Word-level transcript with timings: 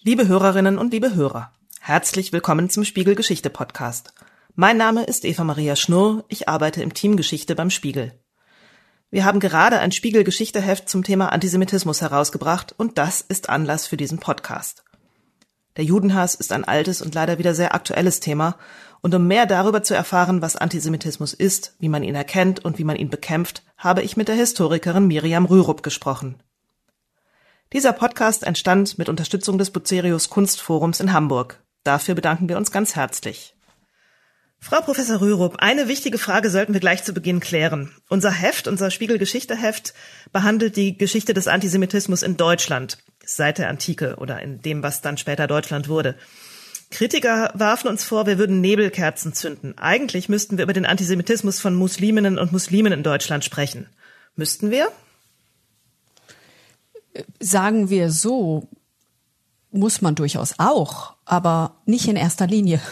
Liebe 0.00 0.28
Hörerinnen 0.28 0.78
und 0.78 0.92
liebe 0.92 1.16
Hörer, 1.16 1.50
herzlich 1.80 2.32
willkommen 2.32 2.70
zum 2.70 2.84
Spiegel 2.84 3.16
Geschichte 3.16 3.50
Podcast. 3.50 4.12
Mein 4.54 4.76
Name 4.76 5.02
ist 5.02 5.24
Eva 5.24 5.42
Maria 5.42 5.74
Schnurr, 5.74 6.24
ich 6.28 6.48
arbeite 6.48 6.84
im 6.84 6.94
Team 6.94 7.16
Geschichte 7.16 7.56
beim 7.56 7.68
Spiegel. 7.68 8.12
Wir 9.10 9.24
haben 9.24 9.40
gerade 9.40 9.80
ein 9.80 9.90
Spiegel 9.90 10.22
Geschichteheft 10.22 10.88
zum 10.88 11.02
Thema 11.02 11.32
Antisemitismus 11.32 12.00
herausgebracht 12.00 12.76
und 12.78 12.96
das 12.96 13.22
ist 13.22 13.48
Anlass 13.48 13.88
für 13.88 13.96
diesen 13.96 14.20
Podcast. 14.20 14.84
Der 15.76 15.84
Judenhass 15.84 16.36
ist 16.36 16.52
ein 16.52 16.64
altes 16.64 17.02
und 17.02 17.16
leider 17.16 17.40
wieder 17.40 17.52
sehr 17.52 17.74
aktuelles 17.74 18.20
Thema 18.20 18.56
und 19.00 19.16
um 19.16 19.26
mehr 19.26 19.46
darüber 19.46 19.82
zu 19.82 19.96
erfahren, 19.96 20.42
was 20.42 20.54
Antisemitismus 20.54 21.34
ist, 21.34 21.74
wie 21.80 21.88
man 21.88 22.04
ihn 22.04 22.14
erkennt 22.14 22.64
und 22.64 22.78
wie 22.78 22.84
man 22.84 22.96
ihn 22.96 23.10
bekämpft, 23.10 23.64
habe 23.76 24.02
ich 24.02 24.16
mit 24.16 24.28
der 24.28 24.36
Historikerin 24.36 25.08
Miriam 25.08 25.44
Rürup 25.44 25.82
gesprochen. 25.82 26.40
Dieser 27.74 27.92
Podcast 27.92 28.44
entstand 28.44 28.96
mit 28.96 29.10
Unterstützung 29.10 29.58
des 29.58 29.70
Bucerius 29.70 30.30
Kunstforums 30.30 31.00
in 31.00 31.12
Hamburg. 31.12 31.62
Dafür 31.84 32.14
bedanken 32.14 32.48
wir 32.48 32.56
uns 32.56 32.70
ganz 32.70 32.96
herzlich. 32.96 33.54
Frau 34.58 34.80
Professor 34.80 35.20
Rürup, 35.20 35.56
eine 35.58 35.86
wichtige 35.86 36.16
Frage 36.16 36.48
sollten 36.48 36.72
wir 36.72 36.80
gleich 36.80 37.04
zu 37.04 37.12
Beginn 37.12 37.40
klären. 37.40 37.94
Unser 38.08 38.30
Heft, 38.30 38.68
unser 38.68 38.90
Spiegel 38.90 39.18
Geschichte-Heft, 39.18 39.92
behandelt 40.32 40.76
die 40.76 40.96
Geschichte 40.96 41.34
des 41.34 41.46
Antisemitismus 41.46 42.22
in 42.22 42.38
Deutschland 42.38 42.98
seit 43.22 43.58
der 43.58 43.68
Antike 43.68 44.16
oder 44.16 44.40
in 44.40 44.62
dem, 44.62 44.82
was 44.82 45.02
dann 45.02 45.18
später 45.18 45.46
Deutschland 45.46 45.88
wurde. 45.88 46.16
Kritiker 46.90 47.52
warfen 47.54 47.88
uns 47.88 48.02
vor, 48.02 48.26
wir 48.26 48.38
würden 48.38 48.62
Nebelkerzen 48.62 49.34
zünden. 49.34 49.76
Eigentlich 49.76 50.30
müssten 50.30 50.56
wir 50.56 50.64
über 50.64 50.72
den 50.72 50.86
Antisemitismus 50.86 51.60
von 51.60 51.74
Musliminnen 51.74 52.38
und 52.38 52.50
Muslimen 52.50 52.94
in 52.94 53.02
Deutschland 53.02 53.44
sprechen. 53.44 53.88
Müssten 54.36 54.70
wir? 54.70 54.90
Sagen 57.40 57.90
wir 57.90 58.10
so, 58.10 58.68
muss 59.70 60.00
man 60.00 60.14
durchaus 60.14 60.54
auch, 60.58 61.14
aber 61.24 61.76
nicht 61.84 62.08
in 62.08 62.16
erster 62.16 62.46
Linie. 62.46 62.80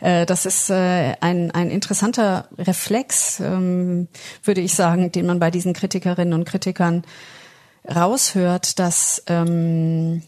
Äh, 0.00 0.26
das 0.26 0.44
ist 0.44 0.68
äh, 0.68 1.14
ein, 1.22 1.50
ein 1.52 1.70
interessanter 1.70 2.48
Reflex, 2.58 3.40
ähm, 3.40 4.08
würde 4.44 4.60
ich 4.60 4.74
sagen, 4.74 5.10
den 5.10 5.24
man 5.24 5.38
bei 5.38 5.50
diesen 5.50 5.72
Kritikerinnen 5.72 6.34
und 6.34 6.44
Kritikern 6.44 7.02
raushört, 7.88 8.78
dass 8.78 9.22
ähm, 9.26 10.22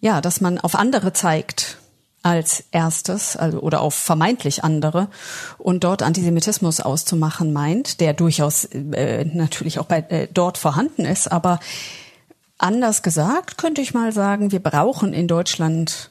ja, 0.00 0.20
dass 0.20 0.42
man 0.42 0.58
auf 0.58 0.74
andere 0.74 1.14
zeigt 1.14 1.78
als 2.22 2.64
erstes, 2.70 3.36
also 3.36 3.60
oder 3.60 3.80
auf 3.80 3.94
vermeintlich 3.94 4.64
andere 4.64 5.08
und 5.58 5.84
dort 5.84 6.02
Antisemitismus 6.02 6.80
auszumachen 6.80 7.52
meint, 7.52 8.00
der 8.00 8.14
durchaus 8.14 8.64
äh, 8.66 9.24
natürlich 9.24 9.78
auch 9.78 9.86
bei 9.86 10.00
äh, 10.08 10.28
dort 10.32 10.58
vorhanden 10.58 11.04
ist, 11.04 11.30
aber 11.30 11.60
Anders 12.58 13.02
gesagt 13.02 13.58
könnte 13.58 13.82
ich 13.82 13.92
mal 13.92 14.12
sagen, 14.12 14.50
wir 14.52 14.60
brauchen 14.60 15.12
in 15.12 15.28
Deutschland 15.28 16.10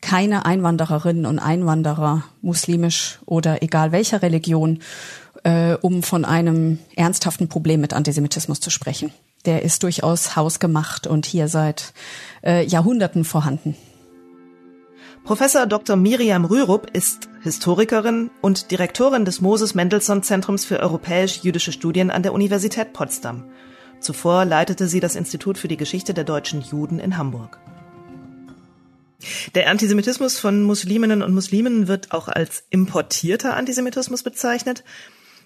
keine 0.00 0.44
Einwandererinnen 0.46 1.26
und 1.26 1.38
Einwanderer, 1.38 2.24
muslimisch 2.40 3.20
oder 3.26 3.62
egal 3.62 3.92
welcher 3.92 4.22
Religion, 4.22 4.80
äh, 5.44 5.74
um 5.74 6.02
von 6.02 6.24
einem 6.24 6.78
ernsthaften 6.96 7.48
Problem 7.48 7.80
mit 7.80 7.92
Antisemitismus 7.92 8.60
zu 8.60 8.70
sprechen. 8.70 9.12
Der 9.44 9.62
ist 9.62 9.82
durchaus 9.82 10.34
hausgemacht 10.36 11.06
und 11.06 11.26
hier 11.26 11.48
seit 11.48 11.92
äh, 12.44 12.64
Jahrhunderten 12.64 13.24
vorhanden. 13.24 13.76
Professor 15.24 15.66
Dr. 15.66 15.94
Miriam 15.94 16.44
Rürup 16.44 16.90
ist 16.92 17.28
Historikerin 17.42 18.30
und 18.40 18.72
Direktorin 18.72 19.24
des 19.24 19.40
Moses 19.40 19.74
Mendelssohn 19.74 20.24
Zentrums 20.24 20.64
für 20.64 20.80
europäisch-jüdische 20.80 21.70
Studien 21.70 22.10
an 22.10 22.24
der 22.24 22.32
Universität 22.32 22.92
Potsdam. 22.92 23.44
Zuvor 24.02 24.44
leitete 24.44 24.88
sie 24.88 25.00
das 25.00 25.16
Institut 25.16 25.58
für 25.58 25.68
die 25.68 25.76
Geschichte 25.76 26.12
der 26.12 26.24
deutschen 26.24 26.60
Juden 26.60 26.98
in 26.98 27.16
Hamburg. 27.16 27.58
Der 29.54 29.70
Antisemitismus 29.70 30.38
von 30.38 30.64
Musliminnen 30.64 31.22
und 31.22 31.32
Muslimen 31.32 31.86
wird 31.86 32.12
auch 32.12 32.28
als 32.28 32.64
importierter 32.70 33.56
Antisemitismus 33.56 34.22
bezeichnet. 34.22 34.82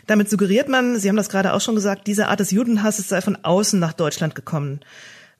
Damit 0.06 0.30
suggeriert 0.30 0.68
man, 0.68 0.98
Sie 0.98 1.08
haben 1.08 1.16
das 1.16 1.28
gerade 1.28 1.52
auch 1.52 1.60
schon 1.60 1.74
gesagt, 1.74 2.06
diese 2.06 2.28
Art 2.28 2.40
des 2.40 2.50
Judenhasses 2.50 3.08
sei 3.08 3.20
von 3.20 3.36
außen 3.42 3.78
nach 3.78 3.92
Deutschland 3.92 4.34
gekommen. 4.34 4.80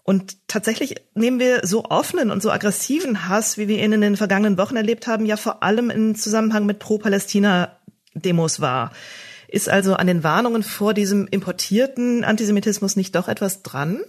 Und 0.03 0.37
tatsächlich 0.47 0.97
nehmen 1.15 1.41
wir 1.41 1.67
so 1.67 1.85
offenen 1.87 2.31
und 2.31 2.43
so 2.43 2.51
aggressiven 2.51 3.29
Hass, 3.29 3.59
wie 3.59 3.69
wir 3.69 3.83
ihn 3.83 3.93
in 3.93 4.01
den 4.01 4.17
vergangenen 4.17 4.59
Wochen 4.59 4.77
erlebt 4.77 5.07
haben, 5.07 5.27
ja 5.27 5.37
vor 5.37 5.63
allem 5.63 5.91
im 5.91 6.15
Zusammenhang 6.15 6.67
mit 6.67 6.79
Pro-Palästina-Demos 6.79 8.61
wahr. 8.61 8.93
Ist 9.49 9.69
also 9.69 9.95
an 9.95 10.07
den 10.07 10.25
Warnungen 10.25 10.63
vor 10.63 10.95
diesem 10.95 11.27
importierten 11.29 12.25
Antisemitismus 12.25 12.97
nicht 12.97 13.15
doch 13.15 13.29
etwas 13.29 13.63
dran? 13.63 14.01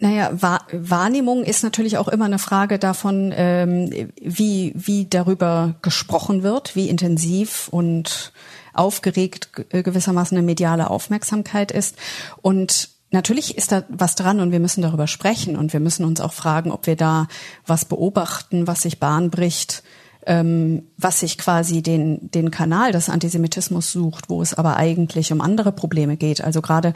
Naja, 0.00 0.30
Wahrnehmung 0.72 1.44
ist 1.44 1.62
natürlich 1.62 1.98
auch 1.98 2.08
immer 2.08 2.24
eine 2.24 2.40
Frage 2.40 2.80
davon, 2.80 3.32
ähm, 3.34 4.10
wie, 4.20 4.72
wie 4.74 5.06
darüber 5.08 5.76
gesprochen 5.82 6.42
wird, 6.42 6.74
wie 6.74 6.88
intensiv 6.88 7.68
und 7.68 8.32
aufgeregt 8.72 9.50
gewissermaßen 9.70 10.36
eine 10.36 10.44
mediale 10.44 10.90
Aufmerksamkeit 10.90 11.70
ist. 11.72 11.96
Und 12.42 12.90
Natürlich 13.10 13.56
ist 13.56 13.70
da 13.70 13.84
was 13.88 14.16
dran 14.16 14.40
und 14.40 14.50
wir 14.50 14.58
müssen 14.58 14.82
darüber 14.82 15.06
sprechen 15.06 15.56
und 15.56 15.72
wir 15.72 15.78
müssen 15.78 16.04
uns 16.04 16.20
auch 16.20 16.32
fragen, 16.32 16.72
ob 16.72 16.88
wir 16.88 16.96
da 16.96 17.28
was 17.64 17.84
beobachten, 17.84 18.66
was 18.66 18.82
sich 18.82 18.98
Bahn 18.98 19.30
bricht, 19.30 19.84
ähm, 20.26 20.84
was 20.96 21.20
sich 21.20 21.38
quasi 21.38 21.82
den, 21.82 22.30
den 22.30 22.50
Kanal 22.50 22.92
des 22.92 23.08
Antisemitismus 23.08 23.92
sucht, 23.92 24.28
wo 24.28 24.42
es 24.42 24.54
aber 24.54 24.76
eigentlich 24.76 25.32
um 25.32 25.40
andere 25.40 25.72
Probleme 25.72 26.16
geht. 26.16 26.42
Also 26.42 26.62
gerade 26.62 26.94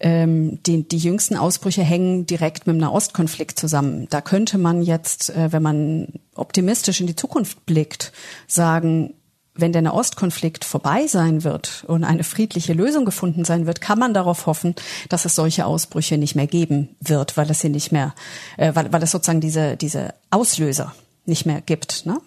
ähm, 0.00 0.62
die, 0.64 0.86
die 0.86 0.98
jüngsten 0.98 1.36
Ausbrüche 1.36 1.82
hängen 1.82 2.26
direkt 2.26 2.66
mit 2.66 2.74
dem 2.74 2.80
Nahostkonflikt 2.80 3.58
zusammen. 3.58 4.08
Da 4.10 4.20
könnte 4.20 4.58
man 4.58 4.82
jetzt, 4.82 5.30
äh, 5.30 5.52
wenn 5.52 5.62
man 5.62 6.08
optimistisch 6.34 7.00
in 7.00 7.06
die 7.06 7.16
Zukunft 7.16 7.64
blickt, 7.66 8.12
sagen, 8.46 9.14
wenn 9.54 9.72
der 9.72 9.82
Nahostkonflikt 9.82 10.64
vorbei 10.64 11.06
sein 11.06 11.44
wird 11.44 11.84
und 11.86 12.04
eine 12.04 12.24
friedliche 12.24 12.72
Lösung 12.72 13.04
gefunden 13.04 13.44
sein 13.44 13.66
wird, 13.66 13.80
kann 13.80 13.98
man 13.98 14.14
darauf 14.14 14.46
hoffen, 14.46 14.74
dass 15.08 15.24
es 15.24 15.34
solche 15.34 15.66
Ausbrüche 15.66 16.16
nicht 16.16 16.34
mehr 16.34 16.46
geben 16.46 16.96
wird, 17.00 17.36
weil 17.36 17.50
es 17.50 17.60
sie 17.60 17.68
nicht 17.68 17.92
mehr, 17.92 18.14
äh, 18.56 18.74
weil, 18.74 18.92
weil 18.92 19.02
es 19.02 19.10
sozusagen 19.10 19.40
diese, 19.40 19.76
diese 19.76 20.14
Auslöser 20.30 20.94
nicht 21.26 21.46
mehr 21.46 21.60
gibt. 21.60 22.06
Ne? 22.06 22.18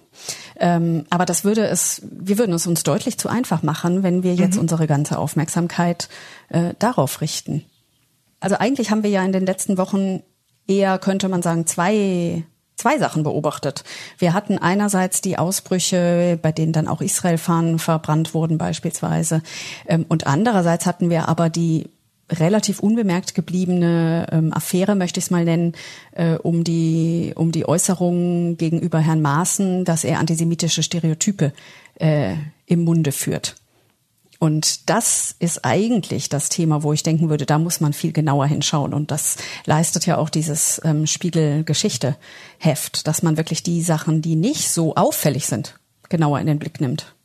Ähm, 0.59 1.05
aber 1.09 1.25
das 1.25 1.43
würde 1.43 1.67
es, 1.67 2.01
wir 2.09 2.37
würden 2.37 2.53
es 2.53 2.67
uns 2.67 2.83
deutlich 2.83 3.17
zu 3.17 3.29
einfach 3.29 3.63
machen, 3.63 4.03
wenn 4.03 4.23
wir 4.23 4.35
jetzt 4.35 4.55
mhm. 4.55 4.61
unsere 4.61 4.87
ganze 4.87 5.17
Aufmerksamkeit 5.17 6.09
äh, 6.49 6.73
darauf 6.79 7.21
richten. 7.21 7.63
Also 8.39 8.57
eigentlich 8.57 8.91
haben 8.91 9.03
wir 9.03 9.09
ja 9.09 9.23
in 9.23 9.31
den 9.31 9.45
letzten 9.45 9.77
Wochen 9.77 10.21
eher, 10.67 10.97
könnte 10.99 11.29
man 11.29 11.41
sagen, 11.41 11.65
zwei 11.67 12.43
zwei 12.75 12.97
Sachen 12.97 13.23
beobachtet. 13.23 13.83
Wir 14.17 14.33
hatten 14.33 14.57
einerseits 14.57 15.21
die 15.21 15.37
Ausbrüche, 15.37 16.37
bei 16.41 16.51
denen 16.51 16.73
dann 16.73 16.87
auch 16.87 17.01
Israel-Fahnen 17.01 17.79
verbrannt 17.79 18.33
wurden 18.33 18.57
beispielsweise. 18.57 19.41
Ähm, 19.87 20.05
und 20.07 20.27
andererseits 20.27 20.85
hatten 20.85 21.09
wir 21.09 21.27
aber 21.27 21.49
die 21.49 21.89
relativ 22.31 22.79
unbemerkt 22.79 23.35
gebliebene 23.35 24.27
ähm, 24.31 24.53
Affäre, 24.53 24.95
möchte 24.95 25.19
ich 25.19 25.25
es 25.25 25.31
mal 25.31 25.45
nennen, 25.45 25.73
äh, 26.13 26.35
um 26.35 26.63
die 26.63 27.33
um 27.35 27.51
die 27.51 27.67
Äußerungen 27.67 28.57
gegenüber 28.57 28.99
Herrn 28.99 29.21
Maaßen, 29.21 29.85
dass 29.85 30.03
er 30.03 30.19
antisemitische 30.19 30.83
Stereotype 30.83 31.53
äh, 31.99 32.35
im 32.65 32.83
Munde 32.83 33.11
führt. 33.11 33.55
Und 34.39 34.89
das 34.89 35.35
ist 35.39 35.63
eigentlich 35.63 36.29
das 36.29 36.49
Thema, 36.49 36.83
wo 36.83 36.93
ich 36.93 37.03
denken 37.03 37.29
würde, 37.29 37.45
da 37.45 37.57
muss 37.57 37.79
man 37.79 37.93
viel 37.93 38.11
genauer 38.11 38.47
hinschauen. 38.47 38.93
Und 38.93 39.11
das 39.11 39.37
leistet 39.65 40.05
ja 40.05 40.17
auch 40.17 40.29
dieses 40.29 40.81
ähm, 40.83 41.07
Spiegel-Geschichte-Heft, 41.07 43.07
dass 43.07 43.23
man 43.23 43.37
wirklich 43.37 43.63
die 43.63 43.81
Sachen, 43.81 44.21
die 44.21 44.35
nicht 44.35 44.69
so 44.69 44.95
auffällig 44.95 45.47
sind, 45.47 45.79
genauer 46.09 46.41
in 46.41 46.47
den 46.47 46.59
Blick 46.59 46.81
nimmt. 46.81 47.15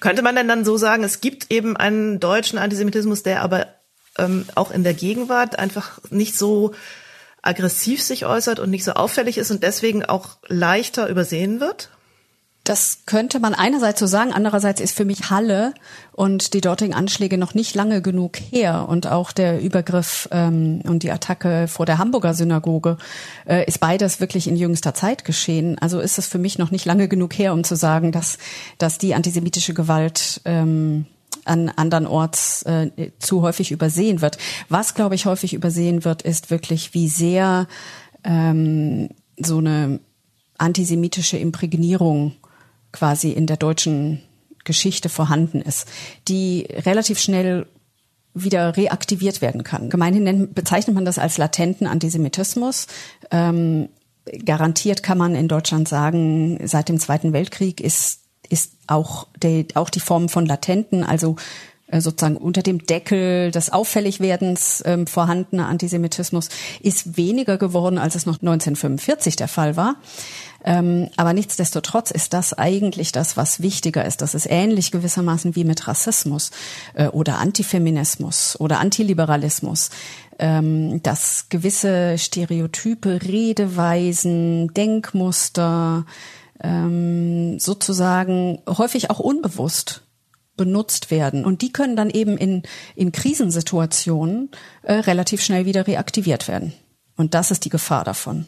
Könnte 0.00 0.22
man 0.22 0.34
denn 0.34 0.48
dann 0.48 0.64
so 0.64 0.76
sagen, 0.76 1.04
es 1.04 1.20
gibt 1.20 1.50
eben 1.50 1.76
einen 1.76 2.20
deutschen 2.20 2.58
Antisemitismus, 2.58 3.22
der 3.22 3.42
aber 3.42 3.68
ähm, 4.18 4.46
auch 4.54 4.70
in 4.70 4.84
der 4.84 4.94
Gegenwart 4.94 5.58
einfach 5.58 5.98
nicht 6.10 6.36
so 6.36 6.72
aggressiv 7.42 8.00
sich 8.02 8.24
äußert 8.24 8.60
und 8.60 8.70
nicht 8.70 8.84
so 8.84 8.92
auffällig 8.92 9.38
ist 9.38 9.50
und 9.50 9.62
deswegen 9.62 10.04
auch 10.04 10.36
leichter 10.46 11.08
übersehen 11.08 11.60
wird? 11.60 11.90
Das 12.64 13.00
könnte 13.06 13.40
man 13.40 13.54
einerseits 13.54 13.98
so 13.98 14.06
sagen, 14.06 14.32
andererseits 14.32 14.80
ist 14.80 14.96
für 14.96 15.04
mich 15.04 15.30
Halle 15.30 15.74
und 16.12 16.54
die 16.54 16.60
dortigen 16.60 16.94
Anschläge 16.94 17.36
noch 17.36 17.54
nicht 17.54 17.74
lange 17.74 18.00
genug 18.02 18.36
her 18.36 18.86
und 18.88 19.08
auch 19.08 19.32
der 19.32 19.60
Übergriff 19.60 20.28
ähm, 20.30 20.80
und 20.84 21.02
die 21.02 21.10
Attacke 21.10 21.66
vor 21.66 21.86
der 21.86 21.98
Hamburger 21.98 22.34
Synagoge 22.34 22.98
äh, 23.48 23.66
ist 23.66 23.80
beides 23.80 24.20
wirklich 24.20 24.46
in 24.46 24.54
jüngster 24.54 24.94
Zeit 24.94 25.24
geschehen. 25.24 25.76
Also 25.80 25.98
ist 25.98 26.18
es 26.18 26.28
für 26.28 26.38
mich 26.38 26.56
noch 26.56 26.70
nicht 26.70 26.84
lange 26.84 27.08
genug 27.08 27.36
her, 27.36 27.52
um 27.52 27.64
zu 27.64 27.74
sagen, 27.74 28.12
dass 28.12 28.38
dass 28.78 28.96
die 28.96 29.16
antisemitische 29.16 29.74
Gewalt 29.74 30.40
ähm, 30.44 31.06
an 31.44 31.68
andernorts 31.68 32.62
äh, 32.62 32.90
zu 33.18 33.42
häufig 33.42 33.72
übersehen 33.72 34.20
wird. 34.20 34.38
Was, 34.68 34.94
glaube 34.94 35.14
ich, 35.14 35.26
häufig 35.26 35.54
übersehen 35.54 36.04
wird, 36.04 36.22
ist 36.22 36.50
wirklich, 36.50 36.94
wie 36.94 37.08
sehr 37.08 37.66
ähm, 38.24 39.10
so 39.36 39.58
eine 39.58 40.00
antisemitische 40.58 41.36
Imprägnierung 41.38 42.32
quasi 42.92 43.30
in 43.30 43.46
der 43.46 43.56
deutschen 43.56 44.22
Geschichte 44.64 45.08
vorhanden 45.08 45.60
ist, 45.60 45.88
die 46.28 46.68
relativ 46.70 47.18
schnell 47.18 47.66
wieder 48.34 48.76
reaktiviert 48.76 49.42
werden 49.42 49.64
kann. 49.64 49.90
Gemeinhin 49.90 50.24
nennt, 50.24 50.54
bezeichnet 50.54 50.94
man 50.94 51.04
das 51.04 51.18
als 51.18 51.36
latenten 51.36 51.86
Antisemitismus. 51.86 52.86
Ähm, 53.30 53.88
garantiert 54.44 55.02
kann 55.02 55.18
man 55.18 55.34
in 55.34 55.48
Deutschland 55.48 55.88
sagen, 55.88 56.58
seit 56.66 56.88
dem 56.88 56.98
Zweiten 56.98 57.32
Weltkrieg 57.32 57.80
ist, 57.80 58.21
ist 58.52 58.72
auch, 58.86 59.26
der, 59.40 59.64
auch 59.74 59.90
die 59.90 60.00
Form 60.00 60.28
von 60.28 60.46
latenten, 60.46 61.02
also 61.04 61.36
äh, 61.92 62.00
sozusagen 62.00 62.36
unter 62.36 62.62
dem 62.62 62.86
Deckel 62.86 63.50
des 63.50 63.70
Auffälligwerdens 63.70 64.82
ähm, 64.86 65.06
vorhandener 65.06 65.68
Antisemitismus 65.68 66.48
ist 66.80 67.16
weniger 67.16 67.58
geworden, 67.58 67.98
als 67.98 68.14
es 68.14 68.26
noch 68.26 68.40
1945 68.40 69.36
der 69.36 69.48
Fall 69.48 69.76
war. 69.76 69.96
Ähm, 70.64 71.08
aber 71.16 71.32
nichtsdestotrotz 71.32 72.10
ist 72.10 72.32
das 72.32 72.52
eigentlich 72.54 73.12
das, 73.12 73.36
was 73.36 73.62
wichtiger 73.62 74.04
ist. 74.04 74.22
Das 74.22 74.34
ist 74.34 74.46
ähnlich 74.48 74.90
gewissermaßen 74.90 75.56
wie 75.56 75.64
mit 75.64 75.88
Rassismus 75.88 76.50
äh, 76.94 77.08
oder 77.08 77.38
Antifeminismus 77.38 78.58
oder 78.60 78.78
Antiliberalismus, 78.78 79.90
ähm, 80.38 81.02
dass 81.02 81.46
gewisse 81.48 82.16
Stereotype, 82.16 83.20
Redeweisen, 83.22 84.72
Denkmuster 84.72 86.04
ähm, 86.60 87.58
sozusagen 87.58 88.62
häufig 88.66 89.10
auch 89.10 89.18
unbewusst 89.18 90.02
benutzt 90.56 91.10
werden. 91.10 91.44
Und 91.44 91.62
die 91.62 91.72
können 91.72 91.96
dann 91.96 92.10
eben 92.10 92.36
in, 92.36 92.62
in 92.94 93.12
Krisensituationen 93.12 94.50
äh, 94.82 94.94
relativ 94.94 95.42
schnell 95.42 95.66
wieder 95.66 95.86
reaktiviert 95.86 96.48
werden. 96.48 96.72
Und 97.16 97.34
das 97.34 97.50
ist 97.50 97.64
die 97.64 97.70
Gefahr 97.70 98.04
davon. 98.04 98.46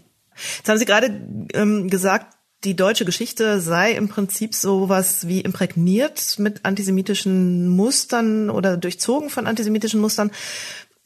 Jetzt 0.59 0.69
haben 0.69 0.79
Sie 0.79 0.85
gerade 0.85 1.21
ähm, 1.55 1.89
gesagt, 1.89 2.37
die 2.65 2.77
deutsche 2.77 3.05
Geschichte 3.05 3.61
sei 3.61 3.93
im 3.93 4.09
Prinzip 4.09 4.55
sowas 4.55 5.29
wie 5.29 5.41
imprägniert 5.41 6.39
mit 6.39 6.65
antisemitischen 6.65 7.69
Mustern 7.69 8.49
oder 8.49 8.77
durchzogen 8.77 9.29
von 9.29 9.47
antisemitischen 9.47 10.01
Mustern. 10.01 10.31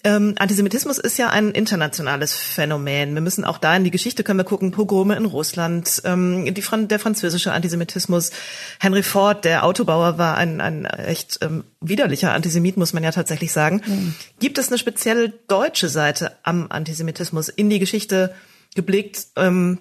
Ähm, 0.04 0.36
Antisemitismus 0.38 0.98
ist 0.98 1.18
ja 1.18 1.30
ein 1.30 1.50
internationales 1.50 2.32
Phänomen. 2.32 3.14
Wir 3.14 3.20
müssen 3.20 3.44
auch 3.44 3.58
da 3.58 3.76
in 3.76 3.82
die 3.82 3.90
Geschichte 3.90 4.22
können 4.22 4.38
wir 4.38 4.44
gucken, 4.44 4.70
Pogrome 4.70 5.16
in 5.16 5.24
Russland, 5.24 6.02
ähm, 6.04 6.44
die, 6.54 6.86
der 6.86 6.98
französische 7.00 7.50
Antisemitismus. 7.50 8.30
Henry 8.78 9.02
Ford, 9.02 9.44
der 9.44 9.64
Autobauer, 9.64 10.16
war 10.16 10.36
ein, 10.36 10.60
ein 10.60 10.84
echt 10.84 11.40
ähm, 11.42 11.64
widerlicher 11.80 12.32
Antisemit, 12.32 12.76
muss 12.76 12.92
man 12.92 13.02
ja 13.02 13.10
tatsächlich 13.10 13.52
sagen. 13.52 13.82
Mhm. 13.84 14.14
Gibt 14.38 14.58
es 14.58 14.68
eine 14.68 14.78
spezielle 14.78 15.30
deutsche 15.48 15.88
Seite 15.88 16.32
am 16.44 16.70
Antisemitismus 16.70 17.48
in 17.48 17.68
die 17.68 17.80
Geschichte 17.80 18.32
geblickt? 18.76 19.26
Ähm, 19.34 19.78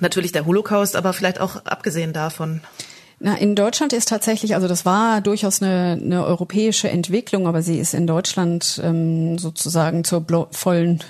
natürlich 0.00 0.32
der 0.32 0.46
Holocaust, 0.46 0.96
aber 0.96 1.12
vielleicht 1.12 1.40
auch 1.40 1.64
abgesehen 1.64 2.12
davon. 2.12 2.60
Na, 3.20 3.36
in 3.36 3.54
Deutschland 3.54 3.92
ist 3.92 4.08
tatsächlich, 4.08 4.54
also 4.54 4.66
das 4.66 4.84
war 4.84 5.20
durchaus 5.20 5.62
eine, 5.62 5.98
eine 6.00 6.24
europäische 6.24 6.90
Entwicklung, 6.90 7.46
aber 7.46 7.62
sie 7.62 7.78
ist 7.78 7.94
in 7.94 8.06
Deutschland 8.06 8.80
ähm, 8.82 9.38
sozusagen 9.38 10.04
zur 10.04 10.26
vollen 10.50 11.02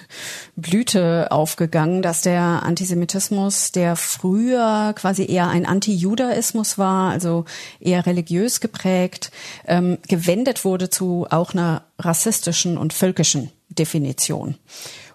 Blüte 0.55 1.33
aufgegangen, 1.33 2.03
dass 2.03 2.21
der 2.21 2.63
Antisemitismus, 2.63 3.73
der 3.73 3.97
früher 3.97 4.93
quasi 4.95 5.25
eher 5.27 5.49
ein 5.49 5.67
Anti-Judaismus 5.67 6.77
war, 6.79 7.11
also 7.11 7.47
eher 7.81 8.05
religiös 8.07 8.61
geprägt, 8.61 9.31
ähm, 9.67 9.99
gewendet 10.07 10.65
wurde 10.65 10.91
zu 10.91 11.27
auch 11.31 11.55
einer 11.55 11.85
rassistischen 11.99 12.77
und 12.77 12.93
völkischen 12.93 13.51
Definition. 13.71 14.57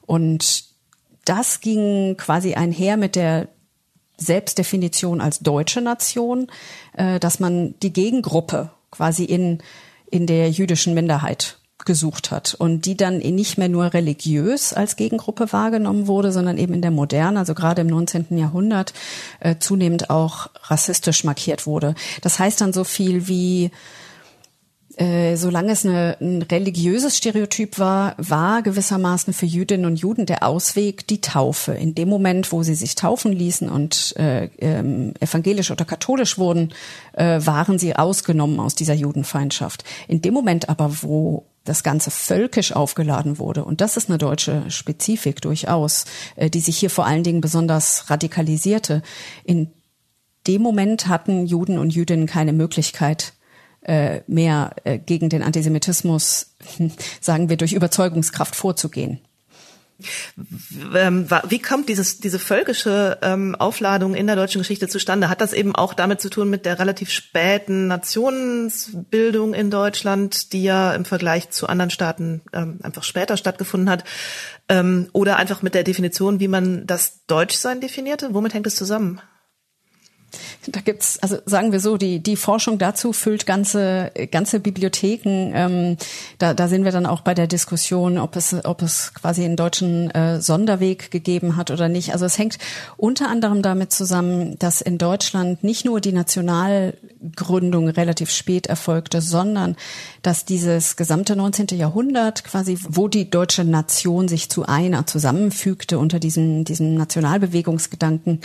Und 0.06 0.65
das 1.25 1.62
ging 1.62 2.18
quasi 2.18 2.56
einher 2.56 2.97
mit 2.97 3.15
der 3.15 3.47
Selbstdefinition 4.19 5.21
als 5.21 5.39
deutsche 5.39 5.81
Nation, 5.81 6.48
äh, 6.94 7.19
dass 7.19 7.39
man 7.39 7.75
die 7.81 7.94
Gegengruppe 7.94 8.71
quasi 8.92 9.24
in, 9.24 9.60
in 10.12 10.27
der 10.27 10.50
jüdischen 10.50 10.94
Minderheit 10.94 11.57
gesucht 11.86 12.30
hat 12.30 12.56
und 12.56 12.86
die 12.86 12.98
dann 12.98 13.19
nicht 13.19 13.57
mehr 13.57 13.69
nur 13.69 13.94
religiös 13.94 14.74
als 14.74 14.98
Gegengruppe 14.98 15.54
wahrgenommen 15.54 16.07
wurde, 16.07 16.31
sondern 16.31 16.57
eben 16.57 16.74
in 16.74 16.81
der 16.81 16.92
Moderne, 16.92 17.39
also 17.39 17.54
gerade 17.54 17.81
im 17.81 17.88
19. 17.88 18.38
Jahrhundert, 18.38 18.94
äh, 19.39 19.56
zunehmend 19.60 20.10
auch 20.10 20.50
rassistisch 20.63 21.24
markiert 21.24 21.65
wurde. 21.65 21.95
Das 22.22 22.38
heißt 22.38 22.60
dann 22.60 22.74
so 22.74 22.83
viel 22.83 23.27
wie 23.27 23.72
äh, 25.00 25.38
solange 25.38 25.72
es 25.72 25.86
eine, 25.86 26.18
ein 26.19 26.42
religiöses 26.42 27.16
Stereotyp 27.16 27.80
war, 27.80 28.16
war 28.18 28.62
gewissermaßen 28.62 29.34
für 29.34 29.46
Jüdinnen 29.46 29.86
und 29.86 29.96
Juden 29.96 30.25
der 30.25 30.44
Ausweg 30.44 31.07
die 31.07 31.22
Taufe. 31.22 31.72
In 31.72 31.96
dem 31.96 32.10
Moment, 32.10 32.51
wo 32.51 32.63
sie 32.63 32.75
sich 32.75 32.96
taufen 32.96 33.31
ließen 33.31 33.69
und 33.69 34.13
äh, 34.18 34.50
ähm, 34.57 35.13
evangelisch 35.22 35.72
oder 35.72 35.86
katholisch 35.86 36.38
wurden, 36.38 36.74
äh, 37.13 37.40
waren 37.42 37.80
sie 37.80 37.96
ausgenommen 37.96 38.60
aus 38.60 38.75
dieser 38.75 38.94
Judenfeindschaft. 38.94 39.86
In 40.10 40.22
dem 40.22 40.34
Moment 40.34 40.68
aber, 40.68 41.01
wo 41.01 41.46
das 41.63 41.84
Ganze 41.84 42.12
völkisch 42.12 42.74
aufgeladen 42.74 43.40
wurde. 43.40 43.63
Und 43.63 43.80
das 43.80 43.96
ist 43.96 44.10
eine 44.10 44.18
deutsche 44.18 44.69
Spezifik 44.69 45.42
durchaus, 45.42 46.04
äh, 46.36 46.50
die 46.50 46.60
sich 46.60 46.78
hier 46.78 46.90
vor 46.90 47.06
allen 47.06 47.24
Dingen 47.24 47.40
besonders 47.40 48.10
radikalisierte. 48.10 49.01
In 49.46 49.72
dem 50.46 50.62
Moment 50.62 51.07
hatten 51.07 51.46
Juden 51.46 51.78
und 51.78 51.94
Jüdinnen 51.96 52.25
keine 52.25 52.51
Möglichkeit, 52.51 53.31
äh, 53.89 54.21
mehr 54.27 54.75
äh, 54.83 55.00
gegen 55.00 55.30
den 55.30 55.41
Antisemitismus, 55.41 56.51
sagen 57.21 57.50
wir, 57.50 57.57
durch 57.57 57.74
Überzeugungskraft 57.74 58.56
vorzugehen. 58.56 59.19
Ähm, 60.95 61.27
wie 61.50 61.59
kommt 61.59 61.89
dieses, 61.89 62.19
diese 62.19 62.38
völkische 62.38 63.18
ähm, 63.21 63.56
Aufladung 63.56 64.13
in 64.13 64.27
der 64.27 64.36
deutschen 64.36 64.59
Geschichte 64.59 64.88
zustande? 64.88 65.27
Hat 65.27 65.41
das 65.41 65.53
eben 65.53 65.75
auch 65.75 65.95
damit 65.95 66.21
zu 66.21 66.30
tun 66.30 66.51
mit 66.51 66.65
der 66.65 66.77
relativ 66.77 67.09
späten 67.09 67.88
Nationsbildung 67.88 69.56
in 69.56 69.71
Deutschland, 69.71 70.53
die 70.53 70.63
ja 70.63 70.94
im 70.94 71.03
Vergleich 71.03 71.50
zu 71.50 71.68
anderen 71.68 71.89
Staaten 71.89 72.41
ähm, 72.53 72.80
einfach 72.83 73.03
später 73.03 73.38
stattgefunden 73.38 73.89
hat? 73.89 74.03
Oder 75.13 75.38
einfach 75.38 75.63
mit 75.63 75.74
der 75.74 75.83
Definition, 75.83 76.39
wie 76.39 76.47
man 76.47 76.86
das 76.86 77.25
Deutschsein 77.25 77.81
definierte? 77.81 78.36
Womit 78.36 78.53
hängt 78.53 78.68
es 78.68 78.75
zusammen? 78.75 79.19
Da 80.67 80.81
gibt's, 80.81 81.17
also 81.19 81.37
sagen 81.45 81.71
wir 81.71 81.79
so, 81.79 81.97
die 81.97 82.19
die 82.19 82.35
Forschung 82.35 82.77
dazu 82.77 83.13
füllt 83.13 83.45
ganze 83.45 84.11
ganze 84.31 84.59
Bibliotheken. 84.59 85.51
Ähm, 85.53 85.97
da, 86.37 86.53
da 86.53 86.67
sind 86.67 86.85
wir 86.85 86.91
dann 86.91 87.05
auch 87.05 87.21
bei 87.21 87.33
der 87.33 87.47
Diskussion, 87.47 88.17
ob 88.17 88.35
es 88.35 88.55
ob 88.65 88.81
es 88.81 89.13
quasi 89.13 89.43
einen 89.43 89.55
deutschen 89.55 90.11
äh, 90.11 90.41
Sonderweg 90.41 91.11
gegeben 91.11 91.55
hat 91.55 91.71
oder 91.71 91.89
nicht. 91.89 92.13
Also 92.13 92.25
es 92.25 92.37
hängt 92.37 92.57
unter 92.97 93.29
anderem 93.29 93.61
damit 93.61 93.91
zusammen, 93.91 94.57
dass 94.59 94.81
in 94.81 94.97
Deutschland 94.97 95.63
nicht 95.63 95.85
nur 95.85 96.01
die 96.01 96.11
Nationalgründung 96.11 97.89
relativ 97.89 98.29
spät 98.31 98.67
erfolgte, 98.67 99.21
sondern 99.21 99.75
dass 100.21 100.45
dieses 100.45 100.95
gesamte 100.95 101.35
19. 101.35 101.67
Jahrhundert 101.77 102.43
quasi, 102.43 102.77
wo 102.87 103.07
die 103.07 103.29
deutsche 103.29 103.63
Nation 103.63 104.27
sich 104.27 104.49
zu 104.49 104.65
einer 104.65 105.07
zusammenfügte 105.07 105.97
unter 105.97 106.19
diesem 106.19 106.65
diesem 106.65 106.95
Nationalbewegungsgedanken 106.95 108.41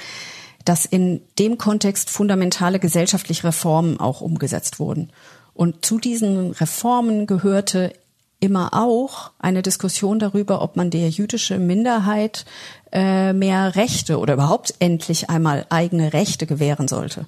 dass 0.65 0.87
in 0.87 1.21
dem 1.39 1.59
Kontext 1.59 2.11
fundamentale 2.11 2.79
gesellschaftliche 2.79 3.45
Reformen 3.45 4.01
auch 4.01 4.21
umgesetzt 4.21 4.79
wurden. 4.79 5.11
Und 5.53 5.85
zu 5.85 5.99
diesen 5.99 6.53
Reformen 6.53 7.27
gehörte 7.27 7.93
immer 8.41 8.75
auch 8.75 9.31
eine 9.39 9.63
Diskussion 9.63 10.19
darüber, 10.19 10.61
ob 10.63 10.77
man 10.77 10.91
der 10.91 11.09
jüdische 11.09 11.59
Minderheit 11.59 12.45
äh, 12.93 13.33
mehr 13.33 13.77
Rechte 13.77 14.19
oder 14.19 14.35
überhaupt 14.35 14.75
endlich 14.81 15.31
einmal 15.31 15.67
eigene 15.71 16.13
Rechte 16.13 16.47
gewähren 16.47 16.89
sollte. 16.89 17.27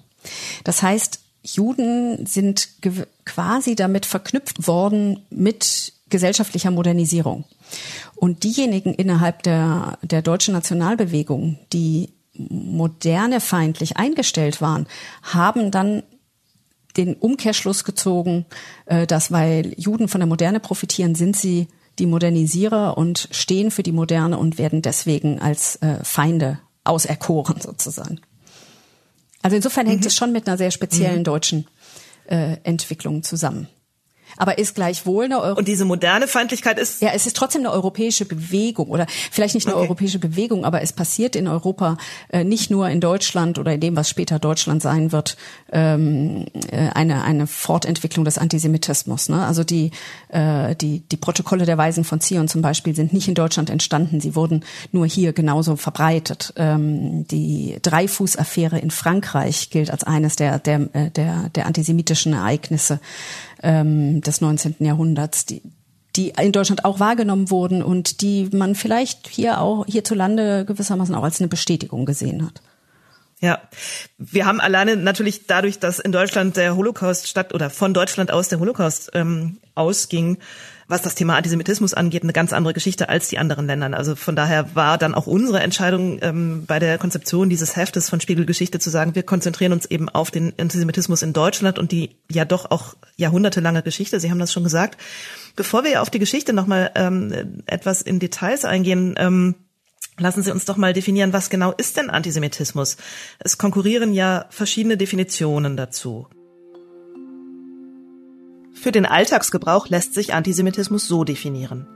Das 0.64 0.82
heißt, 0.82 1.20
Juden 1.42 2.26
sind 2.26 2.68
quasi 3.24 3.76
damit 3.76 4.04
verknüpft 4.04 4.66
worden 4.66 5.20
mit 5.30 5.92
gesellschaftlicher 6.08 6.70
Modernisierung. 6.70 7.44
Und 8.14 8.44
diejenigen 8.44 8.94
innerhalb 8.94 9.42
der, 9.42 9.98
der 10.02 10.22
deutschen 10.22 10.54
Nationalbewegung, 10.54 11.58
die 11.72 12.10
moderne 12.38 13.40
feindlich 13.40 13.96
eingestellt 13.96 14.60
waren, 14.60 14.86
haben 15.22 15.70
dann 15.70 16.02
den 16.96 17.14
Umkehrschluss 17.14 17.84
gezogen, 17.84 18.46
äh, 18.86 19.06
dass 19.06 19.30
weil 19.30 19.74
Juden 19.76 20.08
von 20.08 20.20
der 20.20 20.28
Moderne 20.28 20.60
profitieren, 20.60 21.14
sind 21.14 21.36
sie 21.36 21.68
die 21.98 22.06
Modernisierer 22.06 22.96
und 22.96 23.28
stehen 23.30 23.70
für 23.70 23.82
die 23.82 23.92
Moderne 23.92 24.38
und 24.38 24.58
werden 24.58 24.82
deswegen 24.82 25.40
als 25.40 25.76
äh, 25.76 26.02
Feinde 26.02 26.58
auserkoren 26.84 27.60
sozusagen. 27.60 28.20
Also 29.42 29.56
insofern 29.56 29.86
hängt 29.86 30.02
mhm. 30.02 30.06
es 30.06 30.16
schon 30.16 30.32
mit 30.32 30.46
einer 30.46 30.58
sehr 30.58 30.70
speziellen 30.70 31.20
mhm. 31.20 31.24
deutschen 31.24 31.66
äh, 32.26 32.56
Entwicklung 32.64 33.22
zusammen 33.22 33.68
aber 34.36 34.58
ist 34.58 34.74
gleichwohl 34.74 35.24
eine 35.24 35.40
Euro 35.40 35.58
Und 35.58 35.68
diese 35.68 35.84
moderne 35.84 36.28
Feindlichkeit 36.28 36.78
ist 36.78 37.02
Ja, 37.02 37.10
es 37.14 37.26
ist 37.26 37.36
trotzdem 37.36 37.62
eine 37.62 37.72
europäische 37.72 38.24
Bewegung 38.24 38.88
oder 38.88 39.06
vielleicht 39.30 39.54
nicht 39.54 39.66
eine 39.66 39.76
okay. 39.76 39.84
europäische 39.84 40.18
Bewegung, 40.18 40.64
aber 40.64 40.82
es 40.82 40.92
passiert 40.92 41.36
in 41.36 41.48
Europa 41.48 41.96
äh, 42.28 42.44
nicht 42.44 42.70
nur 42.70 42.88
in 42.88 43.00
Deutschland 43.00 43.58
oder 43.58 43.74
in 43.74 43.80
dem, 43.80 43.96
was 43.96 44.08
später 44.08 44.38
Deutschland 44.38 44.82
sein 44.82 45.12
wird, 45.12 45.36
ähm, 45.72 46.46
äh, 46.70 46.88
eine 46.94 47.24
eine 47.24 47.46
Fortentwicklung 47.46 48.24
des 48.24 48.38
Antisemitismus. 48.38 49.28
Ne? 49.28 49.44
Also 49.44 49.64
die 49.64 49.90
äh, 50.28 50.74
die 50.76 51.00
die 51.00 51.16
Protokolle 51.16 51.64
der 51.64 51.78
Weisen 51.78 52.04
von 52.04 52.20
Zion 52.20 52.48
zum 52.48 52.62
Beispiel 52.62 52.94
sind 52.94 53.12
nicht 53.12 53.28
in 53.28 53.34
Deutschland 53.34 53.70
entstanden, 53.70 54.20
sie 54.20 54.34
wurden 54.34 54.64
nur 54.92 55.06
hier 55.06 55.32
genauso 55.32 55.76
verbreitet. 55.76 56.52
Ähm, 56.56 57.26
die 57.28 57.78
Dreifuß-Affäre 57.82 58.78
in 58.78 58.90
Frankreich 58.90 59.70
gilt 59.70 59.90
als 59.90 60.04
eines 60.04 60.36
der 60.36 60.58
der 60.58 60.88
äh, 60.92 61.10
der, 61.10 61.50
der 61.54 61.66
antisemitischen 61.66 62.32
Ereignisse 62.32 63.00
ähm, 63.62 64.20
des 64.20 64.40
19. 64.40 64.76
Jahrhunderts. 64.80 65.46
Die, 65.46 65.62
die 66.16 66.32
in 66.40 66.52
Deutschland 66.52 66.84
auch 66.84 66.98
wahrgenommen 66.98 67.50
wurden 67.50 67.82
und 67.82 68.22
die 68.22 68.48
man 68.52 68.74
vielleicht 68.74 69.28
hier 69.28 69.60
auch 69.60 69.84
hierzulande 69.86 70.64
gewissermaßen 70.64 71.14
auch 71.14 71.24
als 71.24 71.40
eine 71.40 71.48
Bestätigung 71.48 72.06
gesehen 72.06 72.44
hat. 72.44 72.62
Ja, 73.40 73.60
wir 74.16 74.46
haben 74.46 74.60
alleine 74.60 74.96
natürlich 74.96 75.46
dadurch, 75.46 75.78
dass 75.78 75.98
in 75.98 76.10
Deutschland 76.10 76.56
der 76.56 76.74
Holocaust 76.74 77.28
statt 77.28 77.52
oder 77.52 77.68
von 77.68 77.92
Deutschland 77.92 78.30
aus 78.30 78.48
der 78.48 78.60
Holocaust 78.60 79.10
ähm, 79.12 79.58
ausging, 79.74 80.38
was 80.88 81.02
das 81.02 81.14
Thema 81.14 81.36
Antisemitismus 81.36 81.94
angeht, 81.94 82.22
eine 82.22 82.32
ganz 82.32 82.52
andere 82.52 82.72
Geschichte 82.72 83.08
als 83.08 83.28
die 83.28 83.38
anderen 83.38 83.66
Ländern. 83.66 83.94
Also 83.94 84.14
von 84.14 84.36
daher 84.36 84.74
war 84.74 84.98
dann 84.98 85.14
auch 85.14 85.26
unsere 85.26 85.60
Entscheidung 85.60 86.18
ähm, 86.22 86.64
bei 86.66 86.78
der 86.78 86.98
Konzeption 86.98 87.50
dieses 87.50 87.76
Heftes 87.76 88.08
von 88.08 88.20
Spiegelgeschichte 88.20 88.78
zu 88.78 88.90
sagen, 88.90 89.14
wir 89.14 89.24
konzentrieren 89.24 89.72
uns 89.72 89.86
eben 89.86 90.08
auf 90.08 90.30
den 90.30 90.52
Antisemitismus 90.58 91.22
in 91.22 91.32
Deutschland 91.32 91.78
und 91.78 91.90
die 91.90 92.16
ja 92.30 92.44
doch 92.44 92.70
auch 92.70 92.94
jahrhundertelange 93.16 93.82
Geschichte. 93.82 94.20
Sie 94.20 94.30
haben 94.30 94.38
das 94.38 94.52
schon 94.52 94.64
gesagt. 94.64 95.00
Bevor 95.56 95.84
wir 95.84 96.02
auf 96.02 96.10
die 96.10 96.18
Geschichte 96.18 96.52
nochmal 96.52 96.92
ähm, 96.94 97.62
etwas 97.66 98.02
in 98.02 98.18
Details 98.18 98.64
eingehen, 98.64 99.14
ähm, 99.18 99.54
Lassen 100.18 100.42
Sie 100.42 100.50
uns 100.50 100.64
doch 100.64 100.78
mal 100.78 100.94
definieren, 100.94 101.34
was 101.34 101.50
genau 101.50 101.72
ist 101.72 101.98
denn 101.98 102.08
Antisemitismus? 102.08 102.96
Es 103.38 103.58
konkurrieren 103.58 104.14
ja 104.14 104.46
verschiedene 104.48 104.96
Definitionen 104.96 105.76
dazu. 105.76 106.26
Für 108.78 108.92
den 108.92 109.06
Alltagsgebrauch 109.06 109.88
lässt 109.88 110.12
sich 110.14 110.34
Antisemitismus 110.34 111.08
so 111.08 111.24
definieren. 111.24 111.86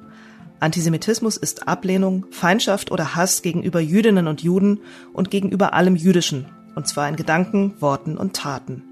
Antisemitismus 0.61 1.37
ist 1.37 1.69
Ablehnung, 1.69 2.27
Feindschaft 2.31 2.91
oder 2.91 3.15
Hass 3.15 3.43
gegenüber 3.43 3.81
Jüdinnen 3.81 4.27
und 4.27 4.43
Juden 4.43 4.81
und 5.13 5.31
gegenüber 5.31 5.75
allem 5.75 5.95
Jüdischen, 5.95 6.47
und 6.75 6.89
zwar 6.89 7.09
in 7.09 7.17
Gedanken, 7.17 7.75
Worten 7.81 8.17
und 8.17 8.35
Taten. 8.35 8.83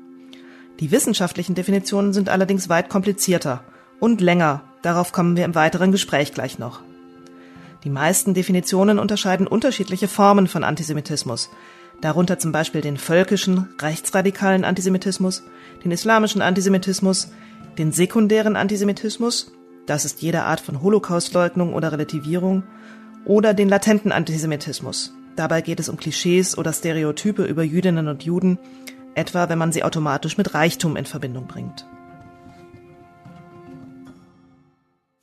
Die 0.80 0.90
wissenschaftlichen 0.90 1.54
Definitionen 1.54 2.12
sind 2.12 2.28
allerdings 2.28 2.68
weit 2.68 2.88
komplizierter 2.88 3.64
und 4.00 4.20
länger, 4.20 4.62
darauf 4.82 5.10
kommen 5.10 5.36
wir 5.36 5.46
im 5.46 5.54
weiteren 5.54 5.90
Gespräch 5.90 6.32
gleich 6.32 6.58
noch. 6.58 6.80
Die 7.84 7.90
meisten 7.90 8.34
Definitionen 8.34 8.98
unterscheiden 8.98 9.46
unterschiedliche 9.46 10.08
Formen 10.08 10.46
von 10.46 10.62
Antisemitismus, 10.62 11.48
darunter 12.00 12.38
zum 12.38 12.52
Beispiel 12.52 12.82
den 12.82 12.98
völkischen, 12.98 13.68
rechtsradikalen 13.80 14.64
Antisemitismus, 14.64 15.42
den 15.84 15.90
islamischen 15.90 16.42
Antisemitismus, 16.42 17.30
den 17.78 17.92
sekundären 17.92 18.56
Antisemitismus, 18.56 19.52
das 19.86 20.04
ist 20.04 20.20
jede 20.20 20.42
Art 20.42 20.60
von 20.60 20.82
Holocaustleugnung 20.82 21.72
oder 21.72 21.92
Relativierung, 21.92 22.64
oder 23.24 23.54
den 23.54 23.68
latenten 23.68 24.10
Antisemitismus. 24.10 25.12
Dabei 25.36 25.60
geht 25.60 25.78
es 25.78 25.88
um 25.88 25.96
Klischees 25.96 26.58
oder 26.58 26.72
Stereotype 26.72 27.44
über 27.44 27.62
Jüdinnen 27.62 28.08
und 28.08 28.24
Juden, 28.24 28.58
etwa 29.14 29.48
wenn 29.48 29.58
man 29.58 29.72
sie 29.72 29.84
automatisch 29.84 30.36
mit 30.36 30.54
Reichtum 30.54 30.96
in 30.96 31.06
Verbindung 31.06 31.46
bringt. 31.46 31.86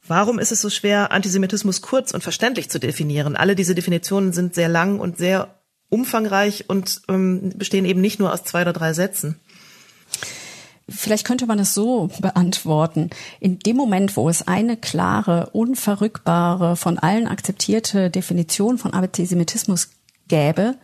Warum 0.08 0.40
ist 0.40 0.52
es 0.52 0.62
so 0.62 0.70
schwer, 0.70 1.12
Antisemitismus 1.12 1.82
kurz 1.82 2.12
und 2.14 2.22
verständlich 2.22 2.70
zu 2.70 2.80
definieren? 2.80 3.36
Alle 3.36 3.56
diese 3.56 3.76
Definitionen 3.76 4.34
sind 4.34 4.54
sehr 4.54 4.70
lang 4.70 5.00
und 5.00 5.18
sehr 5.18 5.60
umfangreich 5.90 6.66
und 6.70 7.02
ähm, 7.10 7.54
bestehen 7.56 7.86
eben 7.86 8.02
nicht 8.02 8.20
nur 8.20 8.32
aus 8.32 8.44
zwei 8.44 8.62
oder 8.62 8.74
drei 8.74 8.94
Sätzen. 8.94 9.40
Vielleicht 10.88 11.26
könnte 11.26 11.48
man 11.48 11.58
es 11.58 11.74
so 11.74 12.10
beantworten. 12.20 13.10
In 13.40 13.58
dem 13.58 13.76
Moment, 13.76 14.16
wo 14.16 14.30
es 14.30 14.48
eine 14.48 14.78
klare, 14.78 15.50
unverrückbare, 15.52 16.76
von 16.76 17.00
allen 17.00 17.28
akzeptierte 17.28 18.12
Definition 18.12 18.78
von 18.78 18.94
Antisemitismus 18.94 19.90
gäbe, 20.28 20.76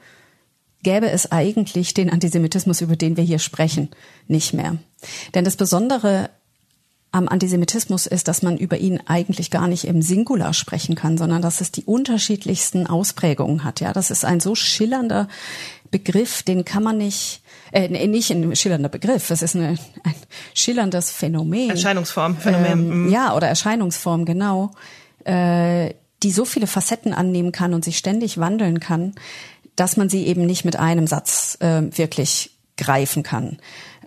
gäbe 0.82 1.12
es 1.12 1.32
eigentlich 1.32 1.94
den 1.94 2.10
Antisemitismus, 2.10 2.82
über 2.82 2.96
den 2.96 3.16
wir 3.16 3.24
hier 3.24 3.38
sprechen, 3.38 3.90
nicht 4.28 4.54
mehr. 4.54 4.78
Denn 5.36 5.46
das 5.46 5.56
Besondere 5.56 6.32
am 7.12 7.28
Antisemitismus 7.28 8.08
ist, 8.08 8.28
dass 8.28 8.42
man 8.42 8.58
über 8.58 8.78
ihn 8.78 9.02
eigentlich 9.06 9.52
gar 9.52 9.68
nicht 9.68 9.84
im 9.84 10.02
Singular 10.02 10.54
sprechen 10.54 10.96
kann, 10.96 11.18
sondern 11.18 11.42
dass 11.42 11.62
es 11.62 11.72
die 11.72 11.84
unterschiedlichsten 11.84 12.88
Ausprägungen 12.88 13.64
hat. 13.64 13.82
Ja, 13.82 13.92
das 13.92 14.12
ist 14.12 14.24
ein 14.24 14.40
so 14.40 14.56
schillernder 14.56 15.28
Begriff, 15.92 16.42
den 16.42 16.64
kann 16.64 16.84
man 16.84 16.98
nicht, 16.98 17.41
äh, 17.72 18.08
nicht 18.08 18.30
ein 18.32 18.56
schillernder 18.56 18.90
Begriff, 18.90 19.30
es 19.30 19.42
ist 19.42 19.56
eine, 19.56 19.78
ein 20.04 20.16
schillerndes 20.54 21.12
Phänomen. 21.12 21.70
Erscheinungsform, 21.70 22.38
Phänomen. 22.38 22.72
Ähm, 22.72 23.04
mhm. 23.04 23.10
ja, 23.10 23.36
oder 23.36 23.48
Erscheinungsform, 23.48 24.26
genau, 24.26 24.72
äh, 25.26 25.94
die 26.24 26.32
so 26.32 26.46
viele 26.46 26.68
Facetten 26.68 27.14
annehmen 27.14 27.52
kann 27.52 27.74
und 27.74 27.84
sich 27.84 27.98
ständig 27.98 28.38
wandeln 28.38 28.80
kann, 28.80 29.14
dass 29.76 29.98
man 29.98 30.10
sie 30.10 30.28
eben 30.28 30.46
nicht 30.46 30.66
mit 30.66 30.76
einem 30.76 31.08
Satz 31.08 31.58
äh, 31.62 31.84
wirklich 31.98 32.52
greifen 32.78 33.24
kann. 33.24 33.58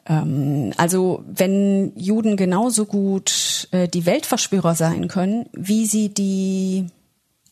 Ähm, 0.06 0.72
also 0.76 1.24
wenn 1.26 1.92
Juden 1.96 2.36
genauso 2.36 2.86
gut 2.86 3.68
äh, 3.72 3.88
die 3.88 4.06
Weltverschwörer 4.06 4.74
sein 4.74 5.08
können, 5.08 5.46
wie 5.52 5.86
sie 5.86 6.10
die 6.10 6.86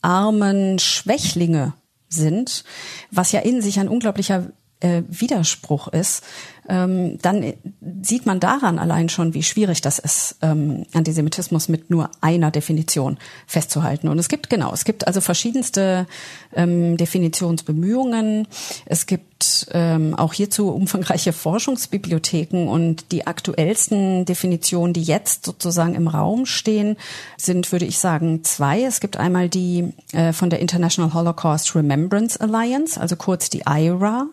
armen 0.02 0.78
Schwächlinge 0.78 1.74
sind, 2.08 2.64
was 3.10 3.32
ja 3.32 3.40
in 3.40 3.62
sich 3.62 3.80
ein 3.80 3.88
unglaublicher 3.88 4.52
äh, 4.82 5.02
Widerspruch 5.08 5.88
ist, 5.88 6.24
ähm, 6.68 7.18
dann 7.22 7.54
sieht 8.02 8.24
man 8.24 8.38
daran 8.38 8.78
allein 8.78 9.08
schon, 9.08 9.34
wie 9.34 9.42
schwierig 9.42 9.80
das 9.80 9.98
ist, 9.98 10.36
ähm, 10.42 10.86
Antisemitismus 10.92 11.68
mit 11.68 11.90
nur 11.90 12.10
einer 12.20 12.50
Definition 12.50 13.18
festzuhalten. 13.46 14.08
Und 14.08 14.18
es 14.18 14.28
gibt 14.28 14.48
genau, 14.48 14.72
es 14.72 14.84
gibt 14.84 15.06
also 15.06 15.20
verschiedenste 15.20 16.06
ähm, 16.54 16.96
Definitionsbemühungen. 16.96 18.46
Es 18.86 19.06
gibt 19.06 19.66
ähm, 19.72 20.14
auch 20.14 20.32
hierzu 20.32 20.68
umfangreiche 20.68 21.32
Forschungsbibliotheken 21.32 22.68
und 22.68 23.10
die 23.10 23.26
aktuellsten 23.26 24.24
Definitionen, 24.24 24.92
die 24.92 25.02
jetzt 25.02 25.46
sozusagen 25.46 25.96
im 25.96 26.06
Raum 26.06 26.46
stehen, 26.46 26.96
sind, 27.36 27.70
würde 27.72 27.86
ich 27.86 27.98
sagen, 27.98 28.44
zwei. 28.44 28.82
Es 28.82 29.00
gibt 29.00 29.16
einmal 29.16 29.48
die 29.48 29.92
äh, 30.12 30.32
von 30.32 30.48
der 30.48 30.60
International 30.60 31.12
Holocaust 31.12 31.74
Remembrance 31.74 32.40
Alliance, 32.40 33.00
also 33.00 33.16
kurz 33.16 33.50
die 33.50 33.64
IRA. 33.66 34.26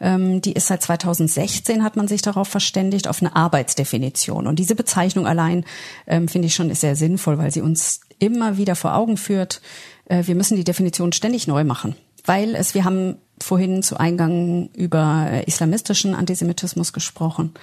Ähm, 0.00 0.42
die 0.42 0.52
ist 0.54 0.66
seit 0.66 0.82
2016 0.82 1.67
2016 1.68 1.84
hat 1.84 1.96
man 1.96 2.08
sich 2.08 2.22
darauf 2.22 2.48
verständigt, 2.48 3.08
auf 3.08 3.20
eine 3.20 3.36
Arbeitsdefinition. 3.36 4.46
Und 4.46 4.58
diese 4.58 4.74
Bezeichnung 4.74 5.26
allein, 5.26 5.64
ähm, 6.06 6.28
finde 6.28 6.46
ich 6.46 6.54
schon, 6.54 6.70
ist 6.70 6.80
sehr 6.80 6.96
sinnvoll, 6.96 7.38
weil 7.38 7.50
sie 7.50 7.60
uns 7.60 8.00
immer 8.18 8.56
wieder 8.56 8.74
vor 8.74 8.94
Augen 8.94 9.16
führt, 9.16 9.60
äh, 10.06 10.24
wir 10.26 10.34
müssen 10.34 10.56
die 10.56 10.64
Definition 10.64 11.12
ständig 11.12 11.46
neu 11.46 11.64
machen. 11.64 11.94
Weil 12.24 12.54
es, 12.54 12.74
wir 12.74 12.84
haben 12.84 13.16
vorhin 13.40 13.82
zu 13.82 13.98
Eingang 13.98 14.70
über 14.74 15.28
äh, 15.30 15.44
islamistischen 15.44 16.14
Antisemitismus 16.14 16.92
gesprochen 16.92 17.54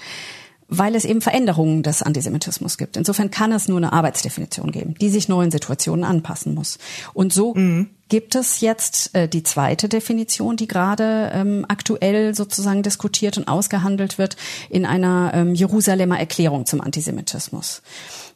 weil 0.67 0.95
es 0.95 1.05
eben 1.05 1.21
Veränderungen 1.21 1.83
des 1.83 2.01
Antisemitismus 2.01 2.77
gibt. 2.77 2.97
Insofern 2.97 3.29
kann 3.29 3.51
es 3.51 3.67
nur 3.67 3.77
eine 3.77 3.93
Arbeitsdefinition 3.93 4.71
geben, 4.71 4.95
die 4.99 5.09
sich 5.09 5.29
neuen 5.29 5.51
Situationen 5.51 6.03
anpassen 6.03 6.55
muss. 6.55 6.79
Und 7.13 7.33
so 7.33 7.53
mhm. 7.53 7.89
gibt 8.09 8.35
es 8.35 8.61
jetzt 8.61 9.13
äh, 9.15 9.27
die 9.27 9.43
zweite 9.43 9.89
Definition, 9.89 10.57
die 10.57 10.67
gerade 10.67 11.31
ähm, 11.33 11.65
aktuell 11.67 12.33
sozusagen 12.33 12.81
diskutiert 12.81 13.37
und 13.37 13.47
ausgehandelt 13.47 14.17
wird 14.17 14.37
in 14.69 14.85
einer 14.85 15.31
ähm, 15.35 15.53
Jerusalemer 15.53 16.19
Erklärung 16.19 16.65
zum 16.65 16.81
Antisemitismus. 16.81 17.83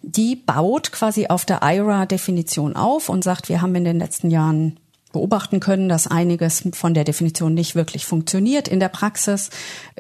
Die 0.02 0.36
baut 0.36 0.92
quasi 0.92 1.28
auf 1.28 1.46
der 1.46 1.62
IRA-Definition 1.64 2.76
auf 2.76 3.10
und 3.10 3.24
sagt, 3.24 3.50
wir 3.50 3.62
haben 3.62 3.76
in 3.76 3.86
den 3.86 4.00
letzten 4.00 4.30
Jahren 4.30 4.80
beobachten 5.12 5.60
können, 5.60 5.90
dass 5.90 6.08
einiges 6.08 6.68
von 6.74 6.94
der 6.94 7.04
Definition 7.04 7.54
nicht 7.54 7.76
wirklich 7.76 8.06
funktioniert 8.06 8.68
in 8.68 8.80
der 8.80 8.90
Praxis. 8.90 9.50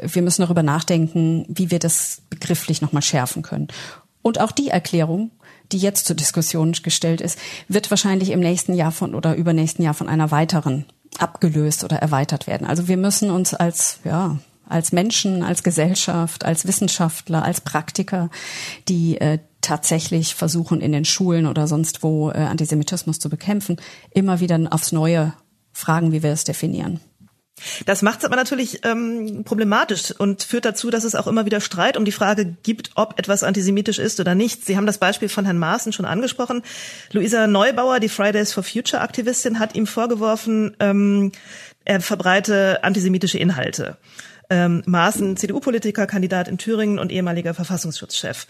Wir 0.02 0.22
müssen 0.22 0.44
darüber 0.44 0.64
nachdenken, 0.64 1.46
wie 1.50 1.72
wir 1.72 1.80
das 1.80 2.22
begrifflich 2.30 2.82
nochmal 2.82 3.02
schärfen 3.02 3.42
können. 3.42 3.68
Und 4.22 4.40
auch 4.40 4.52
die 4.52 4.70
Erklärung, 4.70 5.32
die 5.72 5.78
jetzt 5.78 6.06
zur 6.06 6.16
Diskussion 6.16 6.74
gestellt 6.74 7.22
ist, 7.22 7.40
wird 7.68 7.90
wahrscheinlich 7.90 8.32
im 8.32 8.40
nächsten 8.40 8.74
Jahr 8.74 8.92
von 8.92 9.16
oder 9.16 9.36
übernächsten 9.36 9.84
Jahr 9.84 9.94
von 9.94 10.10
einer 10.10 10.32
weiteren 10.32 10.86
abgelöst 11.18 11.84
oder 11.84 11.98
erweitert 11.98 12.48
werden. 12.48 12.68
Also 12.68 12.88
wir 12.88 12.98
müssen 12.98 13.32
uns 13.32 13.54
als, 13.54 14.00
ja, 14.04 14.38
als 14.68 14.92
Menschen, 14.92 15.44
als 15.44 15.64
Gesellschaft, 15.64 16.46
als 16.46 16.68
Wissenschaftler, 16.68 17.44
als 17.44 17.62
Praktiker, 17.62 18.30
die 18.88 19.20
äh, 19.20 19.40
tatsächlich 19.62 20.36
versuchen, 20.36 20.82
in 20.82 20.92
den 20.92 21.06
Schulen 21.06 21.46
oder 21.46 21.68
sonst 21.68 22.04
wo 22.04 22.32
äh, 22.32 22.38
Antisemitismus 22.38 23.20
zu 23.20 23.30
bekämpfen, 23.30 23.78
immer 24.12 24.40
wieder 24.40 24.60
aufs 24.72 24.92
Neue 24.92 25.34
fragen, 25.74 26.12
wie 26.12 26.24
wir 26.24 26.32
es 26.32 26.44
definieren. 26.44 27.00
Das 27.86 28.02
macht 28.02 28.20
es 28.20 28.26
aber 28.26 28.36
natürlich 28.36 28.86
ähm, 28.86 29.44
problematisch 29.44 30.12
und 30.18 30.44
führt 30.44 30.66
dazu, 30.66 30.90
dass 30.90 31.04
es 31.04 31.16
auch 31.16 31.28
immer 31.28 31.46
wieder 31.46 31.60
Streit 31.60 31.98
um 31.98 32.06
die 32.06 32.12
Frage 32.12 32.46
gibt, 32.64 32.92
ob 32.96 33.20
etwas 33.20 33.44
antisemitisch 33.44 34.00
ist 34.00 34.20
oder 34.20 34.36
nicht. 34.36 34.66
Sie 34.66 34.78
haben 34.78 34.86
das 34.86 34.98
Beispiel 34.98 35.30
von 35.30 35.46
Herrn 35.46 35.58
Maaßen 35.58 35.92
schon 35.92 36.06
angesprochen. 36.06 36.62
Luisa 37.12 37.48
Neubauer, 37.48 38.00
die 38.00 38.10
Fridays 38.10 38.54
for 38.54 38.64
Future 38.64 39.02
Aktivistin, 39.02 39.60
hat 39.60 39.76
ihm 39.76 39.88
vorgeworfen, 39.88 40.76
ähm, 40.80 41.32
er 41.86 42.02
verbreite 42.02 42.84
antisemitische 42.84 43.38
Inhalte 43.38 43.98
ähm, 44.50 44.82
Maaßen, 44.86 45.38
CDU-Politiker, 45.38 46.08
Kandidat 46.08 46.48
in 46.48 46.58
Thüringen 46.58 47.00
und 47.00 47.12
ehemaliger 47.12 47.54
Verfassungsschutzchef. 47.54 48.48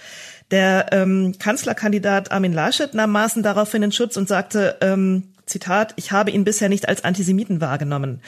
Der 0.52 0.88
ähm, 0.92 1.36
Kanzlerkandidat 1.38 2.32
Armin 2.32 2.54
Laschet 2.54 2.94
nahm 2.94 3.12
Maaßen 3.12 3.44
daraufhin 3.44 3.84
in 3.84 3.92
Schutz 3.92 4.18
und 4.18 4.28
sagte, 4.28 4.78
ähm, 4.82 5.34
Zitat, 5.46 5.94
ich 5.96 6.12
habe 6.12 6.32
ihn 6.32 6.44
bisher 6.44 6.70
nicht 6.70 6.88
als 6.88 7.04
Antisemiten 7.04 7.62
wahrgenommen. 7.62 8.22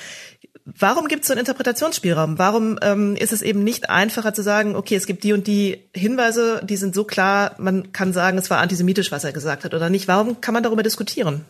Warum 0.66 1.08
gibt 1.08 1.22
es 1.22 1.28
so 1.28 1.34
einen 1.34 1.40
Interpretationsspielraum? 1.40 2.38
Warum 2.38 2.78
ähm, 2.82 3.16
ist 3.16 3.34
es 3.34 3.42
eben 3.42 3.64
nicht 3.64 3.90
einfacher 3.90 4.34
zu 4.34 4.44
sagen, 4.44 4.76
okay, 4.76 4.96
es 4.96 5.08
gibt 5.08 5.24
die 5.24 5.34
und 5.34 5.48
die 5.48 5.84
Hinweise, 5.96 6.62
die 6.64 6.78
sind 6.78 6.94
so 6.94 7.04
klar, 7.04 7.56
man 7.58 7.92
kann 7.92 8.14
sagen, 8.14 8.38
es 8.38 8.50
war 8.50 8.60
antisemitisch, 8.60 9.12
was 9.12 9.24
er 9.24 9.32
gesagt 9.32 9.64
hat 9.64 9.74
oder 9.74 9.90
nicht? 9.90 10.08
Warum 10.08 10.40
kann 10.40 10.54
man 10.54 10.62
darüber 10.64 10.84
diskutieren? 10.84 11.46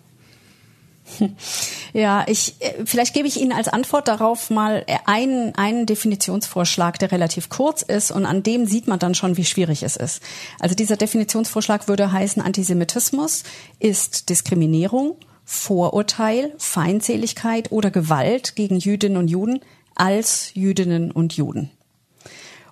Ja, 1.94 2.26
ich 2.28 2.56
äh, 2.60 2.86
vielleicht 2.86 3.14
gebe 3.14 3.28
ich 3.28 3.40
Ihnen 3.40 3.52
als 3.52 3.68
Antwort 3.68 4.08
darauf 4.08 4.50
mal 4.50 4.86
einen, 5.06 5.56
einen 5.56 5.86
Definitionsvorschlag, 5.86 6.98
der 7.00 7.12
relativ 7.12 7.50
kurz 7.50 7.82
ist 7.82 8.12
und 8.12 8.26
an 8.26 8.44
dem 8.44 8.66
sieht 8.66 8.88
man 8.88 9.00
dann 9.00 9.14
schon, 9.14 9.36
wie 9.36 9.46
schwierig 9.46 9.84
es 9.84 9.98
ist. 9.98 10.22
Also 10.60 10.74
dieser 10.74 10.96
Definitionsvorschlag 10.96 11.88
würde 11.88 12.12
heißen, 12.12 12.42
Antisemitismus 12.42 13.44
ist 13.80 14.30
Diskriminierung, 14.30 15.18
Vorurteil, 15.44 16.54
Feindseligkeit 16.58 17.72
oder 17.72 17.92
Gewalt 17.92 18.56
gegen 18.56 18.78
Jüdinnen 18.78 19.18
und 19.18 19.28
Juden 19.28 19.60
als 19.96 20.52
Jüdinnen 20.54 21.12
und 21.12 21.34
Juden. 21.34 21.72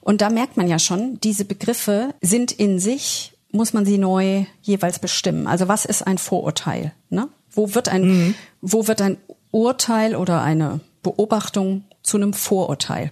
Und 0.02 0.22
da 0.22 0.30
merkt 0.30 0.56
man 0.56 0.68
ja 0.68 0.80
schon, 0.80 1.20
diese 1.22 1.46
Begriffe 1.46 2.16
sind 2.22 2.52
in 2.52 2.80
sich, 2.80 3.34
muss 3.52 3.74
man 3.74 3.86
sie 3.86 3.98
neu 3.98 4.46
jeweils 4.62 5.00
bestimmen. 5.00 5.48
Also 5.48 5.68
was 5.68 5.86
ist 5.86 6.06
ein 6.06 6.18
Vorurteil? 6.18 6.94
Ne? 7.10 7.30
Wo 7.50 7.74
wird 7.74 7.90
ein, 7.90 8.04
mhm. 8.04 8.36
wo 8.62 8.88
wird 8.88 9.02
ein 9.02 9.18
Urteil 9.52 10.16
oder 10.16 10.42
eine 10.42 10.80
Beobachtung 11.02 11.84
zu 12.04 12.18
einem 12.18 12.34
Vorurteil? 12.34 13.12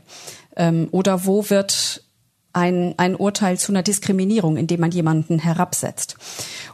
Ähm, 0.56 0.88
oder 0.91 1.25
wo 1.25 1.50
wird 1.50 2.03
ein, 2.53 2.96
ein 2.98 3.15
Urteil 3.15 3.58
zu 3.58 3.72
einer 3.72 3.84
Diskriminierung, 3.84 4.58
indem 4.58 4.79
man 4.79 4.91
jemanden 4.91 5.39
herabsetzt. 5.39 6.17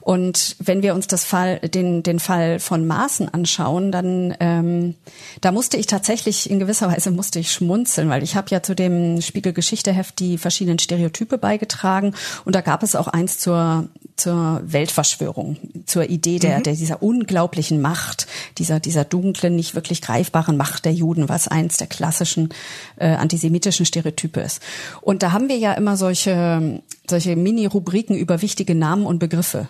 Und 0.03 0.57
wenn 0.59 0.83
wir 0.83 0.95
uns 0.95 1.07
das 1.07 1.23
Fall, 1.23 1.59
den, 1.59 2.03
den 2.03 2.19
Fall 2.19 2.59
von 2.59 2.85
Maßen 2.85 3.33
anschauen, 3.33 3.89
dann 3.89 4.35
ähm, 4.41 4.95
da 5.39 5.53
musste 5.53 5.77
ich 5.77 5.87
tatsächlich 5.87 6.49
in 6.49 6.59
gewisser 6.59 6.89
Weise 6.89 7.09
musste 7.09 7.39
ich 7.39 7.53
schmunzeln, 7.53 8.09
weil 8.09 8.21
ich 8.21 8.35
habe 8.35 8.49
ja 8.49 8.61
zu 8.61 8.75
dem 8.75 9.21
Spiegel 9.21 9.53
Geschichteheft 9.53 10.19
die 10.19 10.37
verschiedenen 10.37 10.77
Stereotype 10.77 11.37
beigetragen 11.37 12.13
und 12.43 12.53
da 12.53 12.59
gab 12.59 12.83
es 12.83 12.95
auch 12.95 13.07
eins 13.07 13.39
zur 13.39 13.87
zur 14.17 14.61
Weltverschwörung, 14.65 15.55
zur 15.85 16.09
Idee 16.09 16.37
der, 16.37 16.59
mhm. 16.59 16.63
der 16.63 16.73
dieser 16.73 17.01
unglaublichen 17.01 17.79
Macht, 17.79 18.27
dieser 18.57 18.81
dieser 18.81 19.05
dunklen, 19.05 19.55
nicht 19.55 19.73
wirklich 19.73 20.01
greifbaren 20.01 20.57
Macht 20.57 20.83
der 20.83 20.93
Juden, 20.93 21.29
was 21.29 21.47
eins 21.47 21.77
der 21.77 21.87
klassischen 21.87 22.49
äh, 22.97 23.07
antisemitischen 23.07 23.85
Stereotype 23.85 24.41
ist. 24.41 24.61
Und 24.99 25.23
da 25.23 25.31
haben 25.31 25.47
wir 25.47 25.57
ja 25.57 25.71
immer 25.73 25.95
solche, 25.95 26.83
solche 27.09 27.37
Mini-Rubriken 27.37 28.17
über 28.17 28.41
wichtige 28.41 28.75
Namen 28.75 29.05
und 29.05 29.19
Begriffe. 29.19 29.69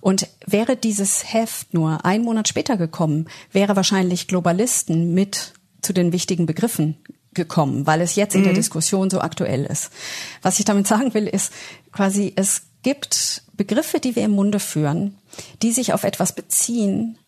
Und 0.00 0.28
wäre 0.46 0.76
dieses 0.76 1.32
Heft 1.32 1.74
nur 1.74 2.04
einen 2.04 2.24
Monat 2.24 2.48
später 2.48 2.76
gekommen, 2.76 3.28
wäre 3.52 3.76
wahrscheinlich 3.76 4.28
Globalisten 4.28 5.12
mit 5.14 5.52
zu 5.82 5.92
den 5.92 6.12
wichtigen 6.12 6.46
Begriffen 6.46 6.96
gekommen, 7.32 7.86
weil 7.86 8.00
es 8.00 8.16
jetzt 8.16 8.34
in 8.34 8.42
der 8.42 8.52
mhm. 8.52 8.56
Diskussion 8.56 9.10
so 9.10 9.20
aktuell 9.20 9.64
ist. 9.64 9.90
Was 10.42 10.58
ich 10.58 10.64
damit 10.64 10.86
sagen 10.86 11.14
will, 11.14 11.26
ist 11.26 11.52
quasi, 11.92 12.32
es 12.36 12.62
gibt 12.82 13.42
Begriffe, 13.56 14.00
die 14.00 14.16
wir 14.16 14.24
im 14.24 14.32
Munde 14.32 14.58
führen, 14.58 15.16
die 15.62 15.72
sich 15.72 15.92
auf 15.92 16.04
etwas 16.04 16.34
beziehen, 16.34 17.18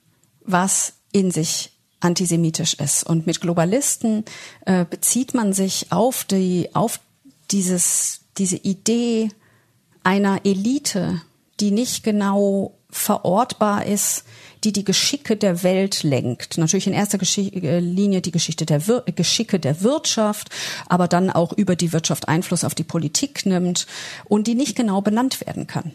was 0.44 0.94
in 1.12 1.30
sich 1.30 1.72
antisemitisch 2.00 2.74
ist. 2.74 3.04
Und 3.04 3.26
mit 3.26 3.40
Globalisten 3.40 4.24
äh, 4.66 4.84
bezieht 4.84 5.34
man 5.34 5.52
sich 5.52 5.92
auf 5.92 6.24
die, 6.24 6.70
auf 6.74 7.00
dieses, 7.50 8.22
diese 8.38 8.56
Idee 8.56 9.28
einer 10.02 10.44
Elite, 10.44 11.22
die 11.60 11.70
nicht 11.70 12.02
genau 12.02 12.74
verortbar 12.90 13.86
ist, 13.86 14.24
die 14.64 14.72
die 14.72 14.84
Geschicke 14.84 15.36
der 15.36 15.62
Welt 15.62 16.02
lenkt. 16.02 16.58
Natürlich 16.58 16.86
in 16.86 16.92
erster 16.92 17.18
äh, 17.38 17.80
Linie 17.80 18.20
die 18.20 18.30
Geschichte 18.30 18.66
der 18.66 18.86
Wir 18.86 19.02
Geschicke 19.14 19.58
der 19.58 19.82
Wirtschaft, 19.82 20.50
aber 20.88 21.08
dann 21.08 21.30
auch 21.30 21.52
über 21.52 21.74
die 21.74 21.92
Wirtschaft 21.92 22.28
Einfluss 22.28 22.64
auf 22.64 22.74
die 22.74 22.84
Politik 22.84 23.46
nimmt 23.46 23.86
und 24.24 24.46
die 24.46 24.54
nicht 24.54 24.76
genau 24.76 25.00
benannt 25.00 25.44
werden 25.44 25.66
kann. 25.66 25.92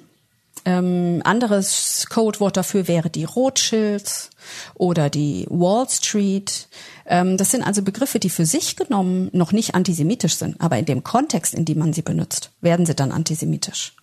Ähm, 0.65 1.21
anderes 1.23 2.07
Codewort 2.09 2.57
dafür 2.57 2.87
wäre 2.87 3.09
die 3.09 3.23
Rothschilds 3.23 4.31
oder 4.73 5.09
die 5.09 5.45
Wall 5.49 5.87
Street. 5.87 6.67
Ähm, 7.05 7.37
das 7.37 7.51
sind 7.51 7.63
also 7.63 7.83
Begriffe, 7.83 8.19
die 8.19 8.29
für 8.29 8.45
sich 8.45 8.75
genommen 8.75 9.29
noch 9.31 9.53
nicht 9.53 9.75
antisemitisch 9.75 10.35
sind, 10.35 10.59
aber 10.59 10.77
in 10.77 10.85
dem 10.85 11.03
Kontext, 11.03 11.53
in 11.53 11.63
dem 11.63 11.77
man 11.79 11.93
sie 11.93 12.01
benutzt, 12.01 12.51
werden 12.59 12.85
sie 12.85 12.95
dann 12.95 13.13
antisemitisch. 13.13 13.93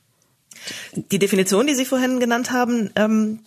Die 0.94 1.18
Definition, 1.18 1.66
die 1.66 1.74
Sie 1.74 1.85
vorhin 1.85 2.20
genannt 2.20 2.53
haben, 2.53 2.90
ähm, 2.96 3.40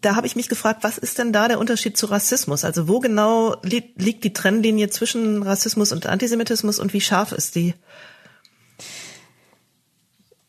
da 0.00 0.16
habe 0.16 0.26
ich 0.26 0.36
mich 0.36 0.48
gefragt, 0.48 0.82
was 0.82 0.98
ist 0.98 1.18
denn 1.18 1.32
da 1.32 1.48
der 1.48 1.58
Unterschied 1.58 1.96
zu 1.96 2.06
Rassismus? 2.06 2.64
Also 2.64 2.88
wo 2.88 3.00
genau 3.00 3.56
li 3.62 3.82
liegt 3.96 4.24
die 4.24 4.32
Trennlinie 4.32 4.90
zwischen 4.90 5.42
Rassismus 5.42 5.92
und 5.92 6.06
Antisemitismus 6.06 6.78
und 6.78 6.92
wie 6.92 7.00
scharf 7.00 7.32
ist 7.32 7.54
die? 7.54 7.74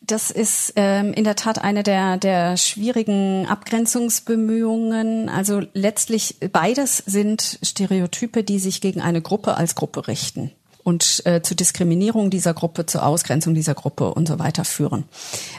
Das 0.02 0.30
ist 0.30 0.74
ähm, 0.76 1.14
in 1.14 1.24
der 1.24 1.36
Tat 1.36 1.60
eine 1.60 1.82
der, 1.82 2.18
der 2.18 2.58
schwierigen 2.58 3.48
Abgrenzungsbemühungen. 3.48 5.30
Also 5.30 5.64
letztlich 5.74 6.38
beides 6.52 6.98
sind 6.98 7.60
Stereotype, 7.64 8.44
die 8.44 8.60
sich 8.60 8.82
gegen 8.82 9.02
eine 9.02 9.22
Gruppe 9.22 9.58
als 9.58 9.74
Gruppe 9.74 10.08
richten 10.08 10.52
und 10.86 11.26
äh, 11.26 11.42
zu 11.42 11.56
Diskriminierung 11.56 12.30
dieser 12.30 12.54
Gruppe, 12.54 12.86
zur 12.86 13.06
Ausgrenzung 13.06 13.56
dieser 13.56 13.74
Gruppe 13.74 14.14
und 14.14 14.28
so 14.28 14.38
weiter 14.38 14.64
führen. 14.64 15.06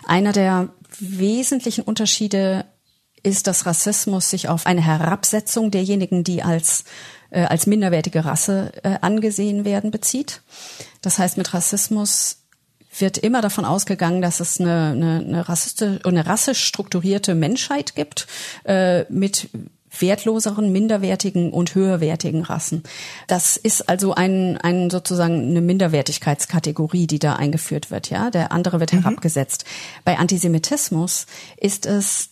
Einer 0.06 0.32
der 0.32 0.68
wesentlichen 1.00 1.82
Unterschiede 1.82 2.64
ist, 3.24 3.48
dass 3.48 3.66
Rassismus 3.66 4.30
sich 4.30 4.48
auf 4.48 4.66
eine 4.66 4.80
Herabsetzung 4.80 5.72
derjenigen, 5.72 6.22
die 6.22 6.44
als 6.44 6.84
äh, 7.30 7.42
als 7.42 7.66
minderwertige 7.66 8.24
Rasse 8.24 8.70
äh, 8.84 8.98
angesehen 9.00 9.64
werden, 9.64 9.90
bezieht. 9.90 10.42
Das 11.02 11.18
heißt, 11.18 11.36
mit 11.36 11.52
Rassismus 11.52 12.44
wird 12.96 13.18
immer 13.18 13.42
davon 13.42 13.64
ausgegangen, 13.64 14.22
dass 14.22 14.38
es 14.38 14.60
eine, 14.60 14.92
eine, 14.92 15.18
eine, 15.26 15.48
rassistische, 15.48 16.00
eine 16.04 16.24
rassisch 16.24 16.64
strukturierte 16.64 17.34
Menschheit 17.34 17.96
gibt 17.96 18.28
äh, 18.64 19.04
mit 19.12 19.48
wertloseren, 20.00 20.72
minderwertigen 20.72 21.52
und 21.52 21.74
höherwertigen 21.74 22.42
Rassen. 22.42 22.82
Das 23.26 23.56
ist 23.56 23.88
also 23.88 24.14
ein, 24.14 24.56
ein 24.58 24.90
sozusagen 24.90 25.50
eine 25.50 25.60
Minderwertigkeitskategorie, 25.60 27.06
die 27.06 27.18
da 27.18 27.36
eingeführt 27.36 27.90
wird. 27.90 28.10
Ja, 28.10 28.30
der 28.30 28.52
andere 28.52 28.80
wird 28.80 28.92
mhm. 28.92 29.02
herabgesetzt. 29.02 29.64
Bei 30.04 30.18
Antisemitismus 30.18 31.26
ist 31.56 31.86
es 31.86 32.30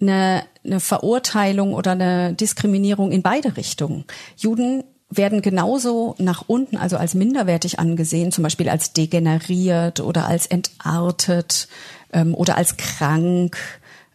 eine, 0.00 0.44
eine 0.64 0.80
Verurteilung 0.80 1.74
oder 1.74 1.92
eine 1.92 2.34
Diskriminierung 2.34 3.12
in 3.12 3.22
beide 3.22 3.56
Richtungen. 3.56 4.04
Juden 4.36 4.84
werden 5.10 5.40
genauso 5.40 6.14
nach 6.18 6.44
unten, 6.46 6.76
also 6.76 6.96
als 6.96 7.14
minderwertig 7.14 7.78
angesehen, 7.78 8.30
zum 8.30 8.44
Beispiel 8.44 8.68
als 8.68 8.92
degeneriert 8.92 10.00
oder 10.00 10.26
als 10.26 10.46
entartet 10.46 11.68
ähm, 12.12 12.34
oder 12.34 12.56
als 12.56 12.76
krank. 12.76 13.56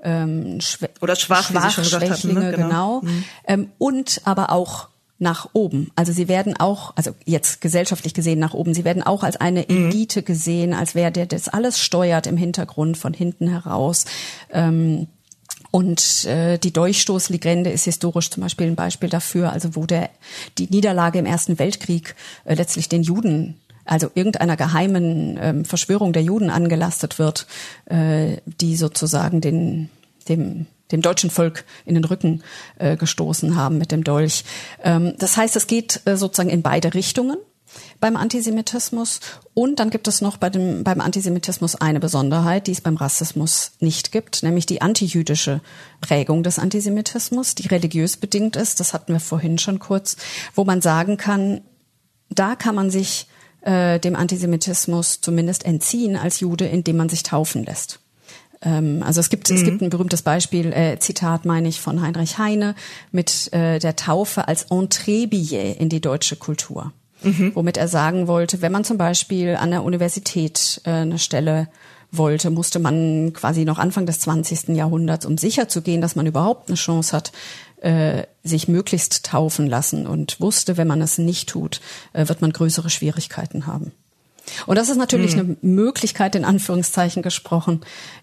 Ähm, 0.04 0.60
oder 1.02 1.16
schwach, 1.16 1.50
schwach 1.50 1.78
wie 1.78 1.82
gesagt 1.82 2.10
hatten, 2.10 2.34
ne? 2.34 2.52
genau. 2.52 2.68
genau. 2.68 3.02
Mhm. 3.02 3.24
Ähm, 3.48 3.70
und 3.78 4.22
aber 4.26 4.52
auch 4.52 4.90
nach 5.20 5.50
oben. 5.54 5.92
Also 5.96 6.12
sie 6.12 6.28
werden 6.28 6.60
auch, 6.60 6.94
also 6.96 7.12
jetzt 7.26 7.62
gesellschaftlich 7.62 8.14
gesehen 8.14 8.40
nach 8.40 8.54
oben, 8.54 8.74
sie 8.74 8.84
werden 8.84 9.02
auch 9.02 9.24
als 9.24 9.38
eine 9.38 9.66
mhm. 9.68 9.88
Elite 9.88 10.20
mhm. 10.20 10.26
gesehen, 10.26 10.74
als 10.74 10.94
wer 10.94 11.10
der 11.10 11.26
das 11.26 11.48
alles 11.48 11.80
steuert 11.80 12.28
im 12.28 12.38
Hintergrund 12.38 12.98
von 12.98 13.14
hinten 13.14 13.48
heraus. 13.48 14.06
Ähm, 14.52 15.08
und 15.72 16.26
äh, 16.26 16.60
die 16.60 16.72
Durchstoßlegende 16.72 17.72
ist 17.72 17.86
historisch 17.86 18.30
zum 18.30 18.44
Beispiel 18.44 18.68
ein 18.68 18.76
Beispiel 18.76 19.10
dafür, 19.10 19.52
also 19.52 19.76
wo 19.76 19.88
der 19.88 20.12
die 20.60 20.68
Niederlage 20.70 21.18
im 21.18 21.26
Ersten 21.26 21.58
Weltkrieg 21.58 22.16
äh, 22.46 22.54
letztlich 22.54 22.90
den 22.90 23.02
Juden 23.02 23.60
also 23.86 24.10
irgendeiner 24.14 24.58
geheimen 24.58 25.38
ähm, 25.42 25.66
Verschwörung 25.66 26.14
der 26.14 26.24
Juden 26.24 26.50
angelastet 26.50 27.20
wird, 27.20 27.48
äh, 27.86 28.38
die 28.46 28.76
sozusagen 28.76 29.42
den 29.42 29.90
dem 30.30 30.68
dem 30.92 31.02
deutschen 31.02 31.30
Volk 31.30 31.66
in 31.86 31.96
den 31.96 32.06
Rücken 32.06 32.44
äh, 32.78 32.96
gestoßen 32.96 33.56
haben 33.56 33.78
mit 33.78 33.92
dem 33.92 34.04
Dolch. 34.04 34.46
Ähm, 34.84 35.14
das 35.18 35.38
heißt, 35.38 35.56
es 35.56 35.68
geht 35.68 36.02
äh, 36.06 36.16
sozusagen 36.16 36.50
in 36.50 36.62
beide 36.62 36.94
Richtungen 36.94 37.38
beim 38.00 38.16
Antisemitismus. 38.16 39.20
Und 39.54 39.80
dann 39.80 39.90
gibt 39.90 40.08
es 40.08 40.22
noch 40.22 40.38
bei 40.38 40.50
dem, 40.50 40.84
beim 40.84 41.02
Antisemitismus 41.02 41.76
eine 41.76 42.00
Besonderheit, 42.00 42.68
die 42.68 42.72
es 42.72 42.82
beim 42.82 42.98
Rassismus 42.98 43.72
nicht 43.80 44.12
gibt, 44.12 44.44
nämlich 44.44 44.66
die 44.66 44.82
antijüdische 44.82 45.62
Prägung 46.02 46.44
des 46.44 46.60
Antisemitismus, 46.60 47.56
die 47.56 47.68
religiös 47.68 48.18
bedingt 48.18 48.56
ist. 48.56 48.80
Das 48.80 48.94
hatten 48.94 49.14
wir 49.14 49.20
vorhin 49.20 49.58
schon 49.58 49.80
kurz, 49.80 50.18
wo 50.54 50.64
man 50.64 50.82
sagen 50.82 51.18
kann, 51.18 51.62
da 52.30 52.56
kann 52.56 52.76
man 52.76 52.90
sich 52.90 53.28
äh, 53.64 54.00
dem 54.00 54.16
Antisemitismus 54.16 55.22
zumindest 55.22 55.66
entziehen 55.66 56.16
als 56.16 56.40
Jude, 56.40 56.66
indem 56.66 56.98
man 56.98 57.10
sich 57.10 57.24
taufen 57.24 57.64
lässt 57.64 58.00
ähm, 58.62 59.04
also 59.06 59.20
es 59.20 59.30
gibt 59.30 59.50
mhm. 59.50 59.56
es 59.56 59.64
gibt 59.64 59.82
ein 59.82 59.90
berühmtes 59.90 60.22
Beispiel 60.22 60.72
äh, 60.74 61.00
Zitat 61.00 61.46
meine 61.46 61.68
ich 61.68 61.82
von 61.82 62.02
Heinrich 62.02 62.38
Heine 62.38 62.76
mit 63.12 63.52
äh, 63.54 63.80
der 63.80 63.96
Taufe 63.96 64.48
als 64.48 64.64
Entrebillet 64.64 65.80
in 65.80 65.90
die 65.90 66.02
deutsche 66.02 66.36
Kultur 66.36 66.92
mhm. 67.24 67.52
womit 67.54 67.78
er 67.78 67.88
sagen 67.88 68.28
wollte, 68.28 68.62
wenn 68.62 68.72
man 68.72 68.84
zum 68.84 68.98
Beispiel 68.98 69.56
an 69.56 69.72
der 69.72 69.84
Universität 69.84 70.82
äh, 70.86 70.92
eine 70.92 71.20
Stelle 71.20 71.68
wollte, 72.12 72.52
musste 72.52 72.80
man 72.80 73.34
quasi 73.34 73.66
noch 73.66 73.80
Anfang 73.80 74.06
des 74.06 74.20
20. 74.20 74.70
Jahrhunderts, 74.70 75.26
um 75.26 75.38
sicher 75.38 75.68
zu 75.68 75.82
gehen, 75.82 76.02
dass 76.02 76.16
man 76.16 76.28
überhaupt 76.28 76.70
eine 76.70 76.78
Chance 76.78 77.16
hat, 77.16 77.32
äh, 77.84 78.24
sich 78.44 78.68
möglichst 78.68 79.26
taufen 79.26 79.68
lassen 79.68 80.08
und 80.08 80.40
wusste, 80.40 80.78
wenn 80.78 80.88
man 80.88 81.02
es 81.02 81.18
nicht 81.18 81.50
tut, 81.50 81.82
äh, 82.14 82.28
wird 82.28 82.42
man 82.42 82.54
größere 82.54 82.90
Schwierigkeiten 82.90 83.68
haben. 83.68 83.92
Und 84.66 84.78
das 84.78 84.90
ist 84.90 84.98
natürlich 84.98 85.34
hm. 85.34 85.40
eine 85.40 85.58
Möglichkeit, 85.62 86.36
in 86.36 86.46
Anführungszeichen 86.46 87.22
gesprochen, 87.22 87.82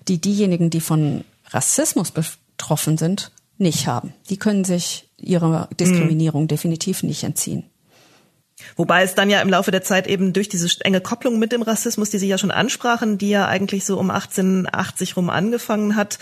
die 0.09 0.18
diejenigen, 0.18 0.70
die 0.70 0.81
von 0.81 1.25
Rassismus 1.51 2.11
betroffen 2.11 2.96
sind, 2.96 3.33
nicht 3.59 3.87
haben. 3.87 4.14
Die 4.31 4.38
können 4.38 4.64
sich 4.64 5.09
ihrer 5.18 5.68
Diskriminierung 5.79 6.42
hm. 6.42 6.49
definitiv 6.49 7.03
nicht 7.03 7.23
entziehen. 7.25 7.64
Wobei 8.77 9.03
es 9.03 9.14
dann 9.14 9.31
ja 9.31 9.40
im 9.40 9.49
Laufe 9.49 9.70
der 9.70 9.83
Zeit 9.83 10.07
eben 10.07 10.33
durch 10.33 10.49
diese 10.49 10.68
enge 10.81 11.01
Kopplung 11.01 11.38
mit 11.38 11.53
dem 11.53 11.62
Rassismus, 11.62 12.11
die 12.11 12.18
Sie 12.18 12.29
ja 12.29 12.38
schon 12.38 12.51
ansprachen, 12.51 13.18
die 13.18 13.31
ja 13.31 13.46
eigentlich 13.46 13.85
so 13.85 13.99
um 13.99 14.11
1880 14.11 15.16
rum 15.16 15.31
angefangen 15.31 15.96
hat, 15.96 16.18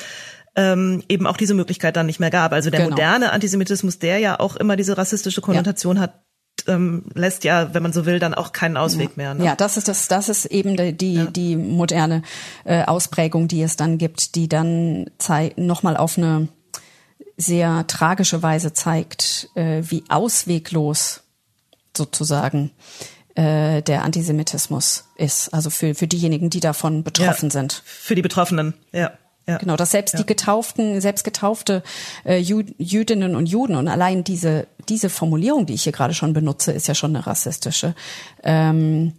ähm, 0.59 1.05
eben 1.09 1.29
auch 1.29 1.37
diese 1.37 1.55
Möglichkeit 1.55 1.95
dann 1.97 2.07
nicht 2.07 2.19
mehr 2.19 2.31
gab. 2.31 2.53
Also 2.53 2.69
der 2.71 2.81
genau. 2.81 2.91
moderne 2.91 3.31
Antisemitismus, 3.31 4.01
der 4.01 4.19
ja 4.19 4.41
auch 4.41 4.57
immer 4.57 4.75
diese 4.75 4.99
rassistische 4.99 5.41
Konnotation 5.41 5.97
ja. 5.97 6.03
hat, 6.03 6.25
ähm, 6.67 7.05
lässt 7.15 7.45
ja, 7.45 7.73
wenn 7.75 7.83
man 7.85 7.93
so 7.93 8.07
will, 8.07 8.19
dann 8.19 8.35
auch 8.35 8.53
keinen 8.53 8.77
Ausweg 8.77 9.11
ja. 9.11 9.15
mehr. 9.17 9.35
Ne? 9.35 9.45
Ja, 9.45 9.55
das 9.55 9.77
ist 9.77 9.87
das, 9.87 10.09
das 10.09 10.29
ist 10.29 10.47
eben 10.47 10.77
die 10.77 10.93
die, 10.93 11.15
ja. 11.15 11.25
die 11.27 11.55
moderne 11.55 12.23
äh, 12.65 12.83
Ausprägung, 12.83 13.47
die 13.47 13.63
es 13.63 13.77
dann 13.77 13.99
gibt, 13.99 14.35
die 14.35 14.49
dann 14.49 15.09
nochmal 15.57 15.97
auf 15.97 16.19
eine 16.19 16.49
sehr 17.37 17.87
tragische 17.87 18.43
Weise 18.43 18.73
zeigt, 18.73 19.51
äh, 19.55 19.83
wie 19.87 20.03
ausweglos 20.09 21.23
sozusagen 21.97 22.73
äh, 23.37 23.81
der 23.83 24.03
Antisemitismus 24.03 25.05
ist. 25.15 25.55
Also 25.55 25.71
für, 25.71 25.95
für 25.95 26.09
diejenigen, 26.09 26.51
die 26.51 26.59
davon 26.59 27.05
betroffen 27.05 27.47
ja, 27.47 27.53
sind. 27.53 27.81
Für 27.85 28.17
die 28.17 28.23
Betroffenen, 28.23 28.75
ja. 28.91 29.13
Ja. 29.49 29.59
Genau, 29.59 29.77
dass 29.77 29.91
selbst 29.91 30.13
ja. 30.13 30.21
die 30.21 30.27
getauften, 30.27 31.01
selbst 31.01 31.25
getaufte 31.25 31.83
äh, 32.25 32.39
Jüdinnen 32.39 33.35
und 33.35 33.47
Juden 33.47 33.75
und 33.77 33.89
allein 33.89 34.23
diese 34.23 34.67
diese 34.89 35.11
Formulierung, 35.11 35.67
die 35.67 35.75
ich 35.75 35.83
hier 35.83 35.93
gerade 35.93 36.15
schon 36.15 36.33
benutze, 36.33 36.73
ist 36.73 36.89
ja 36.89 36.95
schon 36.95 37.15
eine 37.15 37.27
rassistische. 37.27 37.95
Ähm, 38.43 39.13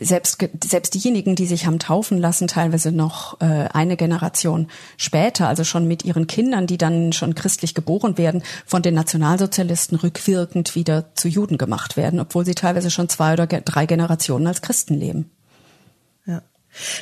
selbst, 0.00 0.44
selbst 0.64 0.94
diejenigen, 0.94 1.36
die 1.36 1.46
sich 1.46 1.66
haben 1.66 1.78
taufen 1.78 2.18
lassen, 2.18 2.48
teilweise 2.48 2.90
noch 2.90 3.40
äh, 3.40 3.68
eine 3.72 3.96
Generation 3.96 4.68
später, 4.96 5.46
also 5.46 5.62
schon 5.62 5.86
mit 5.86 6.04
ihren 6.04 6.26
Kindern, 6.26 6.66
die 6.66 6.78
dann 6.78 7.12
schon 7.12 7.36
christlich 7.36 7.74
geboren 7.74 8.18
werden, 8.18 8.42
von 8.66 8.82
den 8.82 8.94
Nationalsozialisten 8.94 9.96
rückwirkend 9.98 10.74
wieder 10.74 11.14
zu 11.14 11.28
Juden 11.28 11.58
gemacht 11.58 11.96
werden, 11.96 12.18
obwohl 12.18 12.44
sie 12.44 12.56
teilweise 12.56 12.90
schon 12.90 13.08
zwei 13.08 13.34
oder 13.34 13.46
drei 13.46 13.86
Generationen 13.86 14.48
als 14.48 14.62
Christen 14.62 14.94
leben. 14.94 15.30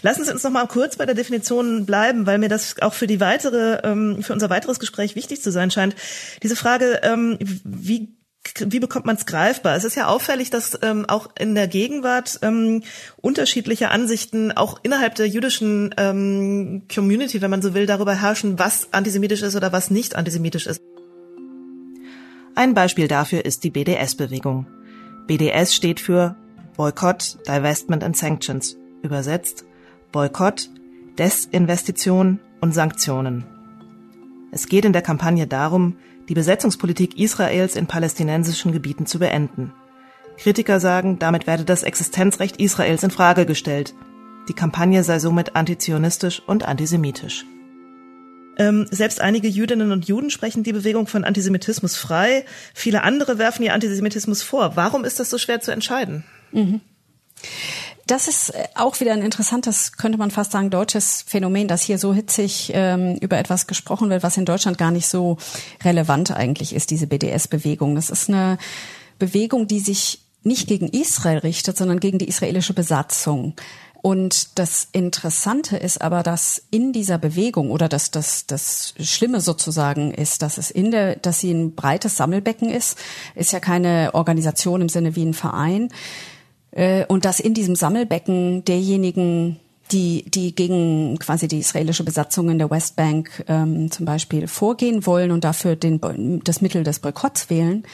Lassen 0.03 0.25
Sie 0.25 0.33
uns 0.33 0.43
noch 0.43 0.51
mal 0.51 0.67
kurz 0.67 0.97
bei 0.97 1.07
der 1.07 1.15
Definition 1.15 1.87
bleiben, 1.87 2.27
weil 2.27 2.39
mir 2.39 2.49
das 2.49 2.81
auch 2.81 2.95
für 2.95 3.07
die 3.07 3.21
weitere, 3.21 3.81
ähm, 3.85 4.23
für 4.23 4.33
unser 4.33 4.51
weiteres 4.51 4.79
Gespräch 4.79 5.17
wichtig 5.17 5.43
zu 5.43 5.51
sein 5.51 5.71
scheint. 5.71 5.97
Diese 6.43 6.57
Frage, 6.57 7.01
ähm, 7.03 7.39
wie 7.65 8.17
wie 8.59 8.81
bekommt 8.81 9.07
man 9.07 9.17
es 9.17 9.25
greifbar? 9.25 9.77
Es 9.77 9.85
ist 9.85 9.95
ja 9.95 10.09
auffällig, 10.09 10.51
dass 10.51 10.79
ähm, 10.83 11.05
auch 11.07 11.31
in 11.39 11.55
der 11.55 11.69
Gegenwart 11.69 12.41
ähm, 12.43 12.83
unterschiedliche 13.21 13.91
Ansichten 13.91 14.51
auch 14.51 14.81
innerhalb 14.83 15.15
der 15.15 15.29
jüdischen 15.29 15.95
ähm, 15.97 16.83
Community, 16.93 17.41
wenn 17.41 17.51
man 17.51 17.63
so 17.63 17.73
will, 17.73 17.87
darüber 17.87 18.21
herrschen, 18.21 18.59
was 18.59 18.89
antisemitisch 18.93 19.43
ist 19.43 19.55
oder 19.55 19.73
was 19.73 19.91
nicht 19.91 20.17
antisemitisch 20.17 20.67
ist. 20.67 20.81
Ein 22.55 22.75
Beispiel 22.75 23.09
dafür 23.09 23.45
ist 23.45 23.65
die 23.65 23.71
BDS-Bewegung. 23.71 24.67
BDS 25.27 25.75
steht 25.75 26.01
für 26.01 26.37
Boycott, 26.77 27.39
Divestment 27.47 28.03
and 28.03 28.17
Sanctions, 28.17 28.77
übersetzt 29.03 29.65
Boykott, 30.13 30.69
Desinvestition 31.19 32.39
und 32.61 32.73
Sanktionen. 32.73 33.45
Es 34.53 34.69
geht 34.69 34.85
in 34.85 34.93
der 34.93 35.03
Kampagne 35.03 35.47
darum, 35.47 35.97
die 36.29 36.35
Besetzungspolitik 36.35 37.19
Israels 37.19 37.77
in 37.77 37.87
palästinensischen 37.87 38.73
Gebieten 38.73 39.07
zu 39.07 39.19
beenden. 39.19 39.73
Kritiker 40.39 40.81
sagen, 40.81 41.19
damit 41.19 41.47
werde 41.47 41.65
das 41.65 41.83
Existenzrecht 41.83 42.57
Israels 42.59 43.03
in 43.03 43.11
Frage 43.11 43.47
gestellt. 43.47 43.95
Die 44.49 44.55
Kampagne 44.55 45.05
sei 45.05 45.19
somit 45.19 45.57
antizionistisch 45.57 46.43
und 46.47 46.67
antisemitisch. 46.67 47.45
Ähm, 48.59 48.87
selbst 48.91 49.21
einige 49.21 49.49
Jüdinnen 49.49 49.93
und 49.93 50.07
Juden 50.07 50.31
sprechen 50.31 50.63
die 50.63 50.73
Bewegung 50.73 51.07
von 51.07 51.25
Antisemitismus 51.25 51.97
frei. 51.97 52.45
Viele 52.75 53.03
andere 53.03 53.39
werfen 53.39 53.63
ihr 53.63 53.73
Antisemitismus 53.73 54.43
vor. 54.43 54.77
Warum 54.77 55.05
ist 55.05 55.21
das 55.21 55.31
so 55.31 55.39
schwer 55.39 55.61
zu 55.61 55.71
entscheiden? 55.71 56.25
Mhm. 56.53 56.81
Das 58.07 58.29
ist 58.29 58.51
äh, 58.51 58.69
auch 58.75 59.01
wieder 59.01 59.13
ein 59.13 59.23
interessantes, 59.23 59.93
könnte 59.93 60.19
man 60.19 60.31
fast 60.31 60.53
sagen, 60.53 60.71
deutsches 60.71 61.25
Phänomen, 61.27 61.69
dass 61.69 61.83
hier 61.83 61.99
so 61.99 62.13
hitzig 62.13 62.73
ähm, 62.75 63.17
über 63.17 63.39
etwas 63.39 63.67
gesprochen 63.67 64.11
wird, 64.11 64.23
was 64.23 64.37
in 64.37 64.45
Deutschland 64.45 64.79
gar 64.79 64.91
nicht 64.91 65.07
so 65.07 65.39
relevant 65.85 66.31
eigentlich 66.31 66.75
ist, 66.75 66.91
diese 66.91 67.07
BDS-Bewegung. 67.07 67.95
Das 67.95 68.11
ist 68.11 68.29
eine 68.29 68.59
Bewegung, 69.19 69.67
die 69.67 69.81
sich 69.81 70.21
nicht 70.43 70.67
gegen 70.67 70.89
Israel 70.89 71.39
richtet, 71.39 71.77
sondern 71.77 72.01
gegen 72.01 72.19
die 72.19 72.29
israelische 72.29 72.75
Besatzung. 72.75 73.55
Und 74.03 74.59
das 74.59 74.89
Interessante 74.91 75.77
ist 75.77 76.03
aber, 76.03 76.25
dass 76.25 76.61
in 76.73 76.93
dieser 76.93 77.19
Bewegung 77.19 77.71
oder 77.71 77.89
dass 77.89 78.11
das, 78.11 78.47
das 78.47 78.95
Schlimme 79.01 79.41
sozusagen 79.41 80.13
ist, 80.13 80.43
dass 80.43 80.59
es 80.59 80.73
in 80.73 80.91
der, 80.91 81.15
dass 81.15 81.39
sie 81.39 81.53
ein 81.53 81.77
breites 81.77 82.17
Sammelbecken 82.17 82.69
ist, 82.69 82.99
ist 83.37 83.53
ja 83.53 83.61
keine 83.61 84.11
Organisation 84.15 84.81
im 84.81 84.89
Sinne 84.89 85.15
wie 85.15 85.25
ein 85.25 85.35
Verein, 85.35 85.91
und 87.09 87.25
dass 87.25 87.41
in 87.41 87.55
diesem 87.55 87.75
Sammelbecken 87.75 88.65
derjenigen, 88.65 89.59
die, 89.91 90.25
die 90.27 90.55
gegen 90.55 91.19
quasi 91.19 91.49
die 91.49 91.59
israelische 91.59 92.05
Besatzung 92.05 92.49
in 92.49 92.59
der 92.59 92.71
Westbank 92.71 93.45
ähm, 93.49 93.91
zum 93.91 94.07
Beispiel 94.07 94.47
vorgehen 94.47 95.05
wollen 95.07 95.31
und 95.31 95.45
dafür 95.45 95.77
den, 95.77 96.41
das 96.45 96.63
Mittel 96.63 96.83
des 96.83 97.01
Boykotts 97.01 97.51
wählen, 97.51 97.85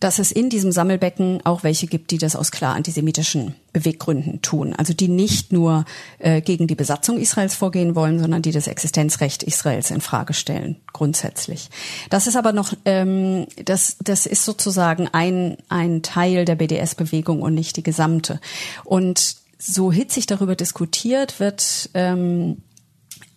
dass 0.00 0.18
es 0.18 0.30
in 0.30 0.48
diesem 0.48 0.70
Sammelbecken 0.70 1.40
auch 1.44 1.64
welche 1.64 1.86
gibt, 1.86 2.10
die 2.10 2.18
das 2.18 2.36
aus 2.36 2.50
klar 2.50 2.76
antisemitischen 2.76 3.54
Beweggründen 3.72 4.42
tun. 4.42 4.74
Also 4.74 4.94
die 4.94 5.08
nicht 5.08 5.52
nur 5.52 5.84
äh, 6.18 6.40
gegen 6.40 6.66
die 6.66 6.74
Besatzung 6.74 7.18
Israels 7.18 7.54
vorgehen 7.54 7.94
wollen, 7.94 8.18
sondern 8.20 8.42
die 8.42 8.52
das 8.52 8.68
Existenzrecht 8.68 9.42
Israels 9.42 9.90
in 9.90 10.00
Frage 10.00 10.34
stellen, 10.34 10.76
grundsätzlich. 10.92 11.68
Das 12.10 12.26
ist 12.26 12.36
aber 12.36 12.52
noch, 12.52 12.74
ähm, 12.84 13.46
das, 13.64 13.96
das 14.02 14.26
ist 14.26 14.44
sozusagen 14.44 15.08
ein, 15.12 15.56
ein 15.68 16.02
Teil 16.02 16.44
der 16.44 16.54
BDS-Bewegung 16.54 17.42
und 17.42 17.54
nicht 17.54 17.76
die 17.76 17.82
gesamte. 17.82 18.40
Und 18.84 19.36
so 19.58 19.90
hitzig 19.90 20.26
darüber 20.26 20.54
diskutiert 20.54 21.40
wird, 21.40 21.90
ähm, 21.94 22.58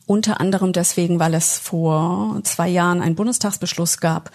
unter 0.05 0.41
anderem 0.41 0.73
deswegen, 0.73 1.19
weil 1.19 1.33
es 1.33 1.57
vor 1.57 2.39
zwei 2.43 2.69
Jahren 2.69 3.01
einen 3.01 3.15
Bundestagsbeschluss 3.15 3.99
gab, 3.99 4.31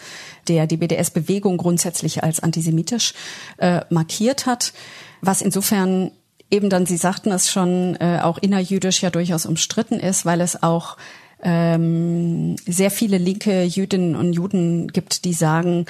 der 0.48 0.66
die 0.66 0.76
BDS-Bewegung 0.76 1.56
grundsätzlich 1.58 2.22
als 2.22 2.40
antisemitisch 2.40 3.14
äh, 3.58 3.80
markiert 3.90 4.46
hat, 4.46 4.72
was 5.20 5.42
insofern 5.42 6.10
eben 6.50 6.70
dann, 6.70 6.86
Sie 6.86 6.96
sagten 6.96 7.30
es 7.32 7.50
schon, 7.50 7.96
äh, 7.96 8.20
auch 8.22 8.38
innerjüdisch 8.38 9.02
ja 9.02 9.10
durchaus 9.10 9.46
umstritten 9.46 9.98
ist, 10.00 10.24
weil 10.24 10.40
es 10.40 10.62
auch 10.62 10.96
ähm, 11.42 12.56
sehr 12.66 12.90
viele 12.90 13.18
linke 13.18 13.64
Jüdinnen 13.64 14.16
und 14.16 14.32
Juden 14.32 14.88
gibt, 14.88 15.24
die 15.24 15.34
sagen, 15.34 15.86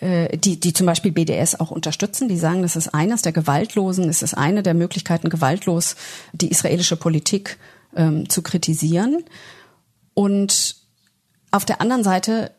äh, 0.00 0.36
die, 0.38 0.58
die 0.58 0.72
zum 0.72 0.86
Beispiel 0.86 1.12
BDS 1.12 1.58
auch 1.60 1.70
unterstützen, 1.70 2.28
die 2.28 2.38
sagen, 2.38 2.62
das 2.62 2.76
ist 2.76 2.88
eines 2.94 3.22
der 3.22 3.32
gewaltlosen, 3.32 4.08
es 4.08 4.22
ist 4.22 4.34
eine 4.34 4.62
der 4.62 4.74
Möglichkeiten, 4.74 5.28
gewaltlos 5.28 5.96
die 6.32 6.50
israelische 6.50 6.96
Politik 6.96 7.58
ähm, 7.94 8.28
zu 8.28 8.42
kritisieren. 8.42 9.24
Und 10.14 10.76
auf 11.50 11.64
der 11.64 11.80
anderen 11.80 12.04
Seite 12.04 12.52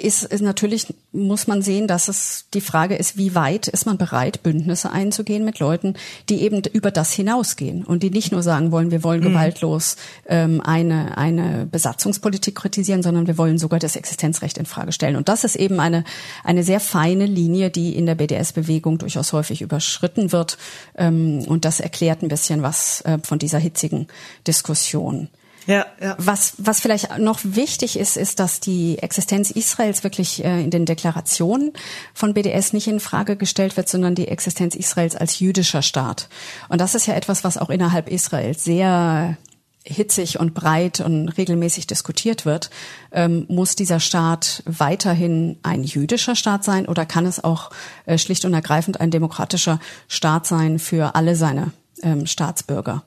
ist, 0.00 0.24
ist 0.24 0.40
natürlich, 0.40 0.94
muss 1.12 1.46
man 1.46 1.62
sehen, 1.62 1.86
dass 1.86 2.08
es 2.08 2.46
die 2.54 2.60
Frage 2.60 2.96
ist, 2.96 3.16
wie 3.16 3.34
weit 3.34 3.68
ist 3.68 3.86
man 3.86 3.98
bereit, 3.98 4.42
Bündnisse 4.42 4.90
einzugehen 4.90 5.44
mit 5.44 5.58
Leuten, 5.58 5.94
die 6.28 6.42
eben 6.42 6.62
über 6.72 6.90
das 6.90 7.12
hinausgehen 7.12 7.84
und 7.84 8.02
die 8.02 8.10
nicht 8.10 8.32
nur 8.32 8.42
sagen 8.42 8.72
wollen, 8.72 8.90
wir 8.90 9.04
wollen 9.04 9.20
mhm. 9.20 9.28
gewaltlos 9.28 9.96
ähm, 10.26 10.60
eine, 10.60 11.16
eine 11.18 11.66
Besatzungspolitik 11.70 12.54
kritisieren, 12.54 13.02
sondern 13.02 13.26
wir 13.26 13.38
wollen 13.38 13.58
sogar 13.58 13.78
das 13.78 13.96
Existenzrecht 13.96 14.58
in 14.58 14.66
Frage 14.66 14.92
stellen. 14.92 15.16
Und 15.16 15.28
das 15.28 15.44
ist 15.44 15.56
eben 15.56 15.80
eine, 15.80 16.04
eine 16.44 16.62
sehr 16.62 16.80
feine 16.80 17.26
Linie, 17.26 17.70
die 17.70 17.94
in 17.94 18.06
der 18.06 18.14
BDS-Bewegung 18.14 18.98
durchaus 18.98 19.32
häufig 19.32 19.62
überschritten 19.62 20.32
wird. 20.32 20.58
Ähm, 20.96 21.44
und 21.46 21.64
das 21.64 21.80
erklärt 21.80 22.22
ein 22.22 22.28
bisschen 22.28 22.62
was 22.62 23.02
äh, 23.02 23.18
von 23.22 23.38
dieser 23.38 23.58
hitzigen 23.58 24.08
Diskussion. 24.46 25.28
Ja, 25.66 25.86
ja. 26.00 26.16
Was, 26.18 26.54
was 26.58 26.80
vielleicht 26.80 27.18
noch 27.18 27.40
wichtig 27.42 27.98
ist, 27.98 28.16
ist, 28.16 28.40
dass 28.40 28.60
die 28.60 28.98
Existenz 28.98 29.50
Israels 29.50 30.02
wirklich 30.02 30.44
äh, 30.44 30.62
in 30.62 30.70
den 30.70 30.86
Deklarationen 30.86 31.72
von 32.14 32.34
BDS 32.34 32.72
nicht 32.72 32.88
in 32.88 33.00
Frage 33.00 33.36
gestellt 33.36 33.76
wird, 33.76 33.88
sondern 33.88 34.14
die 34.14 34.28
Existenz 34.28 34.74
Israels 34.74 35.16
als 35.16 35.38
jüdischer 35.38 35.82
Staat. 35.82 36.28
Und 36.68 36.80
das 36.80 36.94
ist 36.94 37.06
ja 37.06 37.14
etwas, 37.14 37.44
was 37.44 37.58
auch 37.58 37.70
innerhalb 37.70 38.08
Israels 38.08 38.64
sehr 38.64 39.36
hitzig 39.84 40.38
und 40.38 40.54
breit 40.54 41.00
und 41.00 41.28
regelmäßig 41.30 41.86
diskutiert 41.86 42.44
wird, 42.44 42.70
ähm, 43.12 43.46
muss 43.48 43.76
dieser 43.76 44.00
Staat 44.00 44.62
weiterhin 44.66 45.58
ein 45.62 45.84
jüdischer 45.84 46.36
Staat 46.36 46.64
sein 46.64 46.86
oder 46.86 47.06
kann 47.06 47.26
es 47.26 47.42
auch 47.42 47.70
äh, 48.04 48.18
schlicht 48.18 48.44
und 48.44 48.52
ergreifend 48.52 49.00
ein 49.00 49.10
demokratischer 49.10 49.80
Staat 50.06 50.46
sein 50.46 50.78
für 50.78 51.14
alle 51.14 51.34
seine 51.34 51.72
ähm, 52.02 52.26
Staatsbürger? 52.26 53.04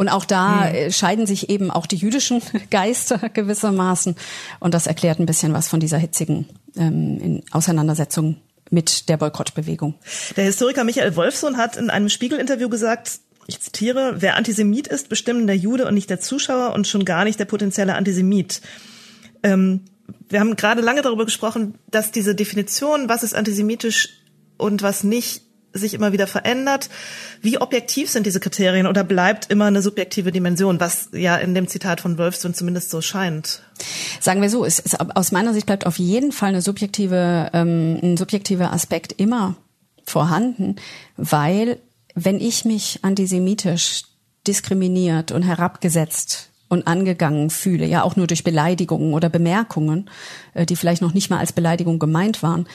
Und 0.00 0.08
auch 0.08 0.24
da 0.24 0.72
mhm. 0.72 0.90
scheiden 0.90 1.26
sich 1.26 1.50
eben 1.50 1.70
auch 1.70 1.84
die 1.84 1.96
jüdischen 1.96 2.40
Geister 2.70 3.18
gewissermaßen. 3.28 4.16
Und 4.58 4.72
das 4.72 4.86
erklärt 4.86 5.20
ein 5.20 5.26
bisschen 5.26 5.52
was 5.52 5.68
von 5.68 5.78
dieser 5.78 5.98
hitzigen 5.98 6.48
ähm, 6.74 7.42
Auseinandersetzung 7.50 8.36
mit 8.70 9.10
der 9.10 9.18
Boykottbewegung. 9.18 9.96
Der 10.38 10.44
Historiker 10.44 10.84
Michael 10.84 11.16
Wolfsohn 11.16 11.58
hat 11.58 11.76
in 11.76 11.90
einem 11.90 12.08
Spiegel-Interview 12.08 12.70
gesagt, 12.70 13.20
ich 13.46 13.60
zitiere, 13.60 14.14
wer 14.22 14.36
Antisemit 14.36 14.86
ist, 14.86 15.10
bestimmen 15.10 15.46
der 15.46 15.58
Jude 15.58 15.86
und 15.86 15.92
nicht 15.92 16.08
der 16.08 16.18
Zuschauer 16.18 16.72
und 16.72 16.88
schon 16.88 17.04
gar 17.04 17.24
nicht 17.24 17.38
der 17.38 17.44
potenzielle 17.44 17.94
Antisemit. 17.94 18.62
Ähm, 19.42 19.82
wir 20.30 20.40
haben 20.40 20.56
gerade 20.56 20.80
lange 20.80 21.02
darüber 21.02 21.26
gesprochen, 21.26 21.74
dass 21.90 22.10
diese 22.10 22.34
Definition, 22.34 23.10
was 23.10 23.22
ist 23.22 23.34
antisemitisch 23.34 24.08
und 24.56 24.80
was 24.80 25.04
nicht, 25.04 25.42
sich 25.72 25.94
immer 25.94 26.12
wieder 26.12 26.26
verändert. 26.26 26.88
Wie 27.42 27.58
objektiv 27.58 28.10
sind 28.10 28.26
diese 28.26 28.40
Kriterien 28.40 28.86
oder 28.86 29.04
bleibt 29.04 29.50
immer 29.50 29.66
eine 29.66 29.82
subjektive 29.82 30.32
Dimension, 30.32 30.80
was 30.80 31.10
ja 31.12 31.36
in 31.36 31.54
dem 31.54 31.68
Zitat 31.68 32.00
von 32.00 32.18
Wolfson 32.18 32.54
zumindest 32.54 32.90
so 32.90 33.00
scheint? 33.00 33.62
Sagen 34.20 34.42
wir 34.42 34.50
so, 34.50 34.64
es, 34.64 34.78
es, 34.80 34.94
aus 34.94 35.32
meiner 35.32 35.54
Sicht 35.54 35.66
bleibt 35.66 35.86
auf 35.86 35.98
jeden 35.98 36.32
Fall 36.32 36.50
eine 36.50 36.62
subjektive, 36.62 37.50
ähm, 37.52 37.98
ein 38.02 38.16
subjektiver 38.16 38.72
Aspekt 38.72 39.12
immer 39.12 39.56
vorhanden, 40.04 40.76
weil 41.16 41.78
wenn 42.14 42.40
ich 42.40 42.64
mich 42.64 42.98
antisemitisch 43.02 44.04
diskriminiert 44.46 45.32
und 45.32 45.42
herabgesetzt 45.42 46.50
und 46.68 46.86
angegangen 46.86 47.50
fühle, 47.50 47.86
ja 47.86 48.02
auch 48.02 48.16
nur 48.16 48.26
durch 48.26 48.44
Beleidigungen 48.44 49.12
oder 49.12 49.28
Bemerkungen, 49.28 50.10
äh, 50.54 50.66
die 50.66 50.76
vielleicht 50.76 51.02
noch 51.02 51.14
nicht 51.14 51.30
mal 51.30 51.38
als 51.38 51.52
Beleidigung 51.52 51.98
gemeint 51.98 52.42
waren, 52.42 52.66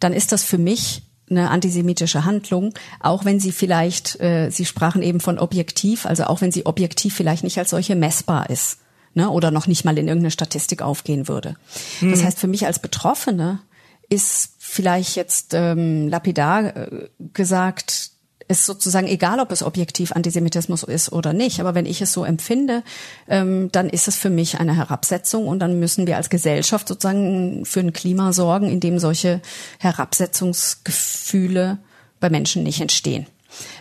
dann 0.00 0.12
ist 0.12 0.32
das 0.32 0.42
für 0.44 0.58
mich 0.58 1.02
eine 1.36 1.50
antisemitische 1.50 2.24
Handlung, 2.24 2.72
auch 3.00 3.24
wenn 3.24 3.40
sie 3.40 3.52
vielleicht, 3.52 4.20
äh, 4.20 4.50
Sie 4.50 4.64
sprachen 4.64 5.02
eben 5.02 5.20
von 5.20 5.38
objektiv, 5.38 6.06
also 6.06 6.24
auch 6.24 6.40
wenn 6.40 6.52
sie 6.52 6.66
objektiv 6.66 7.14
vielleicht 7.14 7.44
nicht 7.44 7.58
als 7.58 7.70
solche 7.70 7.96
messbar 7.96 8.50
ist 8.50 8.78
ne, 9.14 9.30
oder 9.30 9.50
noch 9.50 9.66
nicht 9.66 9.84
mal 9.84 9.98
in 9.98 10.08
irgendeine 10.08 10.30
Statistik 10.30 10.82
aufgehen 10.82 11.28
würde. 11.28 11.56
Mhm. 12.00 12.10
Das 12.10 12.24
heißt, 12.24 12.38
für 12.38 12.46
mich 12.46 12.66
als 12.66 12.78
Betroffene 12.78 13.60
ist 14.08 14.52
vielleicht 14.58 15.16
jetzt 15.16 15.54
ähm, 15.54 16.08
lapidar 16.08 16.76
äh, 16.76 17.08
gesagt, 17.32 18.11
ist 18.48 18.66
sozusagen 18.66 19.06
egal, 19.06 19.40
ob 19.40 19.52
es 19.52 19.62
objektiv 19.62 20.12
Antisemitismus 20.12 20.82
ist 20.82 21.12
oder 21.12 21.32
nicht. 21.32 21.60
Aber 21.60 21.74
wenn 21.74 21.86
ich 21.86 22.00
es 22.00 22.12
so 22.12 22.24
empfinde, 22.24 22.82
ähm, 23.28 23.70
dann 23.72 23.88
ist 23.88 24.08
es 24.08 24.16
für 24.16 24.30
mich 24.30 24.58
eine 24.58 24.76
Herabsetzung 24.76 25.46
und 25.46 25.58
dann 25.58 25.78
müssen 25.78 26.06
wir 26.06 26.16
als 26.16 26.30
Gesellschaft 26.30 26.88
sozusagen 26.88 27.64
für 27.64 27.80
ein 27.80 27.92
Klima 27.92 28.32
sorgen, 28.32 28.70
in 28.70 28.80
dem 28.80 28.98
solche 28.98 29.40
Herabsetzungsgefühle 29.78 31.78
bei 32.20 32.30
Menschen 32.30 32.62
nicht 32.62 32.80
entstehen. 32.80 33.26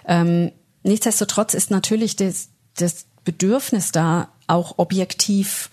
Ähm, 0.07 0.51
nichtsdestotrotz 0.83 1.53
ist 1.53 1.71
natürlich 1.71 2.15
das, 2.15 2.49
das 2.75 3.05
Bedürfnis 3.23 3.91
da, 3.91 4.29
auch 4.47 4.77
objektiv 4.77 5.69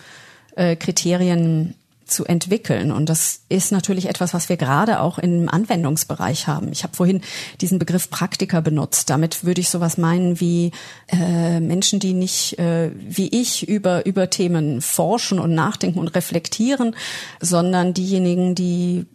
äh, 0.55 0.75
Kriterien 0.75 1.75
zu 2.09 2.25
entwickeln. 2.25 2.91
Und 2.91 3.09
das 3.09 3.41
ist 3.49 3.71
natürlich 3.71 4.07
etwas, 4.07 4.33
was 4.33 4.49
wir 4.49 4.57
gerade 4.57 4.99
auch 4.99 5.17
im 5.19 5.49
Anwendungsbereich 5.49 6.47
haben. 6.47 6.71
Ich 6.71 6.83
habe 6.83 6.95
vorhin 6.95 7.21
diesen 7.61 7.79
Begriff 7.79 8.09
Praktiker 8.09 8.61
benutzt. 8.61 9.09
Damit 9.09 9.43
würde 9.43 9.61
ich 9.61 9.69
sowas 9.69 9.97
meinen 9.97 10.39
wie 10.39 10.71
äh, 11.07 11.59
Menschen, 11.59 11.99
die 11.99 12.13
nicht 12.13 12.59
äh, 12.59 12.91
wie 12.95 13.27
ich 13.27 13.67
über, 13.67 14.05
über 14.05 14.29
Themen 14.29 14.81
forschen 14.81 15.39
und 15.39 15.53
nachdenken 15.53 15.99
und 15.99 16.09
reflektieren, 16.09 16.95
sondern 17.39 17.93
diejenigen, 17.93 18.55
die 18.55 19.05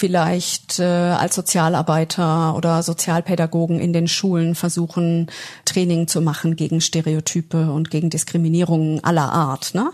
vielleicht 0.00 0.78
äh, 0.78 0.82
als 0.82 1.34
Sozialarbeiter 1.34 2.56
oder 2.56 2.82
Sozialpädagogen 2.82 3.78
in 3.78 3.92
den 3.92 4.08
Schulen 4.08 4.54
versuchen, 4.54 5.30
Training 5.66 6.08
zu 6.08 6.22
machen 6.22 6.56
gegen 6.56 6.80
Stereotype 6.80 7.70
und 7.70 7.90
gegen 7.90 8.08
Diskriminierungen 8.08 9.04
aller 9.04 9.30
Art. 9.30 9.74
Ne? 9.74 9.90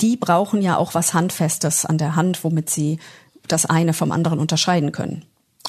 Die 0.00 0.16
brauchen 0.16 0.62
ja 0.62 0.78
auch 0.78 0.94
was 0.94 1.12
Handfestes 1.12 1.84
an 1.84 1.98
der 1.98 2.16
Hand, 2.16 2.42
womit 2.44 2.70
sie 2.70 2.98
das 3.46 3.66
eine 3.66 3.92
vom 3.92 4.10
anderen 4.10 4.38
unterscheiden 4.38 4.90
können. 4.90 5.22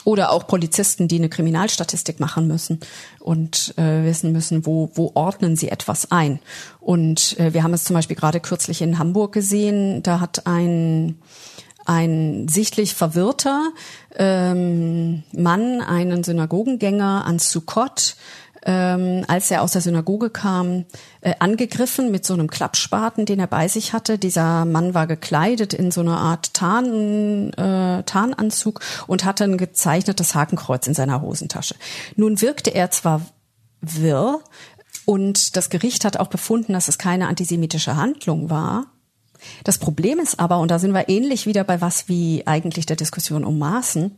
Oder 0.06 0.32
auch 0.32 0.48
Polizisten, 0.48 1.10
die 1.10 1.17
eine 1.17 1.30
Kriminalstatistik 1.30 2.22
machen 2.22 2.48
müssen 2.48 2.80
und 3.19 3.74
äh, 3.78 4.06
wissen 4.06 4.32
müssen, 4.32 4.65
wo, 4.65 4.91
wo 4.96 5.12
ordnen 5.13 5.58
sie 5.58 5.69
etwas 5.69 6.10
ein. 6.10 6.39
Und 6.80 7.38
äh, 7.38 7.54
wir 7.54 7.63
haben 7.63 7.74
es 7.74 7.84
zum 7.84 7.96
Beispiel 7.96 8.15
gerade 8.15 8.39
kürzlich 8.39 8.82
in 8.82 8.98
Hamburg 8.98 9.34
gesehen, 9.34 10.04
da 10.04 10.22
hat 10.22 10.48
ein 10.48 11.19
ein 11.86 12.48
sichtlich 12.48 12.96
verwirrter 12.96 13.69
ähm, 14.15 15.24
Mann, 15.34 15.82
einen 15.82 16.24
Synagogengänger 16.24 17.26
an 17.26 17.39
Sukkot, 17.39 18.15
ähm, 18.65 19.26
als 19.28 19.52
er 19.52 19.62
aus 19.62 19.74
der 19.74 19.82
Synagoge 19.82 20.30
kam, 20.30 20.86
äh, 21.22 21.34
angegriffen 21.39 22.12
mit 22.12 22.26
so 22.26 22.34
einem 22.34 22.50
Klappspaten, 22.50 23.26
den 23.26 23.39
er 23.39 23.48
bei 23.48 23.67
sich 23.67 23.91
hatte. 23.91 24.17
Dieser 24.17 24.63
Mann 24.65 24.93
war 24.93 25.08
gekleidet 25.08 25.74
in 25.74 25.91
so 25.91 26.02
einer 26.02 26.17
Art 26.17 26.54
Tarn, 26.54 27.52
äh, 27.54 28.04
Tarnanzug 28.04 28.80
und 29.08 29.26
hatte 29.26 29.43
ein 29.43 29.58
gezeichnetes 29.58 30.34
Hakenkreuz 30.36 30.88
in 30.88 30.93
seiner 30.93 31.22
Hosentasche. 31.22 31.76
Nun 32.15 32.39
wirkte 32.39 32.74
er 32.74 32.89
zwar 32.91 33.22
wirr, 33.82 34.39
und 35.06 35.58
das 35.58 35.69
Gericht 35.69 36.06
hat 36.06 36.17
auch 36.17 36.28
befunden, 36.28 36.74
dass 36.74 36.88
es 36.88 36.98
keine 36.98 37.28
antisemitische 37.28 37.98
Handlung 37.98 38.50
war. 38.50 38.86
Das 39.63 39.77
Problem 39.77 40.19
ist 40.19 40.39
aber, 40.39 40.60
und 40.60 40.71
da 40.71 40.79
sind 40.79 40.93
wir 40.93 41.10
ähnlich 41.10 41.45
wieder 41.45 41.63
bei 41.63 41.82
was 41.82 42.08
wie 42.08 42.43
eigentlich 42.45 42.86
der 42.86 42.95
Diskussion 42.95 43.43
um 43.43 43.60
Maßen, 43.60 44.17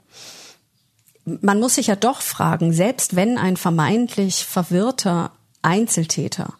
man 1.25 1.59
muss 1.59 1.75
sich 1.75 1.87
ja 1.87 1.95
doch 1.95 2.21
fragen, 2.21 2.71
selbst 2.71 3.15
wenn 3.15 3.37
ein 3.37 3.57
vermeintlich 3.57 4.45
verwirrter 4.45 5.31
Einzeltäter 5.61 6.53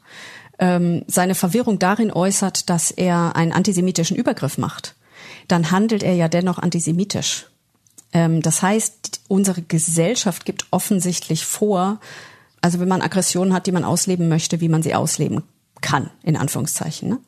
ähm, 0.58 1.04
seine 1.08 1.36
Verwirrung 1.36 1.80
darin 1.80 2.12
äußert, 2.12 2.70
dass 2.70 2.92
er 2.92 3.36
einen 3.36 3.52
antisemitischen 3.52 4.18
Übergriff 4.18 4.58
macht, 4.58 4.96
dann 5.48 5.72
handelt 5.72 6.02
er 6.02 6.16
ja 6.16 6.28
dennoch 6.28 6.58
antisemitisch. 6.58 7.48
Ähm, 8.14 8.42
das 8.42 8.62
heißt, 8.62 9.22
unsere 9.28 9.62
Gesellschaft 9.62 10.46
gibt 10.46 10.66
offensichtlich 10.72 11.46
vor, 11.46 12.00
also 12.62 12.80
wenn 12.80 12.88
man 12.88 13.02
Aggressionen 13.02 13.54
hat, 13.54 13.68
die 13.68 13.72
man 13.72 13.84
ausleben 13.84 14.28
möchte, 14.30 14.62
wie 14.62 14.70
man 14.70 14.82
sie 14.82 14.96
ausleben 14.96 15.44
kann, 15.82 16.10
in 16.24 16.38
Anführungszeichen. 16.38 17.10
Ne? 17.10 17.20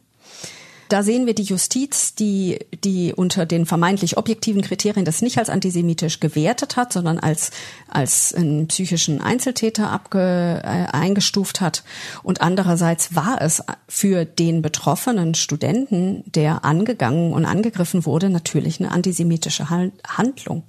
Da 0.89 1.03
sehen 1.03 1.25
wir 1.25 1.35
die 1.35 1.43
Justiz, 1.43 2.15
die, 2.15 2.59
die 2.83 3.13
unter 3.13 3.45
den 3.45 3.65
vermeintlich 3.65 4.17
objektiven 4.17 4.61
Kriterien 4.61 5.05
das 5.05 5.21
nicht 5.21 5.37
als 5.37 5.49
antisemitisch 5.49 6.19
gewertet 6.19 6.77
hat, 6.77 6.93
sondern 6.93 7.19
als, 7.19 7.51
als 7.89 8.33
einen 8.33 8.67
psychischen 8.67 9.21
Einzeltäter 9.21 9.91
abge, 9.91 10.61
äh, 10.63 10.87
eingestuft 10.95 11.59
hat. 11.59 11.83
Und 12.23 12.41
andererseits 12.41 13.15
war 13.15 13.41
es 13.41 13.63
für 13.89 14.23
den 14.23 14.61
betroffenen 14.61 15.35
Studenten, 15.35 16.23
der 16.25 16.63
angegangen 16.63 17.33
und 17.33 17.45
angegriffen 17.45 18.05
wurde, 18.05 18.29
natürlich 18.29 18.79
eine 18.79 18.91
antisemitische 18.91 19.69
Handlung. 19.69 20.63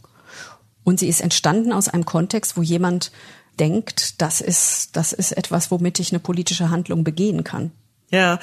Und 0.83 0.98
sie 0.98 1.09
ist 1.09 1.20
entstanden 1.20 1.72
aus 1.72 1.88
einem 1.88 2.07
Kontext, 2.07 2.57
wo 2.57 2.62
jemand 2.62 3.12
denkt, 3.61 4.20
das 4.20 4.40
ist, 4.40 4.96
das 4.96 5.12
ist 5.12 5.33
etwas, 5.33 5.70
womit 5.70 6.00
ich 6.00 6.12
eine 6.12 6.18
politische 6.18 6.70
Handlung 6.70 7.04
begehen 7.04 7.44
kann. 7.44 7.72
Ja, 8.11 8.38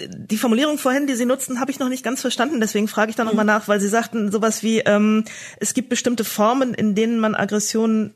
die 0.00 0.38
Formulierung 0.38 0.78
vorhin, 0.78 1.06
die 1.06 1.14
Sie 1.14 1.26
nutzten, 1.26 1.60
habe 1.60 1.70
ich 1.70 1.78
noch 1.78 1.88
nicht 1.88 2.04
ganz 2.04 2.20
verstanden. 2.20 2.60
Deswegen 2.60 2.88
frage 2.88 3.10
ich 3.10 3.16
da 3.16 3.24
nochmal 3.24 3.44
nach, 3.44 3.68
weil 3.68 3.80
Sie 3.80 3.88
sagten 3.88 4.32
sowas 4.32 4.62
wie, 4.62 4.78
ähm, 4.78 5.24
es 5.58 5.74
gibt 5.74 5.90
bestimmte 5.90 6.24
Formen, 6.24 6.72
in 6.72 6.94
denen 6.94 7.20
man 7.20 7.34
Aggressionen 7.34 8.14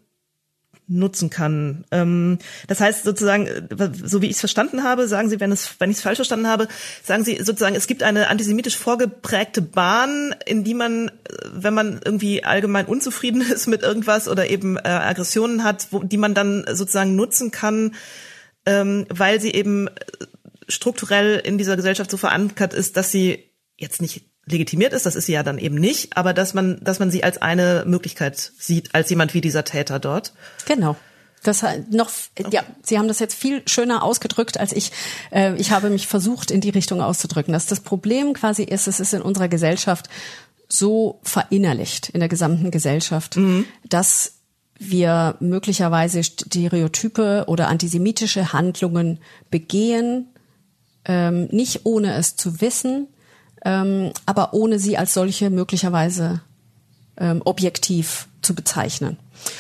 nutzen 0.87 1.31
kann. 1.31 1.85
Ähm, 1.91 2.39
das 2.67 2.81
heißt 2.81 3.05
sozusagen, 3.05 3.49
so 4.03 4.21
wie 4.21 4.27
ich 4.27 4.33
es 4.33 4.41
verstanden 4.41 4.83
habe, 4.83 5.09
sagen 5.09 5.31
Sie, 5.31 5.41
wenn 5.41 5.53
es, 5.53 5.77
wenn 5.79 5.91
ich 5.91 5.99
es 5.99 6.03
falsch 6.03 6.17
verstanden 6.17 6.47
habe, 6.47 6.69
sagen 7.03 7.25
Sie 7.25 7.37
sozusagen, 7.37 7.75
es 7.75 7.87
gibt 7.87 8.03
eine 8.03 8.29
antisemitisch 8.29 8.77
vorgeprägte 8.77 9.63
Bahn, 9.63 10.35
in 10.45 10.63
die 10.63 10.75
man, 10.75 11.11
wenn 11.53 11.75
man 11.75 12.01
irgendwie 12.05 12.45
allgemein 12.45 12.87
unzufrieden 12.87 13.41
ist 13.53 13.67
mit 13.67 13.83
irgendwas 13.83 14.29
oder 14.29 14.49
eben 14.49 14.77
äh, 14.77 14.83
Aggressionen 14.83 15.65
hat, 15.65 15.89
wo, 15.91 16.03
die 16.03 16.19
man 16.19 16.35
dann 16.35 16.65
sozusagen 16.71 17.17
nutzen 17.17 17.51
kann, 17.51 17.95
ähm, 18.67 19.07
weil 19.09 19.41
sie 19.41 19.53
eben 19.53 19.89
strukturell 20.69 21.37
in 21.37 21.59
dieser 21.59 21.77
Gesellschaft 21.77 22.11
so 22.11 22.17
verankert 22.17 22.75
ist, 22.75 22.97
dass 22.97 23.11
sie 23.11 23.51
jetzt 23.77 24.01
nicht 24.01 24.25
legitimiert 24.47 24.93
ist, 24.93 25.07
das 25.07 25.17
ist 25.17 25.27
sie 25.27 25.33
ja 25.33 25.43
dann 25.43 25.59
eben 25.59 25.77
nicht, 25.77 26.17
aber 26.17 26.35
dass 26.35 26.55
man, 26.55 26.79
dass 26.83 26.99
man 26.99 27.11
sie 27.11 27.25
als 27.25 27.41
eine 27.41 27.85
Möglichkeit 27.87 28.53
sieht, 28.59 28.95
als 28.95 29.09
jemand 29.11 29.35
wie 29.35 29.41
dieser 29.41 29.65
Täter 29.65 29.99
dort. 29.99 30.35
Genau. 30.67 30.97
Das 31.43 31.63
noch, 31.91 32.11
ja, 32.51 32.63
Sie 32.83 32.99
haben 32.99 33.07
das 33.07 33.19
jetzt 33.19 33.35
viel 33.35 33.63
schöner 33.67 34.03
ausgedrückt 34.03 34.59
als 34.59 34.73
ich. 34.73 34.93
Äh, 35.31 35.55
ich 35.57 35.73
habe 35.73 35.91
mich 35.91 36.07
versucht, 36.07 36.51
in 36.51 36.63
die 36.63 36.71
Richtung 36.71 37.03
auszudrücken. 37.03 37.53
Dass 37.53 37.67
das 37.67 37.81
Problem 37.81 38.33
quasi 38.33 38.63
ist, 38.63 38.87
es 38.87 38.99
ist 38.99 39.13
in 39.13 39.21
unserer 39.21 39.49
Gesellschaft 39.49 40.09
so 40.69 41.21
verinnerlicht, 41.23 42.09
in 42.09 42.21
der 42.21 42.31
gesamten 42.31 42.71
Gesellschaft, 42.71 43.37
mhm. 43.37 43.67
dass 43.87 44.37
wir 44.79 45.37
möglicherweise 45.41 46.25
Stereotype 46.25 47.45
oder 47.47 47.69
antisemitische 47.69 48.55
Handlungen 48.55 49.21
begehen, 49.51 50.34
ähm, 51.05 51.49
nicht 51.51 51.81
ohne 51.85 52.15
es 52.15 52.37
zu 52.37 52.61
wissen, 52.61 53.09
ähm, 53.65 54.13
aber 54.27 54.55
ohne 54.55 54.79
sie 54.79 54.97
als 54.97 55.15
solche 55.15 55.51
möglicherweise 55.51 56.41
ähm, 57.17 57.43
objektiv 57.45 58.29
zu 58.43 58.55
bezeichnen. 58.55 59.19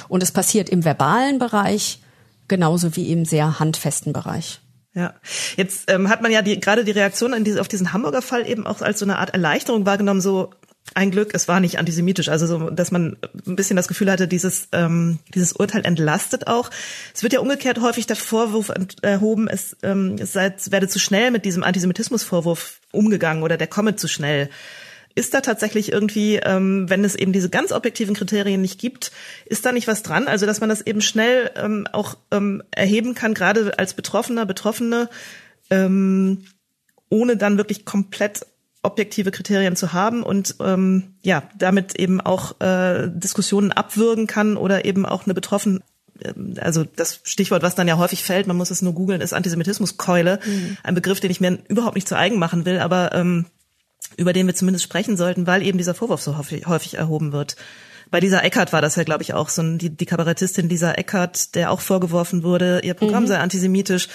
Und 0.09 0.23
es 0.23 0.33
passiert 0.33 0.69
im 0.69 0.85
verbalen 0.85 1.39
Bereich 1.39 2.01
genauso 2.49 2.97
wie 2.97 3.11
im 3.11 3.25
sehr 3.25 3.59
handfesten 3.59 4.13
Bereich. 4.13 4.61
Ja, 4.95 5.15
jetzt 5.57 5.91
ähm, 5.91 6.09
hat 6.09 6.23
man 6.23 6.31
ja 6.31 6.41
die, 6.41 6.61
gerade 6.61 6.85
die 6.85 6.93
Reaktion 6.93 7.43
diese, 7.43 7.61
auf 7.61 7.69
diesen 7.69 7.93
Hamburger 7.93 8.23
Fall 8.23 8.49
eben 8.49 8.65
auch 8.65 8.81
als 8.81 9.01
so 9.01 9.05
eine 9.05 9.19
Art 9.19 9.31
Erleichterung 9.31 9.87
wahrgenommen, 9.87 10.21
so 10.21 10.51
ein 10.93 11.11
Glück, 11.11 11.31
es 11.33 11.49
war 11.49 11.61
nicht 11.61 11.79
antisemitisch, 11.79 12.29
also 12.29 12.47
so, 12.47 12.71
dass 12.71 12.91
man 12.91 13.17
ein 13.47 13.57
bisschen 13.57 13.77
das 13.77 13.89
Gefühl 13.89 14.11
hatte, 14.11 14.29
dieses 14.29 14.69
ähm, 14.73 15.19
dieses 15.35 15.55
Urteil 15.55 15.85
entlastet 15.85 16.47
auch. 16.47 16.71
Es 17.15 17.23
wird 17.23 17.33
ja 17.33 17.41
umgekehrt 17.41 17.81
häufig 17.81 18.07
der 18.07 18.17
Vorwurf 18.17 18.71
erhoben, 19.01 19.49
es, 19.49 19.77
ähm, 19.83 20.17
es 20.21 20.35
sei, 20.35 20.55
werde 20.69 20.89
zu 20.89 20.99
schnell 20.99 21.31
mit 21.31 21.47
diesem 21.47 21.65
Antisemitismusvorwurf 21.65 22.81
umgegangen 22.93 23.43
oder 23.43 23.57
der 23.57 23.67
komme 23.67 23.97
zu 23.97 24.09
schnell. 24.09 24.51
Ist 25.17 25.33
da 25.33 25.41
tatsächlich 25.41 25.93
irgendwie, 25.93 26.37
ähm, 26.37 26.91
wenn 26.91 27.05
es 27.05 27.15
eben 27.15 27.33
diese 27.33 27.49
ganz 27.49 27.71
objektiven 27.73 28.15
Kriterien 28.15 28.61
nicht 28.61 28.81
gibt, 28.81 29.13
ist 29.47 29.65
da 29.65 29.73
nicht 29.73 29.87
was 29.87 30.03
dran? 30.03 30.27
Also 30.27 30.45
dass 30.45 30.61
man 30.61 30.69
das 30.69 30.83
eben 30.83 31.01
schnell 31.01 31.51
ähm, 31.55 31.87
auch 31.93 32.17
ähm, 32.31 32.63
erheben 32.73 33.15
kann, 33.15 33.33
gerade 33.33 33.79
als 33.79 33.95
Betroffener, 33.95 34.45
Betroffene, 34.45 35.09
ähm, 35.71 36.45
ohne 37.11 37.37
dann 37.37 37.59
wirklich 37.59 37.85
komplett 37.85 38.45
objektive 38.85 39.31
Kriterien 39.31 39.77
zu 39.77 39.93
haben 39.93 40.23
und 40.23 40.57
ähm, 40.61 41.15
ja, 41.23 41.45
damit 41.57 41.99
eben 41.99 42.21
auch 42.21 42.61
äh, 42.61 43.09
Diskussionen 43.09 43.73
abwürgen 43.73 44.27
kann 44.27 44.57
oder 44.57 44.85
eben 44.85 45.07
auch 45.07 45.25
eine 45.25 45.35
betroffen 45.35 45.83
ähm, 46.23 46.55
also 46.61 46.85
das 46.85 47.21
Stichwort, 47.25 47.63
was 47.63 47.75
dann 47.75 47.89
ja 47.89 47.99
häufig 47.99 48.23
fällt, 48.23 48.47
man 48.47 48.57
muss 48.57 48.71
es 48.71 48.83
nur 48.83 48.93
googeln, 48.93 49.21
ist 49.21 49.33
Antisemitismuskeule. 49.33 50.39
Mhm. 50.45 50.77
Ein 50.83 50.95
Begriff, 50.95 51.21
den 51.21 51.31
ich 51.31 51.41
mir 51.41 51.59
überhaupt 51.69 51.97
nicht 51.97 52.09
zu 52.09 52.17
eigen 52.17 52.39
machen 52.39 52.65
will, 52.65 52.79
aber 52.79 53.13
ähm, 53.15 53.47
über 54.17 54.33
den 54.33 54.47
wir 54.47 54.55
zumindest 54.55 54.85
sprechen 54.85 55.17
sollten, 55.17 55.47
weil 55.47 55.63
eben 55.63 55.79
dieser 55.79 55.95
Vorwurf 55.95 56.23
so 56.23 56.39
häufig, 56.39 56.67
häufig 56.67 56.95
erhoben 56.95 57.33
wird. 57.33 57.57
Bei 58.11 58.21
dieser 58.21 58.45
Eckart 58.45 58.73
war 58.73 58.83
das 58.83 58.97
ja, 58.97 59.03
glaube 59.03 59.23
ich, 59.23 59.35
auch 59.35 59.49
so 59.49 59.63
ein, 59.63 59.79
die, 59.79 59.91
die 59.91 60.07
Kabarettistin 60.07 60.69
dieser 60.69 60.99
Eckart, 60.99 61.55
der 61.55 61.71
auch 61.71 61.81
vorgeworfen 61.81 62.43
wurde, 62.43 62.81
ihr 62.85 62.95
Programm 62.95 63.25
mhm. 63.25 63.29
sei 63.29 63.39
antisemitisch. 63.39 64.09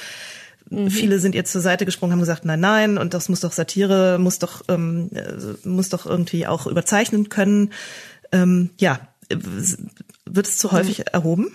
Mhm. 0.70 0.90
Viele 0.90 1.20
sind 1.20 1.36
ihr 1.36 1.46
zur 1.46 1.62
Seite 1.62 1.86
gesprungen, 1.86 2.14
haben 2.14 2.20
gesagt, 2.20 2.46
nein, 2.46 2.60
nein, 2.60 2.98
und 2.98 3.14
das 3.14 3.30
muss 3.30 3.40
doch 3.42 3.52
Satire, 3.52 4.18
muss 4.20 4.40
doch, 4.40 4.64
ähm, 4.68 5.10
äh, 5.14 5.68
muss 5.68 5.90
doch 5.90 6.06
irgendwie 6.06 6.48
auch 6.48 6.68
überzeichnen 6.68 7.30
können. 7.30 7.72
Ähm, 8.32 8.70
ja, 8.80 9.00
wird 9.30 10.48
es 10.48 10.58
zu 10.58 10.68
mhm. 10.68 10.72
häufig 10.72 11.00
mhm. 11.00 11.06
erhoben? 11.12 11.52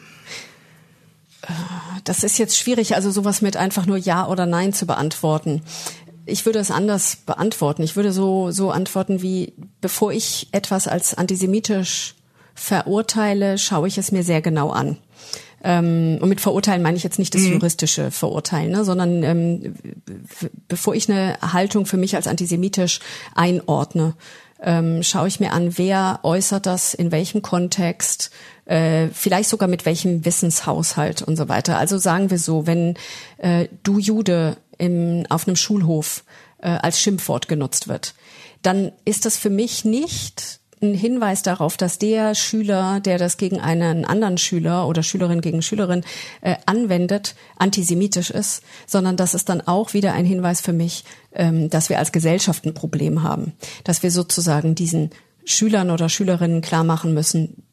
Das 2.05 2.25
ist 2.25 2.39
jetzt 2.39 2.59
schwierig, 2.59 2.95
also 2.95 3.11
sowas 3.11 3.43
mit 3.43 3.57
einfach 3.57 3.87
nur 3.87 3.99
Ja 3.99 4.27
oder 4.29 4.47
Nein 4.47 4.73
zu 4.73 4.87
beantworten. 4.87 5.63
Ich 6.27 6.47
würde 6.47 6.59
es 6.59 6.71
anders 6.71 7.17
beantworten. 7.17 7.83
Ich 7.83 7.97
würde 7.97 8.13
so, 8.13 8.51
so 8.51 8.71
antworten 8.71 9.21
wie, 9.21 9.53
bevor 9.81 10.13
ich 10.13 10.49
etwas 10.53 10.89
als 10.89 11.15
antisemitisch 11.15 12.15
verurteile, 12.55 13.59
schaue 13.59 13.89
ich 13.89 13.99
es 13.99 14.11
mir 14.11 14.23
sehr 14.23 14.41
genau 14.41 14.71
an. 14.71 14.97
Ähm, 15.67 16.19
und 16.21 16.29
mit 16.29 16.43
Verurteilen 16.43 16.83
meine 16.83 16.99
ich 16.99 17.03
jetzt 17.03 17.19
nicht 17.19 17.35
das 17.35 17.43
mhm. 17.43 17.55
juristische 17.55 18.11
Verurteilen, 18.11 18.71
ne, 18.71 18.85
sondern 18.85 19.23
ähm, 19.23 19.75
bevor 20.69 20.95
ich 20.95 21.11
eine 21.11 21.39
Haltung 21.41 21.87
für 21.87 21.97
mich 21.97 22.15
als 22.17 22.27
antisemitisch 22.27 23.01
einordne, 23.35 24.15
ähm, 24.63 25.03
schaue 25.03 25.29
ich 25.29 25.41
mir 25.41 25.53
an, 25.53 25.77
wer 25.79 26.21
äußert 26.23 26.67
das, 26.67 26.93
in 26.93 27.11
welchem 27.13 27.41
Kontext, 27.41 28.31
äh, 28.67 29.09
vielleicht 29.09 29.49
sogar 29.49 29.69
mit 29.69 29.87
welchem 29.87 30.25
Wissenshaushalt 30.27 31.23
und 31.23 31.37
so 31.37 31.49
weiter. 31.49 31.79
Also 31.79 31.97
sagen 31.97 32.31
wir 32.31 32.39
so, 32.39 32.67
wenn 32.67 32.97
äh, 33.39 33.69
du 33.83 33.99
Jude 33.99 34.59
im, 34.77 35.25
auf 35.31 35.49
einem 35.49 35.57
Schulhof 35.57 36.25
äh, 36.59 36.69
als 36.69 37.01
Schimpfwort 37.01 37.49
genutzt 37.49 37.89
wird, 37.89 38.15
dann 38.61 38.93
ist 39.05 39.25
das 39.25 39.37
für 39.37 39.51
mich 39.51 39.85
nicht 39.85 40.61
ein 40.85 40.95
Hinweis 40.95 41.43
darauf, 41.43 41.77
dass 41.77 41.99
der 41.99 42.35
Schüler, 42.35 43.01
der 43.01 43.19
das 43.19 43.37
gegen 43.37 43.61
einen 43.61 44.05
anderen 44.05 44.39
Schüler 44.39 44.87
oder 44.87 45.03
Schülerin 45.03 45.41
gegen 45.41 45.63
Schülerin 45.63 46.05
äh, 46.43 46.57
anwendet, 46.67 47.35
antisemitisch 47.57 48.31
ist, 48.31 48.63
sondern 48.87 49.17
das 49.17 49.35
ist 49.35 49.49
dann 49.49 49.61
auch 49.63 49.95
wieder 49.95 50.13
ein 50.13 50.25
Hinweis 50.25 50.61
für 50.61 50.73
mich, 50.73 51.05
ähm, 51.33 51.71
dass 51.71 51.89
wir 51.89 51.99
als 51.99 52.13
Gesellschaft 52.13 52.65
ein 52.65 52.75
Problem 52.75 53.23
haben, 53.23 53.53
dass 53.83 54.03
wir 54.03 54.11
sozusagen 54.11 54.75
diesen 54.75 55.11
Schülern 55.45 55.91
oder 55.91 56.09
Schülerinnen 56.09 56.61
klar 56.61 56.85
machen 56.85 57.13
müssen, 57.15 57.64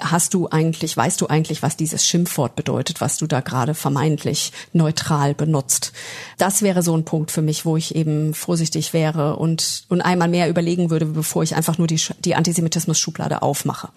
hast 0.00 0.34
du 0.34 0.48
eigentlich, 0.48 0.96
weißt 0.96 1.20
du 1.20 1.26
eigentlich, 1.26 1.62
was 1.62 1.76
dieses 1.76 2.06
Schimpfwort 2.06 2.56
bedeutet, 2.56 3.00
was 3.00 3.16
du 3.16 3.26
da 3.26 3.40
gerade 3.40 3.74
vermeintlich 3.74 4.52
neutral 4.72 5.34
benutzt? 5.34 5.92
Das 6.38 6.62
wäre 6.62 6.82
so 6.82 6.96
ein 6.96 7.04
Punkt 7.04 7.30
für 7.30 7.42
mich, 7.42 7.64
wo 7.64 7.76
ich 7.76 7.94
eben 7.94 8.34
vorsichtig 8.34 8.92
wäre 8.92 9.36
und, 9.36 9.84
und 9.88 10.00
einmal 10.00 10.28
mehr 10.28 10.48
überlegen 10.48 10.90
würde, 10.90 11.06
bevor 11.06 11.42
ich 11.42 11.54
einfach 11.54 11.78
nur 11.78 11.86
die, 11.86 12.00
die 12.20 12.34
Antisemitismus-Schublade 12.34 13.42
aufmache. 13.42 13.88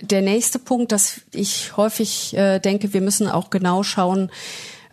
Der 0.00 0.20
nächste 0.20 0.58
Punkt, 0.58 0.92
dass 0.92 1.22
ich 1.32 1.76
häufig 1.76 2.36
äh, 2.36 2.58
denke, 2.58 2.92
wir 2.92 3.00
müssen 3.00 3.28
auch 3.28 3.48
genau 3.48 3.82
schauen, 3.82 4.30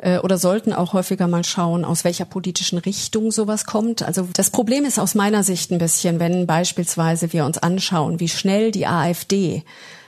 äh, 0.03 0.19
oder 0.19 0.37
sollten 0.37 0.73
auch 0.73 0.93
häufiger 0.93 1.27
mal 1.27 1.43
schauen, 1.43 1.85
aus 1.85 2.03
welcher 2.03 2.25
politischen 2.25 2.77
Richtung 2.77 3.31
sowas 3.31 3.65
kommt. 3.65 4.03
Also 4.03 4.27
das 4.33 4.49
Problem 4.49 4.85
ist 4.85 4.99
aus 4.99 5.15
meiner 5.15 5.43
Sicht 5.43 5.71
ein 5.71 5.77
bisschen, 5.77 6.19
wenn 6.19 6.45
beispielsweise 6.45 7.33
wir 7.33 7.45
uns 7.45 7.57
anschauen, 7.57 8.19
wie 8.19 8.29
schnell 8.29 8.71
die 8.71 8.85
AfD 8.85 9.63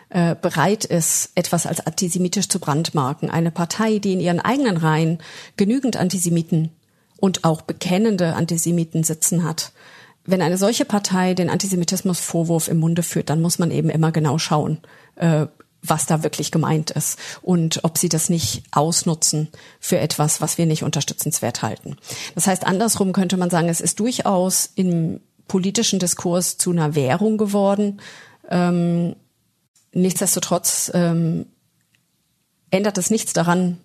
äh, 0.10 0.36
bereit 0.36 0.86
ist, 0.86 1.32
etwas 1.36 1.66
als 1.66 1.86
antisemitisch 1.86 2.48
zu 2.48 2.60
brandmarken. 2.60 3.30
Eine 3.30 3.52
Partei, 3.52 4.00
die 4.00 4.14
in 4.14 4.20
ihren 4.20 4.40
eigenen 4.40 4.78
Reihen 4.78 5.20
genügend 5.58 5.98
Antisemiten 5.98 6.72
und 7.18 7.44
auch 7.44 7.62
bekennende 7.62 8.36
Antisemiten 8.36 9.04
sitzen 9.04 9.44
hat. 9.44 9.72
Wenn 10.26 10.42
eine 10.42 10.58
solche 10.58 10.86
Partei 10.86 11.34
den 11.34 11.50
Antisemitismusvorwurf 11.50 12.68
im 12.68 12.80
Munde 12.80 13.04
führt, 13.04 13.30
dann 13.30 13.42
muss 13.42 13.60
man 13.60 13.72
eben 13.72 13.90
immer 13.90 14.12
genau 14.12 14.38
schauen, 14.38 14.80
äh, 15.16 15.48
was 15.82 16.08
da 16.08 16.24
wirklich 16.24 16.52
gemeint 16.52 16.92
ist 16.92 17.20
und 17.42 17.84
ob 17.84 17.98
sie 17.98 18.10
das 18.10 18.30
nicht 18.30 18.64
ausnutzen 18.72 19.50
für 19.80 20.00
etwas, 20.00 20.42
was 20.42 20.58
wir 20.58 20.66
nicht 20.66 20.84
unterstützenswert 20.84 21.62
halten. 21.62 21.98
Das 22.34 22.48
heißt, 22.48 22.66
andersrum 22.66 23.14
könnte 23.14 23.38
man 23.38 23.52
sagen, 23.52 23.70
es 23.70 23.82
ist 23.82 24.00
durchaus 24.00 24.72
im 24.76 25.20
politischen 25.48 26.00
Diskurs 26.00 26.58
zu 26.58 26.72
einer 26.72 26.96
Währung 26.96 27.38
geworden, 27.38 28.02
ähm, 28.50 29.16
Nichtsdestotrotz 29.96 30.92
ähm, 30.94 31.46
ändert 32.70 32.98
es 32.98 33.10
nichts 33.10 33.32
daran, 33.32 33.78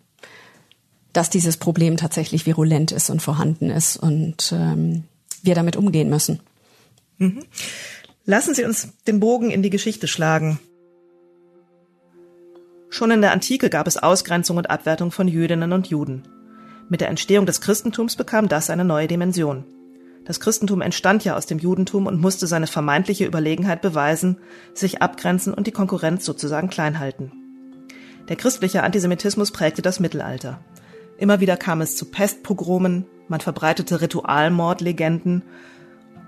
dass 1.13 1.31
dieses 1.31 1.57
Problem 1.57 1.97
tatsächlich 1.97 2.47
virulent 2.47 2.91
ist 2.91 3.11
und 3.11 3.23
vorhanden 3.23 3.71
ist 3.71 3.97
und 3.97 4.53
ähm, 4.53 5.05
wir 5.43 5.55
damit 5.55 5.77
umgehen 5.77 6.11
müssen. 6.11 6.41
Mhm. 7.19 7.45
Lassen 8.25 8.55
Sie 8.55 8.65
uns 8.65 8.89
den 9.07 9.21
Bogen 9.21 9.53
in 9.53 9.63
die 9.63 9.71
Geschichte 9.71 10.09
schlagen. 10.09 10.59
Schon 12.89 13.13
in 13.13 13.21
der 13.21 13.31
Antike 13.31 13.71
gab 13.71 13.87
es 13.87 13.97
Ausgrenzung 13.97 14.57
und 14.57 14.69
Abwertung 14.69 15.13
von 15.13 15.29
Jüdinnen 15.29 15.73
und 15.73 15.87
Juden. 15.87 16.25
Mit 16.89 17.01
der 17.01 17.09
Entstehung 17.09 17.47
des 17.47 17.61
Christentums 17.61 18.17
bekam 18.17 18.49
das 18.49 18.69
eine 18.69 18.85
neue 18.85 19.07
Dimension. 19.07 19.65
Das 20.31 20.39
Christentum 20.39 20.81
entstand 20.81 21.25
ja 21.25 21.37
aus 21.37 21.47
dem 21.47 21.59
Judentum 21.59 22.07
und 22.07 22.21
musste 22.21 22.47
seine 22.47 22.69
vermeintliche 22.69 23.27
Überlegenheit 23.27 23.83
beweisen, 23.83 24.37
sich 24.75 25.03
abgrenzen 25.03 25.53
und 25.53 25.67
die 25.67 25.73
Konkurrenz 25.73 26.25
sozusagen 26.25 26.71
klein 26.71 27.01
halten. 27.01 27.33
Der 28.29 28.37
christliche 28.37 28.85
Antisemitismus 28.85 29.51
prägte 29.51 29.83
das 29.83 29.99
Mittelalter. 29.99 30.61
Immer 31.19 31.41
wieder 31.41 31.57
kam 31.57 31.81
es 31.81 31.97
zu 31.97 32.05
Pestpogromen, 32.05 33.07
man 33.27 33.41
verbreitete 33.41 34.03
Ritualmordlegenden 34.03 35.43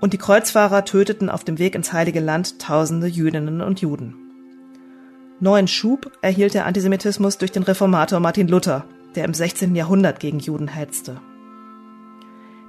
und 0.00 0.12
die 0.12 0.18
Kreuzfahrer 0.18 0.84
töteten 0.84 1.30
auf 1.30 1.44
dem 1.44 1.60
Weg 1.60 1.76
ins 1.76 1.92
Heilige 1.92 2.18
Land 2.18 2.58
tausende 2.58 3.06
Jüdinnen 3.06 3.60
und 3.60 3.82
Juden. 3.82 4.16
Neuen 5.38 5.68
Schub 5.68 6.10
erhielt 6.22 6.54
der 6.54 6.66
Antisemitismus 6.66 7.38
durch 7.38 7.52
den 7.52 7.62
Reformator 7.62 8.18
Martin 8.18 8.48
Luther, 8.48 8.84
der 9.14 9.26
im 9.26 9.32
16. 9.32 9.76
Jahrhundert 9.76 10.18
gegen 10.18 10.40
Juden 10.40 10.66
hetzte. 10.66 11.20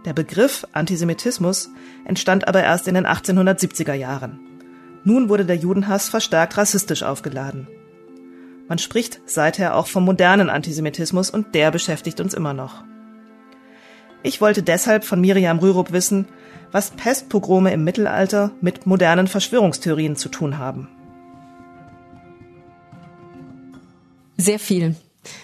Der 0.06 0.14
Begriff 0.14 0.68
Antisemitismus 0.74 1.70
entstand 2.06 2.48
aber 2.48 2.62
erst 2.62 2.88
in 2.88 2.96
den 2.96 3.08
1870er 3.08 3.94
Jahren. 3.94 4.40
Nun 5.06 5.30
wurde 5.30 5.46
der 5.46 5.56
Judenhass 5.56 6.10
verstärkt 6.10 6.58
rassistisch 6.58 7.04
aufgeladen. 7.04 7.68
Man 8.68 8.78
spricht 8.78 9.22
seither 9.26 9.76
auch 9.76 9.88
vom 9.88 10.06
modernen 10.06 10.50
Antisemitismus 10.50 11.30
und 11.30 11.56
der 11.56 11.72
beschäftigt 11.72 12.20
uns 12.20 12.34
immer 12.34 12.54
noch. 12.54 12.84
Ich 14.24 14.40
wollte 14.40 14.64
deshalb 14.64 15.04
von 15.04 15.20
Miriam 15.20 15.60
Rürup 15.60 15.92
wissen, 15.92 16.28
was 16.72 16.92
Pestpogrome 16.92 17.72
im 17.74 17.84
Mittelalter 17.84 18.52
mit 18.62 18.86
modernen 18.86 19.28
Verschwörungstheorien 19.28 20.16
zu 20.16 20.30
tun 20.30 20.58
haben. 20.58 20.88
Sehr 24.38 24.60
viel, 24.60 24.96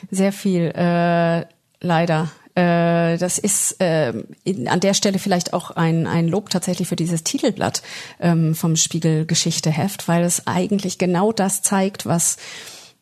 sehr 0.10 0.32
viel, 0.32 0.72
äh, 0.76 1.46
leider. 1.82 2.30
Äh, 2.60 3.18
das 3.18 3.38
ist 3.38 3.80
äh, 3.82 4.14
in, 4.44 4.68
an 4.68 4.80
der 4.80 4.94
Stelle 4.94 5.20
vielleicht 5.20 5.54
auch 5.54 5.72
ein, 5.72 6.08
ein 6.08 6.28
Lob 6.28 6.50
tatsächlich 6.50 6.88
für 6.88 6.96
dieses 6.96 7.24
Titelblatt 7.24 7.82
ähm, 8.20 8.56
vom 8.56 8.76
Spiegel 8.76 9.26
Geschichteheft, 9.26 10.08
weil 10.08 10.24
es 10.24 10.48
eigentlich 10.48 10.98
genau 10.98 11.32
das 11.32 11.62
zeigt, 11.62 12.06
was 12.06 12.38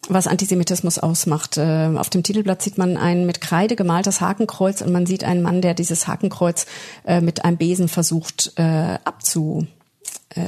was 0.09 0.27
Antisemitismus 0.27 0.99
ausmacht. 0.99 1.57
Äh, 1.57 1.89
auf 1.97 2.09
dem 2.09 2.23
Titelblatt 2.23 2.61
sieht 2.61 2.77
man 2.77 2.95
ein 2.97 3.25
mit 3.25 3.41
Kreide 3.41 3.75
gemaltes 3.75 4.21
Hakenkreuz 4.21 4.81
und 4.81 4.91
man 4.91 5.05
sieht 5.05 5.23
einen 5.23 5.41
Mann, 5.41 5.61
der 5.61 5.73
dieses 5.73 6.07
Hakenkreuz 6.07 6.65
äh, 7.05 7.19
mit 7.19 7.43
einem 7.43 7.57
Besen 7.57 7.89
versucht 7.89 8.53
äh, 8.55 8.99
abzu, 9.03 9.65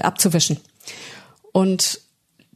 abzuwischen. 0.04 0.60
Und 1.52 2.02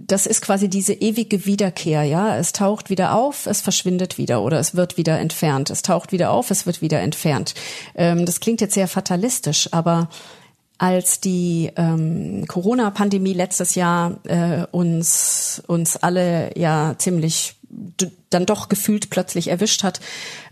das 0.07 0.25
ist 0.25 0.41
quasi 0.41 0.69
diese 0.69 0.93
ewige 0.93 1.45
Wiederkehr, 1.45 2.03
ja. 2.03 2.37
Es 2.37 2.51
taucht 2.51 2.89
wieder 2.89 3.15
auf, 3.15 3.45
es 3.45 3.61
verschwindet 3.61 4.17
wieder 4.17 4.41
oder 4.41 4.59
es 4.59 4.75
wird 4.75 4.97
wieder 4.97 5.19
entfernt. 5.19 5.69
Es 5.69 5.81
taucht 5.81 6.11
wieder 6.11 6.31
auf, 6.31 6.51
es 6.51 6.65
wird 6.65 6.81
wieder 6.81 6.99
entfernt. 7.01 7.53
Ähm, 7.95 8.25
das 8.25 8.39
klingt 8.39 8.61
jetzt 8.61 8.73
sehr 8.73 8.87
fatalistisch, 8.87 9.69
aber 9.71 10.09
als 10.77 11.21
die 11.21 11.71
ähm, 11.77 12.45
Corona-Pandemie 12.47 13.33
letztes 13.33 13.75
Jahr 13.75 14.19
äh, 14.25 14.65
uns 14.71 15.63
uns 15.67 15.97
alle 15.97 16.51
ja 16.57 16.95
ziemlich 16.97 17.55
dann 18.29 18.45
doch 18.45 18.69
gefühlt 18.69 19.09
plötzlich 19.09 19.47
erwischt 19.47 19.83
hat, 19.83 19.99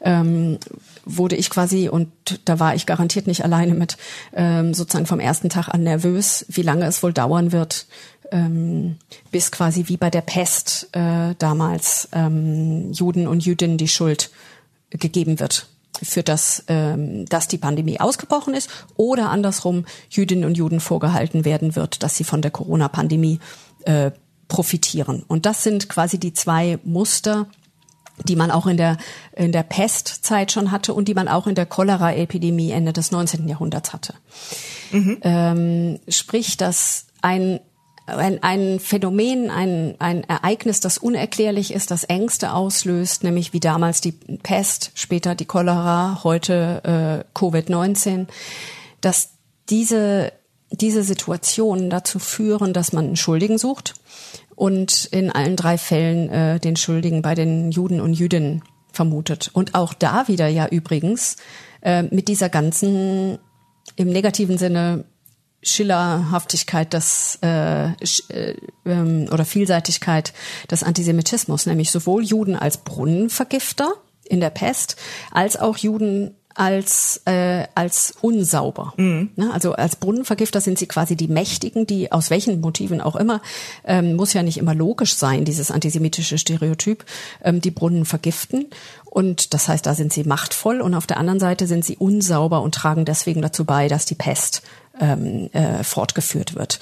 ähm, 0.01 0.57
wurde 1.05 1.35
ich 1.35 1.49
quasi, 1.49 1.89
und 1.89 2.09
da 2.45 2.59
war 2.59 2.75
ich 2.75 2.85
garantiert 2.85 3.27
nicht 3.27 3.43
alleine 3.43 3.73
mit, 3.73 3.97
ähm, 4.33 4.73
sozusagen 4.73 5.05
vom 5.05 5.19
ersten 5.19 5.49
Tag 5.49 5.67
an 5.69 5.83
nervös, 5.83 6.45
wie 6.49 6.61
lange 6.61 6.85
es 6.85 7.03
wohl 7.03 7.13
dauern 7.13 7.51
wird, 7.51 7.85
ähm, 8.31 8.97
bis 9.31 9.51
quasi 9.51 9.87
wie 9.87 9.97
bei 9.97 10.09
der 10.09 10.21
Pest 10.21 10.89
äh, 10.93 11.35
damals 11.37 12.09
ähm, 12.13 12.91
Juden 12.91 13.27
und 13.27 13.45
Jüdinnen 13.45 13.77
die 13.77 13.87
Schuld 13.87 14.31
gegeben 14.89 15.39
wird 15.39 15.67
für 16.01 16.23
das, 16.23 16.63
ähm, 16.67 17.25
dass 17.25 17.47
die 17.47 17.57
Pandemie 17.57 17.99
ausgebrochen 17.99 18.53
ist 18.53 18.69
oder 18.95 19.29
andersrum 19.29 19.85
Jüdinnen 20.09 20.45
und 20.45 20.57
Juden 20.57 20.79
vorgehalten 20.79 21.45
werden 21.45 21.75
wird, 21.75 22.03
dass 22.03 22.15
sie 22.15 22.23
von 22.23 22.41
der 22.41 22.51
Corona-Pandemie 22.51 23.39
äh, 23.85 24.11
profitieren. 24.47 25.23
Und 25.27 25.45
das 25.45 25.63
sind 25.63 25.89
quasi 25.89 26.19
die 26.19 26.33
zwei 26.33 26.79
Muster, 26.83 27.47
die 28.23 28.35
man 28.35 28.51
auch 28.51 28.67
in 28.67 28.77
der, 28.77 28.97
in 29.35 29.51
der 29.51 29.63
Pestzeit 29.63 30.51
schon 30.51 30.71
hatte 30.71 30.93
und 30.93 31.07
die 31.07 31.13
man 31.13 31.27
auch 31.27 31.47
in 31.47 31.55
der 31.55 31.65
Cholera-Epidemie 31.65 32.71
Ende 32.71 32.93
des 32.93 33.11
19. 33.11 33.47
Jahrhunderts 33.47 33.93
hatte. 33.93 34.13
Mhm. 34.91 35.17
Ähm, 35.21 35.99
sprich, 36.07 36.57
dass 36.57 37.07
ein 37.21 37.59
ein, 38.05 38.41
ein 38.43 38.79
Phänomen, 38.79 39.49
ein, 39.49 39.95
ein 39.99 40.23
Ereignis, 40.23 40.79
das 40.79 40.97
unerklärlich 40.97 41.73
ist, 41.73 41.91
das 41.91 42.03
Ängste 42.03 42.53
auslöst, 42.53 43.23
nämlich 43.23 43.53
wie 43.53 43.59
damals 43.59 44.01
die 44.01 44.11
Pest, 44.11 44.91
später 44.95 45.35
die 45.35 45.45
Cholera, 45.45 46.23
heute 46.23 47.25
äh, 47.33 47.37
Covid-19, 47.37 48.27
dass 49.01 49.29
diese, 49.69 50.33
diese 50.71 51.03
Situationen 51.03 51.89
dazu 51.89 52.19
führen, 52.19 52.73
dass 52.73 52.93
man 52.93 53.05
einen 53.05 53.15
Schuldigen 53.15 53.57
sucht 53.57 53.95
und 54.55 55.05
in 55.05 55.31
allen 55.31 55.55
drei 55.55 55.77
Fällen 55.77 56.29
äh, 56.29 56.59
den 56.59 56.75
Schuldigen 56.75 57.21
bei 57.21 57.35
den 57.35 57.71
Juden 57.71 58.01
und 58.01 58.13
Jüdinnen 58.13 58.63
vermutet. 58.91 59.49
Und 59.53 59.75
auch 59.75 59.93
da 59.93 60.27
wieder 60.27 60.47
ja 60.47 60.67
übrigens 60.67 61.37
äh, 61.81 62.03
mit 62.03 62.27
dieser 62.27 62.49
ganzen 62.49 63.39
im 63.95 64.09
negativen 64.09 64.57
Sinne 64.57 65.05
Schillerhaftigkeit 65.63 66.93
des 66.93 67.37
äh, 67.43 67.91
äh, 67.91 68.55
ähm, 68.85 69.27
oder 69.31 69.45
Vielseitigkeit 69.45 70.33
des 70.69 70.83
Antisemitismus, 70.83 71.65
nämlich 71.65 71.91
sowohl 71.91 72.23
Juden 72.23 72.55
als 72.55 72.77
Brunnenvergifter 72.77 73.93
in 74.23 74.39
der 74.39 74.49
Pest, 74.49 74.95
als 75.31 75.57
auch 75.57 75.77
Juden 75.77 76.35
als 76.55 77.21
äh, 77.25 77.65
als 77.75 78.13
unsauber. 78.21 78.93
Mhm. 78.97 79.29
Ne? 79.35 79.51
Also 79.53 79.73
als 79.73 79.95
Brunnenvergifter 79.95 80.61
sind 80.61 80.77
sie 80.77 80.87
quasi 80.87 81.15
die 81.15 81.27
Mächtigen, 81.27 81.87
die 81.87 82.11
aus 82.11 82.29
welchen 82.29 82.59
Motiven 82.61 83.01
auch 83.01 83.15
immer 83.15 83.41
ähm, 83.85 84.15
muss 84.15 84.33
ja 84.33 84.43
nicht 84.43 84.57
immer 84.57 84.75
logisch 84.75 85.15
sein, 85.15 85.45
dieses 85.45 85.71
antisemitische 85.71 86.37
Stereotyp, 86.37 87.05
ähm, 87.43 87.61
die 87.61 87.71
Brunnen 87.71 88.05
vergiften. 88.05 88.67
Und 89.05 89.53
das 89.53 89.67
heißt, 89.67 89.85
da 89.85 89.93
sind 89.93 90.13
sie 90.13 90.23
machtvoll 90.23 90.81
und 90.81 90.93
auf 90.93 91.07
der 91.07 91.17
anderen 91.17 91.39
Seite 91.39 91.67
sind 91.67 91.85
sie 91.85 91.97
unsauber 91.97 92.61
und 92.61 92.75
tragen 92.75 93.05
deswegen 93.05 93.41
dazu 93.41 93.65
bei, 93.65 93.87
dass 93.87 94.05
die 94.05 94.15
Pest 94.15 94.61
ähm, 94.99 95.49
äh, 95.53 95.83
fortgeführt 95.83 96.55
wird 96.55 96.79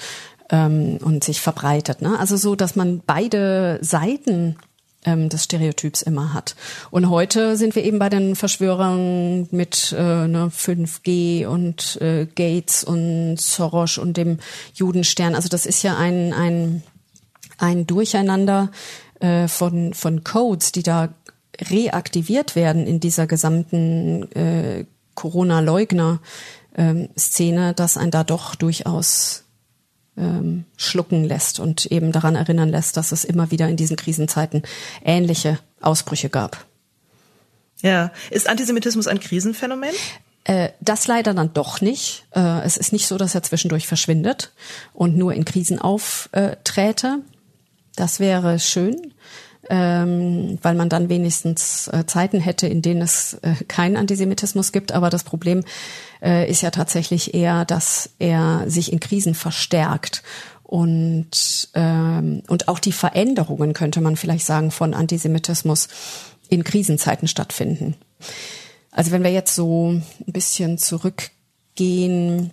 ähm, 0.50 0.98
und 1.02 1.24
sich 1.24 1.40
verbreitet. 1.40 2.02
Ne? 2.02 2.18
Also 2.18 2.36
so, 2.36 2.54
dass 2.56 2.76
man 2.76 3.02
beide 3.04 3.78
Seiten 3.82 4.56
ähm, 5.04 5.28
des 5.28 5.44
Stereotyps 5.44 6.02
immer 6.02 6.34
hat. 6.34 6.56
Und 6.90 7.08
heute 7.08 7.56
sind 7.56 7.74
wir 7.74 7.84
eben 7.84 7.98
bei 7.98 8.08
den 8.08 8.36
Verschwörern 8.36 9.48
mit 9.50 9.94
äh, 9.96 10.26
ne, 10.28 10.50
5G 10.54 11.46
und 11.46 12.00
äh, 12.00 12.26
Gates 12.26 12.84
und 12.84 13.36
Soros 13.40 13.98
und 13.98 14.16
dem 14.16 14.38
Judenstern. 14.74 15.34
Also 15.34 15.48
das 15.48 15.66
ist 15.66 15.82
ja 15.82 15.96
ein, 15.96 16.32
ein, 16.32 16.82
ein 17.58 17.86
Durcheinander 17.86 18.70
äh, 19.20 19.48
von, 19.48 19.94
von 19.94 20.24
Codes, 20.24 20.72
die 20.72 20.82
da 20.82 21.08
reaktiviert 21.60 22.56
werden 22.56 22.86
in 22.86 23.00
dieser 23.00 23.26
gesamten 23.26 24.30
äh, 24.32 24.84
Corona-Leugner 25.14 26.20
ähm, 26.80 27.10
Szene, 27.16 27.74
dass 27.74 27.98
ein 27.98 28.10
da 28.10 28.24
doch 28.24 28.54
durchaus 28.54 29.44
ähm, 30.16 30.64
schlucken 30.78 31.24
lässt 31.24 31.60
und 31.60 31.86
eben 31.86 32.10
daran 32.10 32.36
erinnern 32.36 32.70
lässt, 32.70 32.96
dass 32.96 33.12
es 33.12 33.24
immer 33.24 33.50
wieder 33.50 33.68
in 33.68 33.76
diesen 33.76 33.96
Krisenzeiten 33.96 34.62
ähnliche 35.04 35.58
Ausbrüche 35.82 36.30
gab. 36.30 36.64
Ja, 37.82 38.12
ist 38.30 38.48
Antisemitismus 38.48 39.06
ein 39.06 39.20
Krisenphänomen? 39.20 39.90
Äh, 40.44 40.70
das 40.80 41.06
leider 41.06 41.34
dann 41.34 41.52
doch 41.52 41.82
nicht. 41.82 42.26
Äh, 42.34 42.62
es 42.62 42.78
ist 42.78 42.92
nicht 42.92 43.06
so, 43.06 43.18
dass 43.18 43.34
er 43.34 43.42
zwischendurch 43.42 43.86
verschwindet 43.86 44.52
und 44.94 45.16
nur 45.16 45.34
in 45.34 45.44
Krisen 45.44 45.78
aufträte. 45.78 47.18
Das 47.94 48.20
wäre 48.20 48.58
schön 48.58 49.12
ähm, 49.70 50.58
weil 50.62 50.74
man 50.74 50.88
dann 50.88 51.08
wenigstens 51.08 51.88
äh, 51.88 52.04
Zeiten 52.04 52.40
hätte, 52.40 52.66
in 52.66 52.82
denen 52.82 53.02
es 53.02 53.34
äh, 53.42 53.54
keinen 53.68 53.96
Antisemitismus 53.96 54.72
gibt. 54.72 54.90
Aber 54.90 55.10
das 55.10 55.22
Problem 55.22 55.62
äh, 56.20 56.50
ist 56.50 56.62
ja 56.62 56.72
tatsächlich 56.72 57.34
eher, 57.34 57.64
dass 57.64 58.10
er 58.18 58.64
sich 58.66 58.92
in 58.92 58.98
Krisen 58.98 59.34
verstärkt 59.34 60.22
und 60.64 61.68
ähm, 61.74 62.42
und 62.48 62.68
auch 62.68 62.78
die 62.78 62.92
Veränderungen 62.92 63.72
könnte 63.72 64.00
man 64.00 64.16
vielleicht 64.16 64.44
sagen 64.44 64.70
von 64.70 64.94
Antisemitismus 64.94 65.88
in 66.48 66.64
Krisenzeiten 66.64 67.28
stattfinden. 67.28 67.94
Also 68.90 69.12
wenn 69.12 69.22
wir 69.22 69.32
jetzt 69.32 69.54
so 69.54 69.92
ein 69.92 70.32
bisschen 70.32 70.78
zurückgehen 70.78 72.52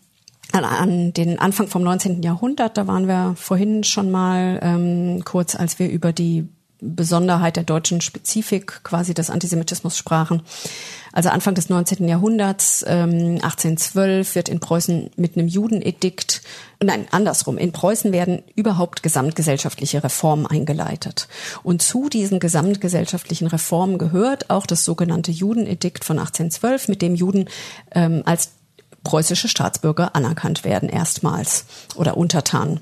an, 0.52 0.64
an 0.64 1.14
den 1.14 1.40
Anfang 1.40 1.68
vom 1.68 1.84
19. 1.84 2.22
Jahrhundert, 2.22 2.78
da 2.78 2.88
waren 2.88 3.08
wir 3.08 3.34
vorhin 3.38 3.84
schon 3.84 4.12
mal 4.12 4.60
ähm, 4.62 5.24
kurz, 5.26 5.56
als 5.56 5.80
wir 5.80 5.90
über 5.90 6.14
die 6.14 6.48
Besonderheit 6.80 7.56
der 7.56 7.64
deutschen 7.64 8.02
Spezifik 8.02 8.84
quasi 8.84 9.14
des 9.14 9.30
Antisemitismus 9.30 9.98
sprachen. 9.98 10.44
Also 11.12 11.30
Anfang 11.30 11.56
des 11.56 11.70
19. 11.70 12.08
Jahrhunderts, 12.08 12.86
ähm, 12.88 13.40
1812, 13.42 14.36
wird 14.36 14.50
in 14.50 14.60
Preußen 14.60 15.10
mit 15.16 15.36
einem 15.36 15.48
Judenedikt, 15.48 16.44
nein, 16.84 17.08
andersrum, 17.10 17.58
in 17.58 17.72
Preußen 17.72 18.12
werden 18.12 18.44
überhaupt 18.56 19.02
gesamtgesellschaftliche 19.02 20.04
Reformen 20.04 20.46
eingeleitet. 20.46 21.28
Und 21.64 21.82
zu 21.82 22.10
diesen 22.10 22.40
gesamtgesellschaftlichen 22.40 23.48
Reformen 23.48 23.98
gehört 23.98 24.52
auch 24.52 24.68
das 24.68 24.86
sogenannte 24.86 25.32
Judenedikt 25.32 26.06
von 26.06 26.20
1812, 26.20 26.88
mit 26.88 27.02
dem 27.02 27.16
Juden 27.16 27.50
ähm, 27.92 28.22
als 28.26 28.52
preußische 29.04 29.48
Staatsbürger 29.48 30.16
anerkannt 30.16 30.64
werden, 30.64 30.90
erstmals 30.90 31.66
oder 31.96 32.18
untertan. 32.18 32.82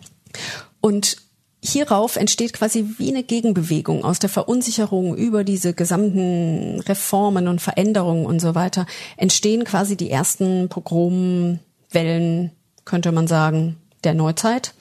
Und 0.81 1.17
hierauf 1.65 2.15
entsteht 2.15 2.53
quasi 2.53 2.85
wie 2.97 3.09
eine 3.09 3.23
Gegenbewegung 3.23 4.03
aus 4.03 4.19
der 4.19 4.29
Verunsicherung 4.29 5.15
über 5.15 5.43
diese 5.43 5.73
gesamten 5.73 6.79
Reformen 6.81 7.47
und 7.47 7.61
Veränderungen 7.61 8.25
und 8.25 8.39
so 8.39 8.55
weiter, 8.55 8.85
entstehen 9.17 9.63
quasi 9.63 9.97
die 9.97 10.11
ersten 10.11 10.69
Pogromwellen, 10.69 12.51
könnte 12.85 13.11
man 13.11 13.27
sagen, 13.27 13.77
der 14.03 14.13
Neuzeit. 14.13 14.73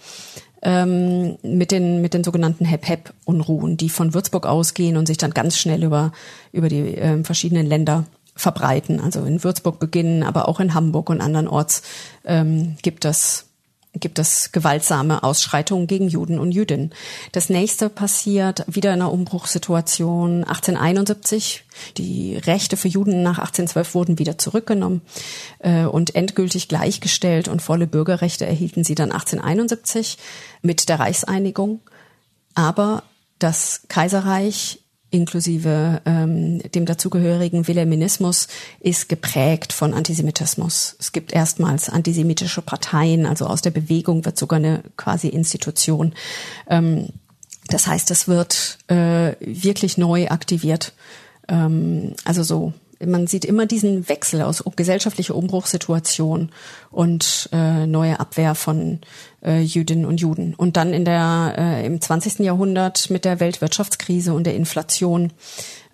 Ähm, 0.66 1.36
mit 1.42 1.72
den 1.72 2.00
mit 2.00 2.14
den 2.14 2.24
sogenannten 2.24 2.64
Hep-Hep-Unruhen, 2.64 3.76
die 3.76 3.90
von 3.90 4.14
Würzburg 4.14 4.46
ausgehen 4.46 4.96
und 4.96 5.04
sich 5.04 5.18
dann 5.18 5.32
ganz 5.32 5.58
schnell 5.58 5.84
über 5.84 6.12
über 6.52 6.70
die 6.70 6.96
äh, 6.96 7.22
verschiedenen 7.22 7.66
Länder 7.66 8.04
verbreiten. 8.34 8.98
Also 8.98 9.24
in 9.24 9.44
Würzburg 9.44 9.78
beginnen, 9.78 10.22
aber 10.22 10.48
auch 10.48 10.60
in 10.60 10.72
Hamburg 10.72 11.10
und 11.10 11.20
andernorts 11.20 11.82
ähm, 12.24 12.76
gibt 12.80 13.04
es 13.04 13.44
gibt 13.94 14.18
es 14.18 14.52
gewaltsame 14.52 15.22
Ausschreitungen 15.22 15.86
gegen 15.86 16.08
Juden 16.08 16.38
und 16.38 16.52
Jüdinnen. 16.52 16.92
Das 17.32 17.48
nächste 17.48 17.88
passiert 17.88 18.64
wieder 18.66 18.92
in 18.92 19.00
einer 19.00 19.12
Umbruchssituation 19.12 20.44
1871. 20.44 21.64
Die 21.96 22.36
Rechte 22.36 22.76
für 22.76 22.88
Juden 22.88 23.22
nach 23.22 23.38
1812 23.38 23.94
wurden 23.94 24.18
wieder 24.18 24.38
zurückgenommen 24.38 25.02
äh, 25.60 25.84
und 25.84 26.14
endgültig 26.14 26.68
gleichgestellt 26.68 27.48
und 27.48 27.62
volle 27.62 27.86
Bürgerrechte 27.86 28.46
erhielten 28.46 28.84
sie 28.84 28.94
dann 28.94 29.12
1871 29.12 30.18
mit 30.62 30.88
der 30.88 31.00
Reichseinigung. 31.00 31.80
Aber 32.54 33.02
das 33.38 33.82
Kaiserreich 33.88 34.83
inklusive 35.14 36.02
ähm, 36.04 36.58
dem 36.72 36.84
dazugehörigen 36.86 37.68
Wilhelminismus 37.68 38.48
ist 38.80 39.08
geprägt 39.08 39.72
von 39.72 39.94
Antisemitismus. 39.94 40.96
Es 40.98 41.12
gibt 41.12 41.32
erstmals 41.32 41.88
antisemitische 41.88 42.62
Parteien, 42.62 43.24
also 43.24 43.46
aus 43.46 43.62
der 43.62 43.70
Bewegung 43.70 44.24
wird 44.24 44.36
sogar 44.36 44.58
eine 44.58 44.82
quasi 44.96 45.28
Institution. 45.28 46.12
Ähm, 46.68 47.08
das 47.68 47.86
heißt, 47.86 48.10
es 48.10 48.28
wird 48.28 48.78
äh, 48.88 49.34
wirklich 49.40 49.96
neu 49.96 50.28
aktiviert. 50.28 50.92
Ähm, 51.48 52.14
also 52.24 52.42
so 52.42 52.72
man 53.04 53.26
sieht 53.26 53.44
immer 53.44 53.66
diesen 53.66 54.08
Wechsel 54.08 54.42
aus 54.42 54.64
gesellschaftlicher 54.76 55.34
Umbruchssituation 55.34 56.50
und 56.90 57.48
äh, 57.52 57.86
neue 57.86 58.20
Abwehr 58.20 58.54
von 58.54 59.00
äh, 59.44 59.60
Jüdinnen 59.60 60.06
und 60.06 60.20
Juden. 60.20 60.54
Und 60.54 60.76
dann 60.76 60.92
in 60.92 61.04
der 61.04 61.54
äh, 61.58 61.86
im 61.86 62.00
20. 62.00 62.40
Jahrhundert 62.40 63.10
mit 63.10 63.24
der 63.24 63.40
Weltwirtschaftskrise 63.40 64.32
und 64.32 64.44
der 64.44 64.54
Inflation, 64.54 65.32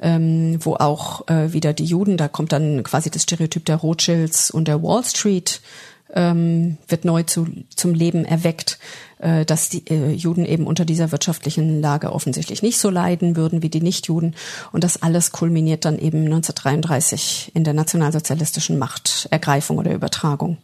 ähm, 0.01 0.59
wo 0.61 0.74
auch 0.74 1.28
äh, 1.28 1.53
wieder 1.53 1.72
die 1.72 1.84
Juden, 1.84 2.16
da 2.16 2.28
kommt 2.28 2.53
dann 2.53 2.82
quasi 2.82 3.11
das 3.11 3.22
Stereotyp 3.22 3.64
der 3.64 3.76
Rothschilds 3.76 4.51
und 4.51 4.68
der 4.68 4.82
Wall 4.82 5.05
Street 5.05 5.61
ähm, 6.14 6.78
wird 6.88 7.05
neu 7.05 7.22
zu, 7.22 7.46
zum 7.74 7.94
Leben 7.94 8.24
erweckt, 8.24 8.78
äh, 9.20 9.44
dass 9.44 9.68
die 9.68 9.86
äh, 9.88 10.12
Juden 10.12 10.44
eben 10.44 10.66
unter 10.66 10.84
dieser 10.84 11.12
wirtschaftlichen 11.12 11.80
Lage 11.80 12.12
offensichtlich 12.12 12.62
nicht 12.62 12.78
so 12.78 12.90
leiden 12.90 13.36
würden 13.36 13.62
wie 13.62 13.68
die 13.68 13.82
Nichtjuden. 13.82 14.34
Und 14.72 14.84
das 14.84 15.02
alles 15.02 15.32
kulminiert 15.32 15.84
dann 15.84 15.98
eben 15.98 16.24
1933 16.24 17.52
in 17.54 17.64
der 17.64 17.74
nationalsozialistischen 17.74 18.78
Machtergreifung 18.78 19.78
oder 19.78 19.92
Übertragung. 19.92 20.58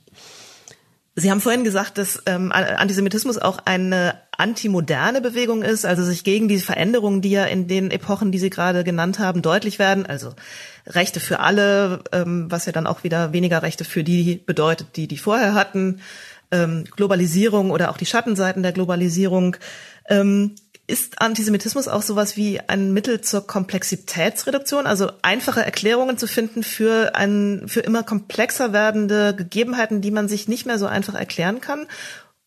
Sie 1.19 1.31
haben 1.31 1.41
vorhin 1.41 1.65
gesagt, 1.65 1.97
dass 1.97 2.23
ähm, 2.27 2.53
Antisemitismus 2.53 3.39
auch 3.39 3.59
eine 3.65 4.21
antimoderne 4.37 5.23
Bewegung 5.23 5.63
ist, 5.63 5.87
also 5.87 6.05
sich 6.05 6.25
gegen 6.25 6.47
die 6.47 6.59
Veränderungen, 6.59 7.23
die 7.23 7.31
ja 7.31 7.45
in 7.45 7.69
den 7.69 7.91
Epochen, 7.91 8.33
die 8.33 8.39
Sie 8.39 8.51
gerade 8.51 8.85
genannt 8.85 9.19
haben, 9.19 9.41
deutlich 9.41 9.79
werden. 9.79 10.05
Also 10.05 10.35
Rechte 10.87 11.19
für 11.21 11.41
alle, 11.41 12.05
ähm, 12.13 12.51
was 12.51 12.67
ja 12.67 12.73
dann 12.73 12.87
auch 12.87 13.03
wieder 13.03 13.33
weniger 13.33 13.63
Rechte 13.63 13.85
für 13.85 14.05
die 14.05 14.43
bedeutet, 14.45 14.97
die 14.97 15.09
die 15.09 15.17
vorher 15.17 15.55
hatten. 15.55 16.01
Ähm, 16.51 16.85
Globalisierung 16.85 17.71
oder 17.71 17.91
auch 17.91 17.97
die 17.97 18.07
Schattenseiten 18.07 18.63
der 18.63 18.73
Globalisierung. 18.73 19.57
Ähm, 20.09 20.55
ist 20.89 21.21
Antisemitismus 21.21 21.89
auch 21.89 22.03
sowas 22.03 22.37
wie 22.37 22.61
ein 22.61 22.93
Mittel 22.93 23.21
zur 23.21 23.47
Komplexitätsreduktion, 23.47 24.87
also 24.87 25.11
einfache 25.23 25.65
Erklärungen 25.65 26.17
zu 26.17 26.29
finden 26.29 26.63
für 26.63 27.17
ein, 27.17 27.65
für 27.67 27.81
immer 27.81 28.05
komplexer 28.05 28.73
werdende 28.73 29.35
Gegebenheiten, 29.35 30.01
die 30.01 30.13
man 30.13 30.29
sich 30.29 30.47
nicht 30.47 30.65
mehr 30.65 30.79
so 30.79 30.87
einfach 30.87 31.15
erklären 31.15 31.61
kann? 31.61 31.87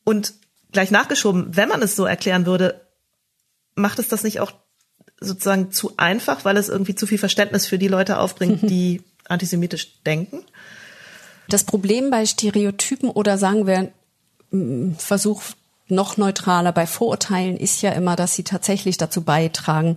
Und 0.05 0.33
gleich 0.71 0.89
nachgeschoben, 0.89 1.55
wenn 1.55 1.67
man 1.67 1.81
es 1.81 1.95
so 1.95 2.05
erklären 2.05 2.45
würde, 2.45 2.81
macht 3.75 3.99
es 3.99 4.07
das 4.07 4.23
nicht 4.23 4.39
auch 4.39 4.53
sozusagen 5.19 5.71
zu 5.71 5.93
einfach, 5.97 6.45
weil 6.45 6.55
es 6.55 6.69
irgendwie 6.69 6.95
zu 6.95 7.07
viel 7.07 7.17
Verständnis 7.17 7.67
für 7.67 7.77
die 7.77 7.89
Leute 7.89 8.19
aufbringt, 8.19 8.61
die 8.69 9.01
antisemitisch 9.27 10.01
denken? 10.03 10.45
Das 11.49 11.63
Problem 11.63 12.11
bei 12.11 12.25
Stereotypen 12.25 13.09
oder 13.09 13.37
sagen 13.37 13.67
wir 13.67 13.91
Versuch 14.97 15.41
noch 15.87 16.17
neutraler 16.17 16.71
bei 16.71 16.87
Vorurteilen 16.87 17.57
ist 17.57 17.81
ja 17.81 17.91
immer, 17.91 18.15
dass 18.15 18.35
sie 18.35 18.43
tatsächlich 18.43 18.97
dazu 18.97 19.23
beitragen, 19.23 19.95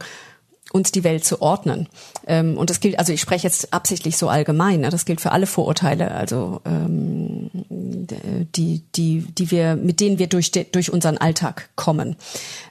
uns 0.73 0.91
die 0.91 1.05
Welt 1.05 1.25
zu 1.25 1.43
ordnen. 1.43 1.89
Ähm, 2.27 2.57
und 2.57 2.71
das 2.71 2.81
gilt, 2.81 2.99
also 2.99 3.13
ich 3.13 3.21
spreche 3.21 3.47
jetzt 3.47 3.75
absichtlich 3.75 4.17
so 4.17 4.29
allgemein, 4.29 4.81
ne? 4.81 4.91
das 4.91 5.05
gilt 5.05 5.21
für 5.21 5.33
alle 5.33 5.47
Vorurteile, 5.47 6.13
also 6.13 6.63
ähm, 6.65 7.51
die, 7.53 8.83
die, 8.95 9.21
die 9.21 9.51
wir, 9.51 9.77
mit 9.77 10.01
denen 10.01 10.19
wir 10.19 10.29
durch, 10.29 10.51
durch 10.51 10.91
unseren 10.91 11.19
Alltag 11.19 11.69
kommen. 11.77 12.17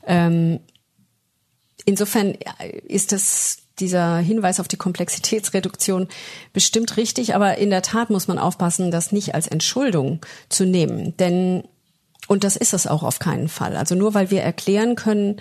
Ähm, 0.08 0.60
insofern 1.86 2.36
ist 2.88 3.12
das 3.12 3.61
dieser 3.80 4.18
Hinweis 4.18 4.60
auf 4.60 4.68
die 4.68 4.78
Komplexitätsreduktion 4.78 6.08
bestimmt 6.54 6.98
richtig, 6.98 7.36
aber 7.36 7.58
in 7.58 7.70
der 7.70 7.82
Tat 7.82 8.10
muss 8.10 8.28
man 8.28 8.38
aufpassen, 8.38 8.92
das 8.92 9.12
nicht 9.12 9.34
als 9.34 9.48
Entschuldung 9.48 10.20
zu 10.50 10.66
nehmen. 10.66 11.16
Denn 11.18 11.64
und 12.28 12.44
das 12.44 12.56
ist 12.56 12.74
es 12.74 12.88
auch 12.88 13.04
auf 13.04 13.20
keinen 13.20 13.50
Fall. 13.50 13.76
Also 13.76 13.96
nur 13.96 14.14
weil 14.14 14.32
wir 14.32 14.42
erklären 14.42 14.96
können, 14.96 15.38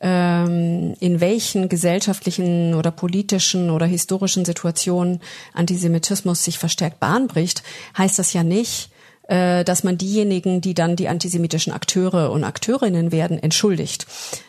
ähm, 0.00 0.94
in 0.98 1.20
welchen 1.20 1.68
gesellschaftlichen 1.68 2.74
oder 2.74 2.90
politischen 2.90 3.70
oder 3.70 3.86
historischen 3.86 4.44
Situationen 4.44 5.20
Antisemitismus 5.52 6.42
sich 6.42 6.58
verstärkt 6.58 6.98
Bahn 6.98 7.28
bricht, 7.28 7.62
heißt 7.96 8.18
das 8.18 8.32
ja 8.32 8.42
nicht, 8.42 8.90
äh, 9.28 9.64
dass 9.64 9.84
man 9.84 9.96
diejenigen, 9.96 10.60
die 10.60 10.74
dann 10.74 10.96
die 10.96 11.08
antisemitischen 11.08 11.72
Akteure 11.72 12.30
und 12.32 12.44
Akteurinnen 12.44 13.12
werden, 13.12 13.42
entschuldigt, 13.42 14.06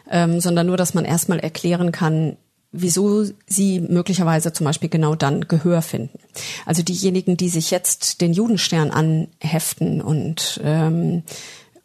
ähm, 0.09 0.41
sondern 0.41 0.67
nur, 0.67 0.78
dass 0.78 0.93
man 0.93 1.05
erstmal 1.05 1.39
erklären 1.39 1.91
kann, 1.91 2.38
wieso 2.82 3.26
sie 3.47 3.80
möglicherweise 3.80 4.53
zum 4.53 4.65
Beispiel 4.65 4.89
genau 4.89 5.15
dann 5.15 5.47
Gehör 5.47 5.82
finden. 5.82 6.19
Also 6.65 6.84
diejenigen, 6.84 7.38
die 7.38 7.49
sich 7.49 7.71
jetzt 7.71 8.21
den 8.21 8.34
Judenstern 8.34 8.91
anheften 8.91 10.01
und 10.01 10.59
ähm, 10.63 11.23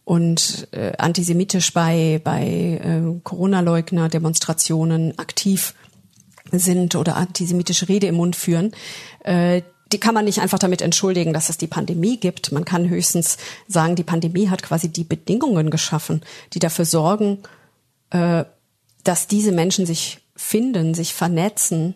und 0.05 0.67
äh, 0.73 0.93
antisemitisch 0.99 1.73
bei, 1.73 2.21
bei 2.25 2.81
äh, 2.83 3.21
Corona-Leugner-Demonstrationen 3.23 5.17
aktiv 5.21 5.75
sind 6.51 6.97
oder 6.97 7.15
antisemitische 7.15 7.89
Rede 7.89 8.09
im 8.09 8.17
Mund 8.17 8.35
führen, 8.35 8.73
äh, 9.23 9.63
die 9.93 10.01
kann 10.01 10.15
man 10.15 10.25
nicht 10.25 10.41
einfach 10.41 10.59
damit 10.59 10.83
entschuldigen, 10.83 11.33
dass 11.33 11.49
es 11.49 11.59
die 11.59 11.67
Pandemie 11.67 12.19
gibt. 12.19 12.53
Man 12.53 12.65
kann 12.65 12.89
höchstens 12.89 13.39
sagen, 13.67 13.97
die 13.97 14.05
Pandemie 14.05 14.49
hat 14.49 14.63
quasi 14.63 14.89
die 14.89 15.05
Bedingungen 15.05 15.71
geschaffen, 15.71 16.23
die 16.53 16.59
dafür 16.59 16.85
sorgen, 16.85 17.39
äh, 18.11 18.45
dass 19.05 19.27
diese 19.27 19.53
Menschen 19.53 19.87
sich 19.87 20.19
finden, 20.41 20.95
sich 20.95 21.13
vernetzen 21.13 21.95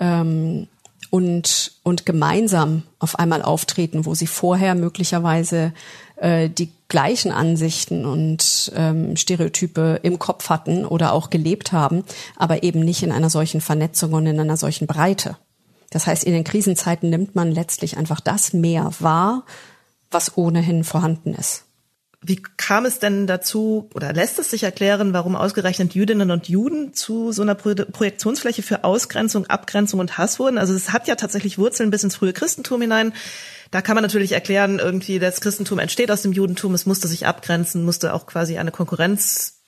ähm, 0.00 0.66
und, 1.10 1.72
und 1.84 2.04
gemeinsam 2.04 2.82
auf 2.98 3.18
einmal 3.18 3.42
auftreten, 3.42 4.04
wo 4.04 4.14
sie 4.14 4.26
vorher 4.26 4.74
möglicherweise 4.74 5.72
äh, 6.16 6.50
die 6.50 6.72
gleichen 6.88 7.30
Ansichten 7.30 8.04
und 8.04 8.72
ähm, 8.74 9.16
Stereotype 9.16 10.00
im 10.02 10.18
Kopf 10.18 10.50
hatten 10.50 10.84
oder 10.84 11.12
auch 11.12 11.30
gelebt 11.30 11.72
haben, 11.72 12.04
aber 12.34 12.64
eben 12.64 12.80
nicht 12.80 13.04
in 13.04 13.12
einer 13.12 13.30
solchen 13.30 13.60
Vernetzung 13.60 14.12
und 14.12 14.26
in 14.26 14.40
einer 14.40 14.56
solchen 14.56 14.88
Breite. 14.88 15.36
Das 15.90 16.08
heißt, 16.08 16.24
in 16.24 16.32
den 16.32 16.44
Krisenzeiten 16.44 17.08
nimmt 17.08 17.36
man 17.36 17.52
letztlich 17.52 17.96
einfach 17.96 18.20
das 18.20 18.52
mehr 18.52 18.90
wahr, 18.98 19.44
was 20.10 20.36
ohnehin 20.36 20.82
vorhanden 20.82 21.34
ist. 21.34 21.65
Wie 22.22 22.42
kam 22.56 22.86
es 22.86 22.98
denn 22.98 23.26
dazu 23.26 23.90
oder 23.94 24.12
lässt 24.12 24.38
es 24.38 24.50
sich 24.50 24.62
erklären, 24.62 25.12
warum 25.12 25.36
ausgerechnet 25.36 25.94
Jüdinnen 25.94 26.30
und 26.30 26.48
Juden 26.48 26.94
zu 26.94 27.30
so 27.30 27.42
einer 27.42 27.54
Projektionsfläche 27.54 28.62
für 28.62 28.84
Ausgrenzung, 28.84 29.46
Abgrenzung 29.46 30.00
und 30.00 30.18
Hass 30.18 30.38
wurden? 30.38 30.58
Also 30.58 30.74
es 30.74 30.92
hat 30.92 31.08
ja 31.08 31.14
tatsächlich 31.14 31.58
Wurzeln 31.58 31.90
bis 31.90 32.04
ins 32.04 32.16
frühe 32.16 32.32
Christentum 32.32 32.80
hinein. 32.80 33.12
Da 33.70 33.82
kann 33.82 33.94
man 33.94 34.02
natürlich 34.02 34.32
erklären, 34.32 34.78
irgendwie 34.78 35.18
das 35.18 35.40
Christentum 35.40 35.78
entsteht 35.78 36.10
aus 36.10 36.22
dem 36.22 36.32
Judentum, 36.32 36.74
es 36.74 36.86
musste 36.86 37.06
sich 37.06 37.26
abgrenzen, 37.26 37.84
musste 37.84 38.14
auch 38.14 38.26
quasi 38.26 38.58
eine 38.58 38.70
Konkurrenz 38.70 39.60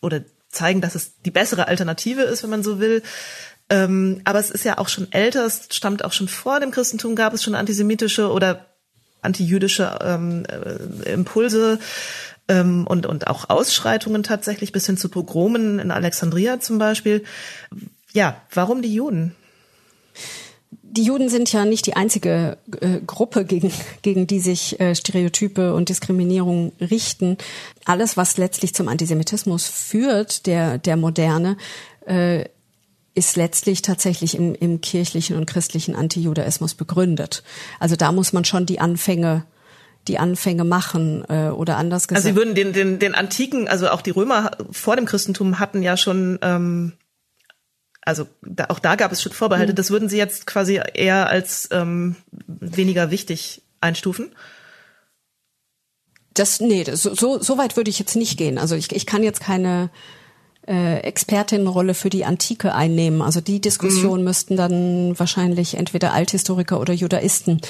oder 0.00 0.22
zeigen, 0.48 0.80
dass 0.80 0.94
es 0.94 1.20
die 1.22 1.30
bessere 1.30 1.68
Alternative 1.68 2.22
ist, 2.22 2.42
wenn 2.42 2.50
man 2.50 2.62
so 2.62 2.78
will. 2.78 3.02
Ähm, 3.68 4.20
aber 4.24 4.38
es 4.38 4.50
ist 4.50 4.64
ja 4.64 4.78
auch 4.78 4.88
schon 4.88 5.10
älter, 5.12 5.44
es 5.44 5.68
stammt 5.72 6.04
auch 6.04 6.12
schon 6.12 6.28
vor 6.28 6.60
dem 6.60 6.70
Christentum, 6.70 7.16
gab 7.16 7.32
es 7.34 7.42
schon 7.42 7.54
antisemitische 7.54 8.30
oder 8.30 8.66
antijüdische 9.22 9.98
ähm, 10.00 10.44
äh, 10.46 11.12
Impulse 11.12 11.78
ähm, 12.48 12.86
und, 12.86 13.06
und 13.06 13.26
auch 13.26 13.50
Ausschreitungen 13.50 14.22
tatsächlich 14.22 14.72
bis 14.72 14.86
hin 14.86 14.96
zu 14.96 15.08
Pogromen 15.08 15.78
in 15.78 15.90
Alexandria 15.90 16.60
zum 16.60 16.78
Beispiel. 16.78 17.24
Ja, 18.12 18.40
warum 18.52 18.82
die 18.82 18.94
Juden? 18.94 19.34
die 20.96 21.02
Juden 21.02 21.28
sind 21.28 21.52
ja 21.52 21.64
nicht 21.64 21.86
die 21.86 21.94
einzige 21.94 22.56
äh, 22.80 23.00
Gruppe, 23.06 23.44
gegen, 23.44 23.70
gegen 24.02 24.26
die 24.26 24.40
sich 24.40 24.80
äh, 24.80 24.94
Stereotype 24.94 25.74
und 25.74 25.90
Diskriminierung 25.90 26.72
richten. 26.80 27.36
Alles, 27.84 28.16
was 28.16 28.38
letztlich 28.38 28.74
zum 28.74 28.88
Antisemitismus 28.88 29.66
führt, 29.66 30.46
der, 30.46 30.78
der 30.78 30.96
Moderne, 30.96 31.58
äh, 32.06 32.46
ist 33.16 33.36
letztlich 33.36 33.82
tatsächlich 33.82 34.36
im, 34.36 34.54
im 34.54 34.80
kirchlichen 34.80 35.36
und 35.36 35.46
christlichen 35.46 35.96
Antijudaismus 35.96 36.74
begründet. 36.74 37.42
Also 37.80 37.96
da 37.96 38.12
muss 38.12 38.32
man 38.32 38.44
schon 38.44 38.66
die 38.66 38.80
Anfänge 38.80 39.44
die 40.08 40.18
Anfänge 40.20 40.62
machen 40.62 41.24
äh, 41.28 41.48
oder 41.48 41.76
anders 41.78 42.06
gesagt. 42.06 42.24
Also 42.24 42.28
Sie 42.28 42.36
würden 42.36 42.54
den, 42.54 42.72
den, 42.72 43.00
den 43.00 43.16
antiken, 43.16 43.66
also 43.66 43.88
auch 43.88 44.02
die 44.02 44.12
Römer 44.12 44.52
vor 44.70 44.94
dem 44.94 45.04
Christentum 45.04 45.58
hatten 45.58 45.82
ja 45.82 45.96
schon 45.96 46.38
ähm, 46.42 46.92
also 48.02 48.28
da, 48.40 48.66
auch 48.68 48.78
da 48.78 48.94
gab 48.94 49.10
es 49.10 49.20
schon 49.20 49.32
Vorbehalte. 49.32 49.72
Mhm. 49.72 49.76
Das 49.76 49.90
würden 49.90 50.08
Sie 50.08 50.16
jetzt 50.16 50.46
quasi 50.46 50.80
eher 50.94 51.28
als 51.28 51.68
ähm, 51.72 52.14
weniger 52.46 53.10
wichtig 53.10 53.62
einstufen? 53.80 54.34
Das, 56.32 56.60
nee, 56.60 56.84
so, 56.84 57.42
so 57.42 57.58
weit 57.58 57.76
würde 57.76 57.90
ich 57.90 57.98
jetzt 57.98 58.14
nicht 58.14 58.36
gehen. 58.38 58.58
Also 58.58 58.76
ich, 58.76 58.94
ich 58.94 59.06
kann 59.06 59.24
jetzt 59.24 59.40
keine 59.40 59.90
äh, 60.66 60.98
Expertinnenrolle 60.98 61.94
für 61.94 62.10
die 62.10 62.24
Antike 62.24 62.74
einnehmen. 62.74 63.22
Also 63.22 63.40
die 63.40 63.60
Diskussion 63.60 64.18
mhm. 64.20 64.24
müssten 64.24 64.56
dann 64.56 65.18
wahrscheinlich 65.18 65.76
entweder 65.76 66.12
Althistoriker 66.12 66.80
oder 66.80 66.92
Judaisten 66.92 67.60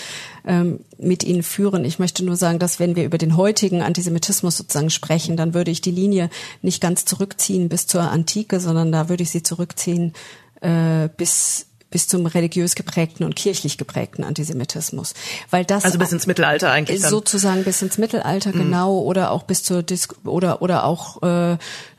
ähm, 0.47 0.81
mit 0.99 1.23
ihnen 1.23 1.43
führen. 1.43 1.85
Ich 1.85 1.99
möchte 1.99 2.25
nur 2.25 2.37
sagen, 2.37 2.59
dass 2.59 2.81
wenn 2.81 2.97
wir 2.97 3.05
über 3.05 3.19
den 3.19 3.37
heutigen 3.37 3.83
Antisemitismus 3.83 4.57
sozusagen 4.57 4.91
sprechen, 4.91 5.37
dann 5.37 5.53
würde 5.53 5.71
ich 5.71 5.81
die 5.81 5.91
Linie 5.91 6.31
nicht 6.63 6.81
ganz 6.81 7.05
zurückziehen 7.05 7.69
bis 7.69 7.87
zur 7.87 8.03
Antike, 8.03 8.61
sondern 8.61 8.93
da 8.93 9.09
würde 9.09 9.23
ich 9.23 9.31
sie 9.31 9.43
zurückziehen 9.43 10.15
äh, 10.63 11.09
bis 11.17 11.67
bis 11.91 12.09
zum 12.09 12.27
religiös 12.27 12.75
geprägten 12.75 13.25
und 13.25 13.37
kirchlich 13.37 13.79
geprägten 13.79 14.25
Antisemitismus, 14.25 15.15
weil 15.51 15.65
das 15.65 15.85
also 15.85 15.99
bis 15.99 16.13
ins 16.13 16.27
Mittelalter 16.27 16.71
eigentlich 16.71 17.01
dann. 17.01 17.11
sozusagen 17.11 17.65
bis 17.65 17.81
ins 17.81 17.97
Mittelalter 17.97 18.51
mhm. 18.51 18.59
genau 18.59 18.99
oder 18.99 19.31
auch 19.31 19.45
bis 19.45 19.63
zur 19.63 19.83
Dis 19.83 20.09
oder 20.25 20.63
oder 20.63 20.85
auch 20.85 21.23
äh, 21.23 21.57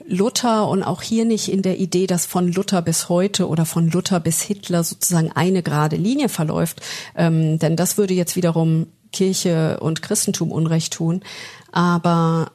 Luther 0.07 0.67
und 0.67 0.83
auch 0.83 1.01
hier 1.01 1.25
nicht 1.25 1.51
in 1.51 1.61
der 1.61 1.79
Idee, 1.79 2.07
dass 2.07 2.25
von 2.25 2.51
Luther 2.51 2.81
bis 2.81 3.09
heute 3.09 3.47
oder 3.47 3.65
von 3.65 3.89
Luther 3.89 4.19
bis 4.19 4.41
Hitler 4.41 4.83
sozusagen 4.83 5.31
eine 5.33 5.63
gerade 5.63 5.95
Linie 5.95 6.29
verläuft, 6.29 6.81
ähm, 7.15 7.59
denn 7.59 7.75
das 7.75 7.97
würde 7.97 8.13
jetzt 8.13 8.35
wiederum 8.35 8.87
Kirche 9.11 9.79
und 9.79 10.01
Christentum 10.01 10.51
Unrecht 10.51 10.93
tun, 10.93 11.23
aber 11.71 12.51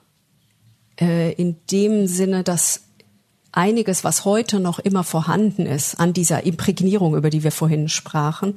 äh, 1.01 1.33
in 1.33 1.57
dem 1.71 2.07
Sinne, 2.07 2.43
dass 2.43 2.85
einiges, 3.53 4.03
was 4.03 4.25
heute 4.25 4.59
noch 4.59 4.79
immer 4.79 5.05
vorhanden 5.05 5.67
ist, 5.67 6.01
an 6.01 6.13
dieser 6.13 6.45
Imprägnierung, 6.45 7.17
über 7.17 7.31
die 7.31 7.45
wir 7.45 7.53
vorhin 7.53 7.89
sprachen, 7.89 8.55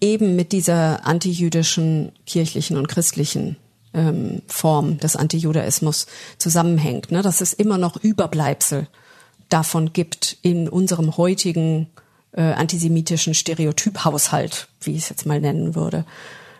eben 0.00 0.36
mit 0.36 0.52
dieser 0.52 1.06
antijüdischen 1.06 2.12
kirchlichen 2.24 2.76
und 2.76 2.88
christlichen 2.88 3.56
ähm, 3.98 4.42
Form 4.46 4.98
des 4.98 5.16
Antijudaismus 5.16 6.06
zusammenhängt. 6.38 7.10
Ne? 7.10 7.22
Dass 7.22 7.40
es 7.40 7.52
immer 7.52 7.78
noch 7.78 7.96
Überbleibsel 7.96 8.86
davon 9.48 9.92
gibt 9.92 10.38
in 10.42 10.68
unserem 10.68 11.16
heutigen 11.16 11.88
äh, 12.32 12.42
antisemitischen 12.42 13.34
Stereotyphaushalt, 13.34 14.68
wie 14.80 14.92
ich 14.92 15.02
es 15.02 15.08
jetzt 15.08 15.26
mal 15.26 15.40
nennen 15.40 15.74
würde. 15.74 16.04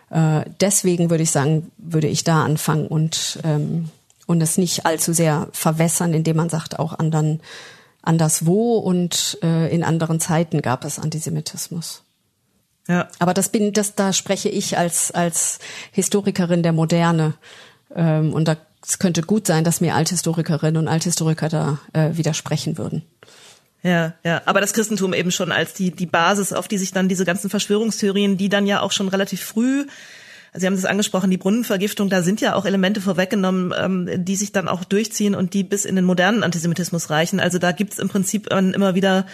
Äh, 0.09 0.45
deswegen 0.59 1.09
würde 1.09 1.23
ich 1.23 1.31
sagen, 1.31 1.71
würde 1.77 2.07
ich 2.07 2.23
da 2.23 2.43
anfangen 2.43 2.87
und 2.87 3.39
ähm, 3.43 3.89
und 4.29 4.41
es 4.41 4.59
nicht 4.59 4.85
allzu 4.85 5.11
sehr 5.11 5.47
verwässern, 5.53 6.13
indem 6.13 6.37
man 6.37 6.49
sagt, 6.49 6.77
auch 6.77 6.99
anderen, 6.99 7.39
anderswo 8.03 8.77
und 8.77 9.39
äh, 9.41 9.73
in 9.73 9.83
anderen 9.83 10.19
Zeiten 10.19 10.61
gab 10.61 10.85
es 10.85 10.99
Antisemitismus. 10.99 12.03
Ja. 12.89 13.07
Aber 13.19 13.33
das 13.33 13.49
bin, 13.49 13.71
das 13.71 13.95
da 13.95 14.11
spreche 14.11 14.49
ich 14.49 14.77
als 14.77 15.11
als 15.11 15.59
Historikerin 15.91 16.63
der 16.63 16.73
Moderne 16.73 17.35
ähm, 17.95 18.33
und 18.33 18.47
da 18.47 18.57
es 18.83 18.97
könnte 18.97 19.21
gut 19.21 19.45
sein, 19.45 19.63
dass 19.63 19.81
mir 19.81 19.93
Althistorikerinnen 19.93 20.77
und 20.77 20.87
Althistoriker 20.87 21.49
da 21.49 21.79
äh, 21.93 22.17
widersprechen 22.17 22.77
würden. 22.77 23.03
Ja, 23.83 24.13
ja, 24.23 24.41
aber 24.45 24.59
das 24.59 24.73
Christentum 24.73 25.13
eben 25.13 25.31
schon 25.31 25.51
als 25.51 25.73
die 25.73 25.91
die 25.91 26.07
Basis, 26.07 26.51
auf 26.51 26.67
die 26.67 26.79
sich 26.79 26.91
dann 26.91 27.07
diese 27.07 27.25
ganzen 27.25 27.49
Verschwörungstheorien, 27.49 28.37
die 28.37 28.49
dann 28.49 28.65
ja 28.65 28.81
auch 28.81 28.91
schon 28.91 29.07
relativ 29.07 29.43
früh 29.43 29.85
Sie 30.53 30.65
haben 30.65 30.73
es 30.73 30.85
angesprochen, 30.85 31.29
die 31.29 31.37
Brunnenvergiftung, 31.37 32.09
da 32.09 32.23
sind 32.23 32.41
ja 32.41 32.55
auch 32.55 32.65
Elemente 32.65 33.01
vorweggenommen, 33.01 33.73
ähm, 33.77 34.25
die 34.25 34.35
sich 34.35 34.51
dann 34.51 34.67
auch 34.67 34.83
durchziehen 34.83 35.35
und 35.35 35.53
die 35.53 35.63
bis 35.63 35.85
in 35.85 35.95
den 35.95 36.05
modernen 36.05 36.43
Antisemitismus 36.43 37.09
reichen. 37.09 37.39
Also 37.39 37.59
da 37.59 37.71
gibt 37.71 37.93
es 37.93 37.99
im 37.99 38.09
Prinzip 38.09 38.51
immer 38.51 38.95
wieder 38.95 39.27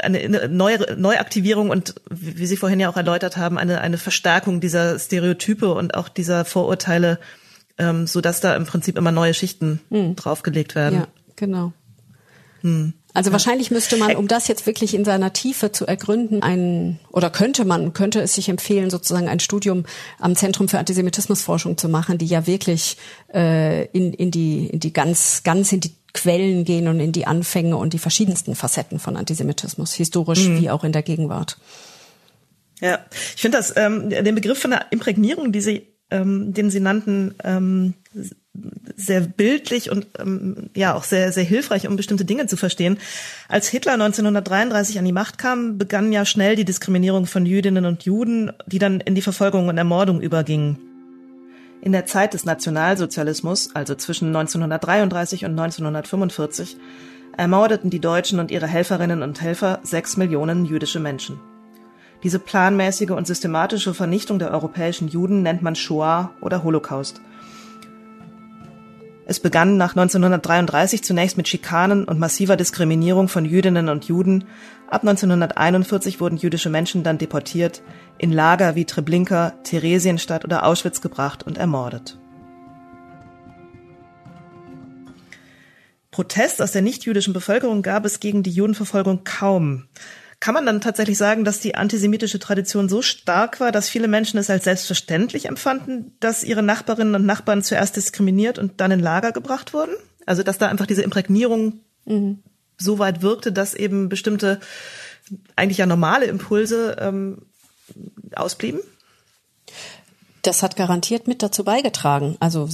eine 0.00 0.48
neue 0.48 0.96
Neuaktivierung 0.96 1.70
und 1.70 1.94
wie 2.10 2.46
Sie 2.46 2.56
vorhin 2.56 2.80
ja 2.80 2.88
auch 2.88 2.96
erläutert 2.96 3.36
haben, 3.36 3.58
eine, 3.58 3.80
eine 3.80 3.98
Verstärkung 3.98 4.60
dieser 4.60 4.98
Stereotype 4.98 5.72
und 5.72 5.94
auch 5.94 6.08
dieser 6.08 6.44
Vorurteile, 6.44 7.18
ähm, 7.78 8.06
so 8.06 8.20
dass 8.20 8.40
da 8.40 8.54
im 8.54 8.66
Prinzip 8.66 8.96
immer 8.96 9.12
neue 9.12 9.34
Schichten 9.34 9.80
hm. 9.90 10.16
draufgelegt 10.16 10.74
werden. 10.74 11.00
Ja, 11.00 11.08
genau. 11.34 11.72
Hm. 12.60 12.94
Also 13.16 13.30
ja. 13.30 13.32
wahrscheinlich 13.32 13.70
müsste 13.70 13.96
man, 13.96 14.14
um 14.16 14.28
das 14.28 14.46
jetzt 14.46 14.66
wirklich 14.66 14.94
in 14.94 15.04
seiner 15.04 15.32
Tiefe 15.32 15.72
zu 15.72 15.86
ergründen, 15.86 16.42
ein 16.42 17.00
oder 17.10 17.30
könnte 17.30 17.64
man, 17.64 17.94
könnte 17.94 18.20
es 18.20 18.34
sich 18.34 18.50
empfehlen, 18.50 18.90
sozusagen 18.90 19.26
ein 19.26 19.40
Studium 19.40 19.84
am 20.18 20.36
Zentrum 20.36 20.68
für 20.68 20.78
Antisemitismusforschung 20.78 21.78
zu 21.78 21.88
machen, 21.88 22.18
die 22.18 22.26
ja 22.26 22.46
wirklich 22.46 22.98
äh, 23.32 23.86
in, 23.86 24.12
in 24.12 24.30
die 24.30 24.66
in 24.66 24.80
die 24.80 24.92
ganz 24.92 25.42
ganz 25.44 25.72
in 25.72 25.80
die 25.80 25.92
Quellen 26.16 26.64
gehen 26.64 26.88
und 26.88 26.98
in 26.98 27.12
die 27.12 27.26
Anfänge 27.26 27.76
und 27.76 27.92
die 27.92 27.98
verschiedensten 27.98 28.54
Facetten 28.54 28.98
von 28.98 29.16
Antisemitismus, 29.16 29.92
historisch 29.94 30.48
mhm. 30.48 30.60
wie 30.60 30.70
auch 30.70 30.82
in 30.82 30.92
der 30.92 31.02
Gegenwart. 31.02 31.58
Ja, 32.80 32.98
ich 33.34 33.42
finde 33.42 33.58
das 33.58 33.74
ähm, 33.76 34.10
den 34.10 34.34
Begriff 34.34 34.58
von 34.58 34.70
der 34.70 34.86
Imprägnierung, 34.90 35.52
die 35.52 35.60
Sie, 35.60 35.86
ähm, 36.10 36.52
den 36.52 36.70
Sie 36.70 36.80
nannten, 36.80 37.34
ähm, 37.44 37.94
sehr 38.96 39.20
bildlich 39.20 39.90
und 39.90 40.06
ähm, 40.18 40.70
ja 40.74 40.94
auch 40.94 41.04
sehr 41.04 41.32
sehr 41.32 41.44
hilfreich, 41.44 41.86
um 41.86 41.96
bestimmte 41.96 42.24
Dinge 42.24 42.46
zu 42.46 42.56
verstehen. 42.56 42.98
Als 43.48 43.68
Hitler 43.68 43.92
1933 43.92 44.98
an 44.98 45.04
die 45.04 45.12
Macht 45.12 45.36
kam, 45.36 45.76
begann 45.76 46.12
ja 46.12 46.24
schnell 46.24 46.56
die 46.56 46.64
Diskriminierung 46.64 47.26
von 47.26 47.44
Jüdinnen 47.44 47.84
und 47.84 48.04
Juden, 48.04 48.52
die 48.66 48.78
dann 48.78 49.00
in 49.00 49.14
die 49.14 49.22
Verfolgung 49.22 49.68
und 49.68 49.76
Ermordung 49.76 50.20
überging. 50.22 50.78
In 51.86 51.92
der 51.92 52.04
Zeit 52.04 52.34
des 52.34 52.44
Nationalsozialismus, 52.44 53.72
also 53.76 53.94
zwischen 53.94 54.34
1933 54.34 55.44
und 55.44 55.52
1945, 55.52 56.76
ermordeten 57.36 57.90
die 57.90 58.00
Deutschen 58.00 58.40
und 58.40 58.50
ihre 58.50 58.66
Helferinnen 58.66 59.22
und 59.22 59.40
Helfer 59.40 59.78
sechs 59.84 60.16
Millionen 60.16 60.64
jüdische 60.64 60.98
Menschen. 60.98 61.38
Diese 62.24 62.40
planmäßige 62.40 63.10
und 63.10 63.28
systematische 63.28 63.94
Vernichtung 63.94 64.40
der 64.40 64.50
europäischen 64.50 65.06
Juden 65.06 65.42
nennt 65.42 65.62
man 65.62 65.76
Shoah 65.76 66.32
oder 66.40 66.64
Holocaust– 66.64 67.20
es 69.28 69.40
begann 69.40 69.76
nach 69.76 69.96
1933 69.96 71.02
zunächst 71.02 71.36
mit 71.36 71.48
Schikanen 71.48 72.04
und 72.04 72.20
massiver 72.20 72.56
Diskriminierung 72.56 73.26
von 73.26 73.44
Jüdinnen 73.44 73.88
und 73.88 74.04
Juden. 74.04 74.44
Ab 74.88 75.02
1941 75.02 76.20
wurden 76.20 76.36
jüdische 76.36 76.70
Menschen 76.70 77.02
dann 77.02 77.18
deportiert, 77.18 77.82
in 78.18 78.30
Lager 78.30 78.76
wie 78.76 78.84
Treblinka, 78.84 79.54
Theresienstadt 79.64 80.44
oder 80.44 80.64
Auschwitz 80.64 81.00
gebracht 81.00 81.42
und 81.42 81.58
ermordet. 81.58 82.20
Protest 86.12 86.62
aus 86.62 86.70
der 86.70 86.82
nichtjüdischen 86.82 87.34
Bevölkerung 87.34 87.82
gab 87.82 88.04
es 88.04 88.20
gegen 88.20 88.44
die 88.44 88.52
Judenverfolgung 88.52 89.24
kaum. 89.24 89.86
Kann 90.38 90.54
man 90.54 90.66
dann 90.66 90.80
tatsächlich 90.80 91.16
sagen, 91.16 91.44
dass 91.44 91.60
die 91.60 91.74
antisemitische 91.74 92.38
Tradition 92.38 92.88
so 92.88 93.00
stark 93.00 93.58
war, 93.58 93.72
dass 93.72 93.88
viele 93.88 94.06
Menschen 94.06 94.38
es 94.38 94.50
als 94.50 94.64
selbstverständlich 94.64 95.46
empfanden, 95.46 96.16
dass 96.20 96.44
ihre 96.44 96.62
Nachbarinnen 96.62 97.14
und 97.14 97.24
Nachbarn 97.24 97.62
zuerst 97.62 97.96
diskriminiert 97.96 98.58
und 98.58 98.80
dann 98.80 98.90
in 98.90 99.00
Lager 99.00 99.32
gebracht 99.32 99.72
wurden? 99.72 99.94
Also 100.26 100.42
dass 100.42 100.58
da 100.58 100.68
einfach 100.68 100.86
diese 100.86 101.02
Imprägnierung 101.02 101.80
mhm. 102.04 102.42
so 102.76 102.98
weit 102.98 103.22
wirkte, 103.22 103.50
dass 103.50 103.74
eben 103.74 104.08
bestimmte 104.08 104.60
eigentlich 105.56 105.78
ja 105.78 105.86
normale 105.86 106.26
Impulse 106.26 106.96
ähm, 107.00 107.46
ausblieben? 108.34 108.80
das 110.46 110.62
hat 110.62 110.76
garantiert 110.76 111.26
mit 111.26 111.42
dazu 111.42 111.64
beigetragen. 111.64 112.36
Also 112.40 112.68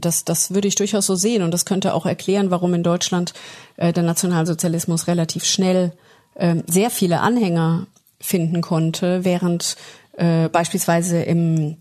das, 0.00 0.24
das 0.24 0.54
würde 0.54 0.68
ich 0.68 0.76
durchaus 0.76 1.06
so 1.06 1.14
sehen 1.14 1.42
und 1.42 1.50
das 1.50 1.64
könnte 1.64 1.94
auch 1.94 2.06
erklären, 2.06 2.50
warum 2.50 2.74
in 2.74 2.82
Deutschland 2.82 3.34
äh, 3.76 3.92
der 3.92 4.02
Nationalsozialismus 4.02 5.06
relativ 5.08 5.44
schnell 5.44 5.92
ähm, 6.38 6.62
sehr 6.66 6.90
viele 6.90 7.20
Anhänger 7.20 7.86
finden 8.20 8.60
konnte, 8.60 9.24
während 9.24 9.76
äh, 10.16 10.48
beispielsweise 10.48 11.22
im 11.22 11.76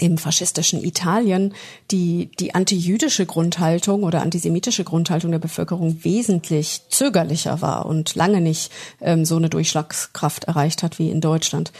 im 0.00 0.18
faschistischen 0.18 0.82
Italien 0.84 1.54
die, 1.90 2.30
die 2.38 2.54
antijüdische 2.54 3.26
Grundhaltung 3.26 4.02
oder 4.02 4.22
antisemitische 4.22 4.84
Grundhaltung 4.84 5.30
der 5.30 5.38
Bevölkerung 5.38 6.04
wesentlich 6.04 6.82
zögerlicher 6.88 7.62
war 7.62 7.86
und 7.86 8.14
lange 8.14 8.40
nicht 8.40 8.72
ähm, 9.00 9.24
so 9.24 9.36
eine 9.36 9.48
Durchschlagskraft 9.48 10.44
erreicht 10.44 10.82
hat 10.82 10.98
wie 10.98 11.10
in 11.10 11.20
Deutschland. 11.20 11.72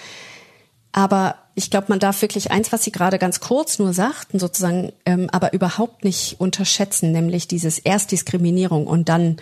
Aber 0.93 1.37
ich 1.55 1.70
glaube, 1.70 1.87
man 1.89 1.99
darf 1.99 2.22
wirklich 2.22 2.51
eins, 2.51 2.72
was 2.72 2.85
Sie 2.85 2.93
gerade 2.93 3.18
ganz 3.18 3.41
kurz 3.41 3.79
nur 3.79 3.93
sagten, 3.93 4.39
sozusagen, 4.39 4.93
ähm, 5.05 5.29
aber 5.31 5.53
überhaupt 5.53 6.05
nicht 6.05 6.41
unterschätzen, 6.41 7.12
nämlich 7.12 7.49
dieses 7.49 7.79
Erstdiskriminierung 7.79 8.87
und 8.87 9.09
dann 9.09 9.37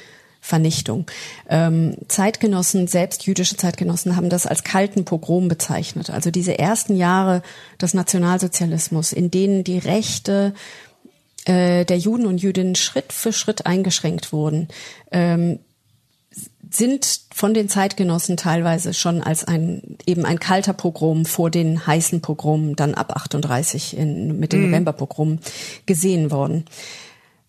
Vernichtung. 0.45 1.07
Ähm, 1.49 1.97
Zeitgenossen, 2.07 2.87
selbst 2.87 3.25
jüdische 3.25 3.57
Zeitgenossen, 3.57 4.15
haben 4.15 4.29
das 4.29 4.47
als 4.47 4.63
kalten 4.63 5.07
Pogrom 5.07 5.49
bezeichnet. 5.49 6.11
Also 6.11 6.31
diese 6.31 6.59
ersten 6.59 6.97
Jahre 6.97 7.41
des 7.81 7.95
Nationalsozialismus, 7.95 9.15
in 9.15 9.31
denen 9.31 9.65
die 9.65 9.79
Rechte 9.79 10.53
äh, 11.47 11.87
der 11.87 11.97
Juden 11.97 12.27
und 12.27 12.43
Jüdinnen 12.43 12.75
Schritt 12.75 13.15
für 13.15 13.33
Schritt 13.33 13.65
eingeschränkt 13.65 14.35
wurden, 14.35 14.69
ähm, 15.13 15.61
sind 16.71 17.21
von 17.33 17.55
den 17.55 17.71
Zeitgenossen 17.71 18.37
teilweise 18.37 18.93
schon 18.93 19.23
als 19.23 19.45
ein 19.45 19.97
eben 20.05 20.27
ein 20.27 20.41
kalter 20.41 20.75
Pogrom 20.75 21.25
vor 21.25 21.51
den 21.51 21.87
heißen 21.87 22.21
Pogromen 22.21 22.77
dann 22.77 22.93
ab 22.93 23.17
38 23.17 23.97
in, 23.97 24.39
mit 24.39 24.53
den 24.53 24.61
mhm. 24.61 24.67
Novemberpogromen 24.67 25.41
gesehen 25.87 26.31
worden. 26.31 26.67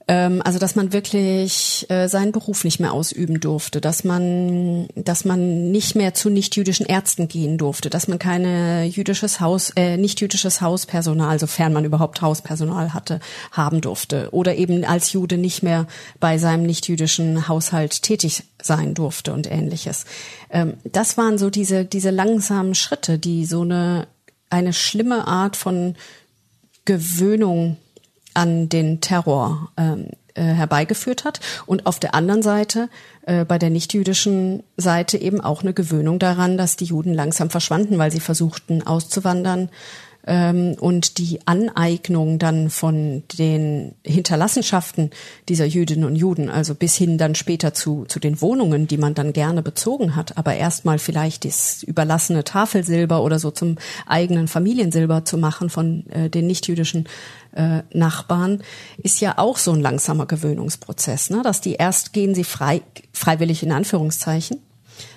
Ähm, 0.08 0.41
also 0.43 0.60
dass 0.60 0.76
man 0.76 0.93
wirklich 0.93 1.88
äh, 1.89 2.08
seinen 2.08 2.32
Beruf 2.32 2.64
nicht 2.64 2.80
mehr 2.80 2.93
ausüben 2.93 3.39
durfte, 3.39 3.82
dass 3.82 4.03
man, 4.03 4.88
dass 4.93 5.26
man 5.26 5.72
nicht 5.72 5.95
mehr 5.95 6.14
zu 6.14 6.30
nicht-jüdischen 6.30 6.86
Ärzten 6.86 7.28
gehen 7.28 7.58
durfte, 7.58 7.89
dass 7.89 8.08
man 8.08 8.20
keine 8.20 8.86
jüdisches 8.86 9.39
Haus, 9.39 9.72
äh, 9.76 9.97
nicht 9.97 10.22
jüdisches 10.22 10.62
Hauspersonal, 10.62 11.39
sofern 11.39 11.74
man 11.74 11.86
überhaupt 11.86 12.22
Hauspersonal 12.22 12.93
hatte, 12.93 13.20
haben 13.51 13.82
durfte 13.82 14.30
oder 14.32 14.56
eben 14.56 14.86
als 14.86 15.12
Jude 15.12 15.38
nicht 15.38 15.64
mehr 15.64 15.88
bei 16.20 16.38
seinem 16.38 16.68
nicht-jüdischen 16.68 17.47
Haushalt 17.47 18.03
tätig 18.03 18.43
sein 18.62 18.93
durfte 18.93 19.34
und 19.34 19.49
ähnliches. 19.49 20.06
Ähm, 20.51 20.76
das 20.84 21.18
waren 21.18 21.39
so 21.39 21.49
diese 21.49 21.84
diese 21.84 22.12
langsamen 22.12 22.76
Schritte, 22.76 23.18
die 23.18 23.45
so 23.45 23.62
eine 23.62 24.08
eine 24.51 24.74
schlimme 24.74 25.28
Art 25.28 25.56
von 25.56 25.95
Gewöhnung 26.86 27.78
an 28.36 28.70
den 28.70 29.02
Terror 29.02 29.72
ähm, 29.78 30.10
äh, 30.36 30.44
herbeigeführt 30.44 31.24
hat. 31.24 31.40
Und 31.66 31.86
auf 31.86 32.00
der 32.00 32.14
anderen 32.14 32.42
Seite, 32.42 32.90
äh, 33.26 33.46
bei 33.46 33.58
der 33.58 33.70
nichtjüdischen 33.70 34.64
Seite 34.78 35.18
eben 35.18 35.42
auch 35.42 35.64
eine 35.64 35.74
Gewöhnung 35.74 36.20
daran, 36.20 36.58
dass 36.58 36.76
die 36.76 36.86
Juden 36.86 37.14
langsam 37.14 37.50
verschwanden, 37.50 37.98
weil 37.98 38.12
sie 38.12 38.20
versuchten 38.20 38.86
auszuwandern 38.86 39.70
ähm, 40.28 40.76
und 40.80 41.18
die 41.18 41.40
Aneignung 41.46 42.40
dann 42.40 42.70
von 42.70 43.24
den 43.38 43.94
Hinterlassenschaften 44.04 45.12
dieser 45.50 45.66
Jüdinnen 45.66 46.06
und 46.06 46.16
Juden, 46.16 46.50
also 46.50 46.76
bis 46.76 46.96
hin 46.96 47.18
dann 47.18 47.36
später 47.36 47.74
zu, 47.74 48.06
zu 48.06 48.20
den 48.20 48.42
Wohnungen, 48.42 48.88
die 48.88 48.98
man 48.98 49.14
dann 49.14 49.34
gerne 49.34 49.62
bezogen 49.62 50.16
hat, 50.16 50.38
aber 50.38 50.56
erstmal 50.56 51.00
vielleicht 51.00 51.46
das 51.46 51.84
überlassene 51.84 52.44
Tafelsilber 52.44 53.24
oder 53.24 53.40
so 53.40 53.52
zum 53.52 53.78
eigenen 54.06 54.48
Familiensilber 54.48 55.26
zu 55.26 55.38
machen 55.38 55.70
von 55.70 56.10
äh, 56.10 56.30
den 56.30 56.48
nichtjüdischen 56.48 57.08
äh, 57.56 57.84
Nachbarn, 57.93 58.64
ist 58.97 59.22
ja 59.22 59.38
auch 59.38 59.58
so 59.58 59.72
ein 59.72 59.82
langsamer 59.82 60.26
Gewöhnungsprozess, 60.26 61.30
ne? 61.30 61.41
dass 61.43 61.62
die 61.62 61.74
erst 61.74 62.14
gehen 62.14 62.36
sie 62.36 62.43
frei, 62.43 62.82
freiwillig 63.14 63.64
in 63.64 63.72
Anführungszeichen, 63.72 64.58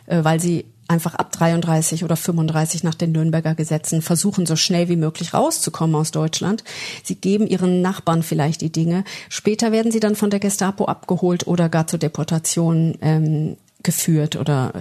äh, 0.06 0.24
weil 0.24 0.40
sie 0.40 0.64
einfach 0.88 1.14
ab 1.14 1.30
33 1.32 2.02
oder 2.02 2.16
35 2.16 2.82
nach 2.82 2.94
den 2.94 3.12
Nürnberger 3.12 3.54
Gesetzen 3.54 4.00
versuchen, 4.00 4.46
so 4.46 4.56
schnell 4.56 4.88
wie 4.88 4.96
möglich 4.96 5.34
rauszukommen 5.34 5.94
aus 5.94 6.10
Deutschland. 6.10 6.64
Sie 7.04 7.14
geben 7.14 7.46
ihren 7.46 7.82
Nachbarn 7.82 8.22
vielleicht 8.22 8.62
die 8.62 8.72
Dinge. 8.72 9.04
Später 9.28 9.70
werden 9.70 9.92
sie 9.92 10.00
dann 10.00 10.16
von 10.16 10.30
der 10.30 10.40
Gestapo 10.40 10.86
abgeholt 10.86 11.46
oder 11.46 11.68
gar 11.68 11.86
zur 11.86 11.98
Deportation 11.98 12.96
ähm, 13.02 13.58
geführt 13.82 14.36
oder 14.36 14.72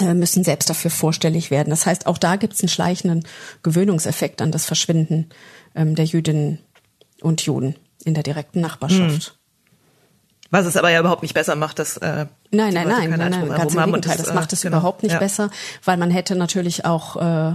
äh, 0.00 0.12
müssen 0.12 0.42
selbst 0.42 0.68
dafür 0.68 0.90
vorstellig 0.90 1.52
werden. 1.52 1.70
Das 1.70 1.86
heißt, 1.86 2.06
auch 2.06 2.18
da 2.18 2.34
gibt 2.34 2.54
es 2.54 2.60
einen 2.60 2.68
schleichenden 2.68 3.24
Gewöhnungseffekt 3.62 4.42
an 4.42 4.50
das 4.50 4.66
Verschwinden 4.66 5.28
ähm, 5.76 5.94
der 5.94 6.04
Jüdinnen 6.04 6.58
und 7.20 7.42
Juden 7.42 7.76
in 8.04 8.14
der 8.14 8.22
direkten 8.22 8.60
Nachbarschaft. 8.60 9.26
Hm. 9.26 9.34
Was 10.50 10.66
es 10.66 10.76
aber 10.76 10.90
ja 10.90 11.00
überhaupt 11.00 11.22
nicht 11.22 11.34
besser 11.34 11.56
macht, 11.56 11.78
dass 11.78 11.96
äh, 11.96 12.26
nein, 12.52 12.74
nein, 12.74 12.86
nein, 12.86 13.10
nein, 13.10 13.30
nein, 13.30 13.48
ganz 13.48 13.74
im 13.74 13.84
Gegenteil. 13.84 14.16
Das, 14.16 14.32
macht 14.34 14.52
es 14.52 14.62
genau, 14.62 14.76
überhaupt 14.76 15.02
nicht 15.02 15.12
ja. 15.12 15.18
besser, 15.18 15.50
weil 15.84 15.96
man 15.96 16.10
hätte 16.10 16.36
natürlich 16.36 16.84
auch 16.84 17.16
äh, 17.16 17.54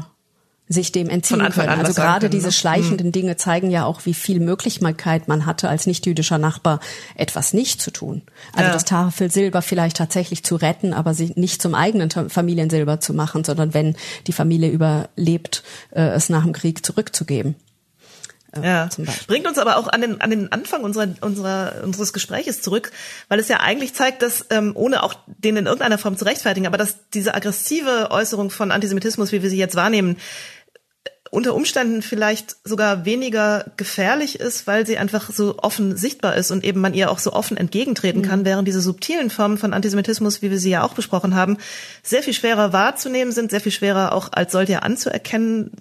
sich 0.68 0.92
dem 0.92 1.10
entziehen 1.10 1.40
können. 1.50 1.70
Also 1.70 1.94
gerade 1.94 2.22
können, 2.22 2.32
diese 2.32 2.48
ne? 2.48 2.52
schleichenden 2.52 3.08
hm. 3.08 3.12
Dinge 3.12 3.38
zeigen 3.38 3.72
ja 3.72 3.86
auch, 3.86 4.06
wie 4.06 4.14
viel 4.14 4.40
Möglichkeit 4.40 5.28
man 5.28 5.46
hatte, 5.46 5.70
als 5.70 5.88
nicht-jüdischer 5.88 6.38
Nachbar 6.38 6.80
etwas 7.16 7.54
nicht 7.54 7.82
zu 7.82 7.92
tun. 7.92 8.22
Also 8.54 8.68
ja. 8.68 8.74
das 8.74 8.86
Tafelsilber 8.86 9.62
vielleicht 9.62 9.98
tatsächlich 9.98 10.44
zu 10.44 10.56
retten, 10.58 10.94
aber 10.94 11.14
sie 11.14 11.32
nicht 11.36 11.62
zum 11.62 11.76
eigenen 11.76 12.12
Familiensilber 12.12 13.00
zu 13.00 13.14
machen, 13.14 13.44
sondern 13.44 13.74
wenn 13.74 13.96
die 14.28 14.34
Familie 14.34 14.70
überlebt, 14.70 15.64
äh, 15.92 16.02
es 16.02 16.30
nach 16.30 16.44
dem 16.44 16.54
Krieg 16.54 16.86
zurückzugeben. 16.86 17.56
Äh, 18.56 18.66
ja. 18.66 18.90
Bringt 19.28 19.48
uns 19.48 19.58
aber 19.58 19.78
auch 19.78 19.88
an 19.88 20.02
den, 20.02 20.22
an 20.22 20.30
den 20.30 20.52
Anfang 20.52 20.84
unserer, 20.84 21.08
unserer, 21.22 21.84
unseres 21.84 22.14
Gespräches 22.14 22.62
zurück, 22.62 22.92
weil 23.28 23.40
es 23.40 23.48
ja 23.48 23.58
eigentlich 23.58 23.94
zeigt, 23.94 24.22
dass, 24.22 24.46
ähm, 24.50 24.72
ohne 24.76 25.04
auch 25.04 25.14
den 25.28 25.58
in 25.58 25.66
irgendeiner 25.66 25.98
Form 25.98 26.18
zu 26.18 26.26
rechtfertigen, 26.26 26.68
aber 26.68 26.78
dass 26.78 27.10
diese 27.14 27.36
aggressive 27.36 28.10
Äußerung 28.12 28.50
von 28.50 28.72
Antisemitismus, 28.72 29.32
wie 29.32 29.44
wir 29.44 29.50
sie 29.50 29.58
jetzt 29.58 29.76
wahrnehmen, 29.76 30.18
unter 31.32 31.54
Umständen 31.54 32.02
vielleicht 32.02 32.56
sogar 32.64 33.06
weniger 33.06 33.66
gefährlich 33.78 34.40
ist, 34.40 34.66
weil 34.68 34.86
sie 34.86 34.98
einfach 34.98 35.30
so 35.32 35.60
offen 35.60 35.96
sichtbar 35.96 36.36
ist 36.36 36.52
und 36.52 36.64
eben 36.64 36.82
man 36.82 36.94
ihr 36.94 37.12
auch 37.12 37.20
so 37.20 37.34
offen 37.34 37.58
entgegentreten 37.58 38.22
kann, 38.22 38.42
mhm. 38.42 38.46
während 38.46 38.68
diese 38.68 38.82
subtilen 38.82 39.30
Formen 39.30 39.58
von 39.58 39.74
Antisemitismus, 39.74 40.42
wie 40.42 40.50
wir 40.50 40.58
sie 40.58 40.72
ja 40.72 40.84
auch 40.84 40.94
besprochen 40.94 41.36
haben, 41.36 41.58
sehr 42.02 42.24
viel 42.24 42.34
schwerer 42.34 42.74
wahrzunehmen 42.74 43.32
sind, 43.32 43.52
sehr 43.52 43.62
viel 43.62 43.72
schwerer 43.72 44.14
auch 44.14 44.30
als 44.32 44.52
solche 44.52 44.82
anzuerkennen 44.82 45.72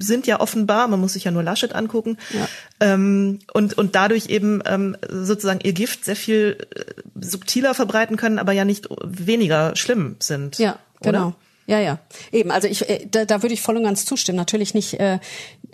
sind 0.00 0.26
ja 0.26 0.40
offenbar. 0.40 0.88
Man 0.88 1.00
muss 1.00 1.12
sich 1.12 1.24
ja 1.24 1.30
nur 1.30 1.42
Laschet 1.42 1.74
angucken 1.74 2.18
ja. 2.30 2.48
ähm, 2.80 3.40
und 3.52 3.78
und 3.78 3.94
dadurch 3.94 4.26
eben 4.26 4.62
ähm, 4.66 4.96
sozusagen 5.08 5.60
ihr 5.62 5.72
Gift 5.72 6.04
sehr 6.04 6.16
viel 6.16 6.66
äh, 6.74 6.84
subtiler 7.20 7.74
verbreiten 7.74 8.16
können, 8.16 8.38
aber 8.38 8.52
ja 8.52 8.64
nicht 8.64 8.88
weniger 9.02 9.76
schlimm 9.76 10.16
sind. 10.18 10.58
Ja, 10.58 10.78
genau. 11.00 11.28
Oder? 11.28 11.36
Ja, 11.66 11.78
ja. 11.78 11.98
Eben, 12.32 12.50
also 12.50 12.66
ich, 12.66 12.88
äh, 12.88 13.06
da, 13.08 13.24
da 13.24 13.42
würde 13.42 13.54
ich 13.54 13.62
voll 13.62 13.76
und 13.76 13.84
ganz 13.84 14.04
zustimmen. 14.04 14.36
Natürlich 14.36 14.74
nicht, 14.74 14.98
äh, 14.98 15.20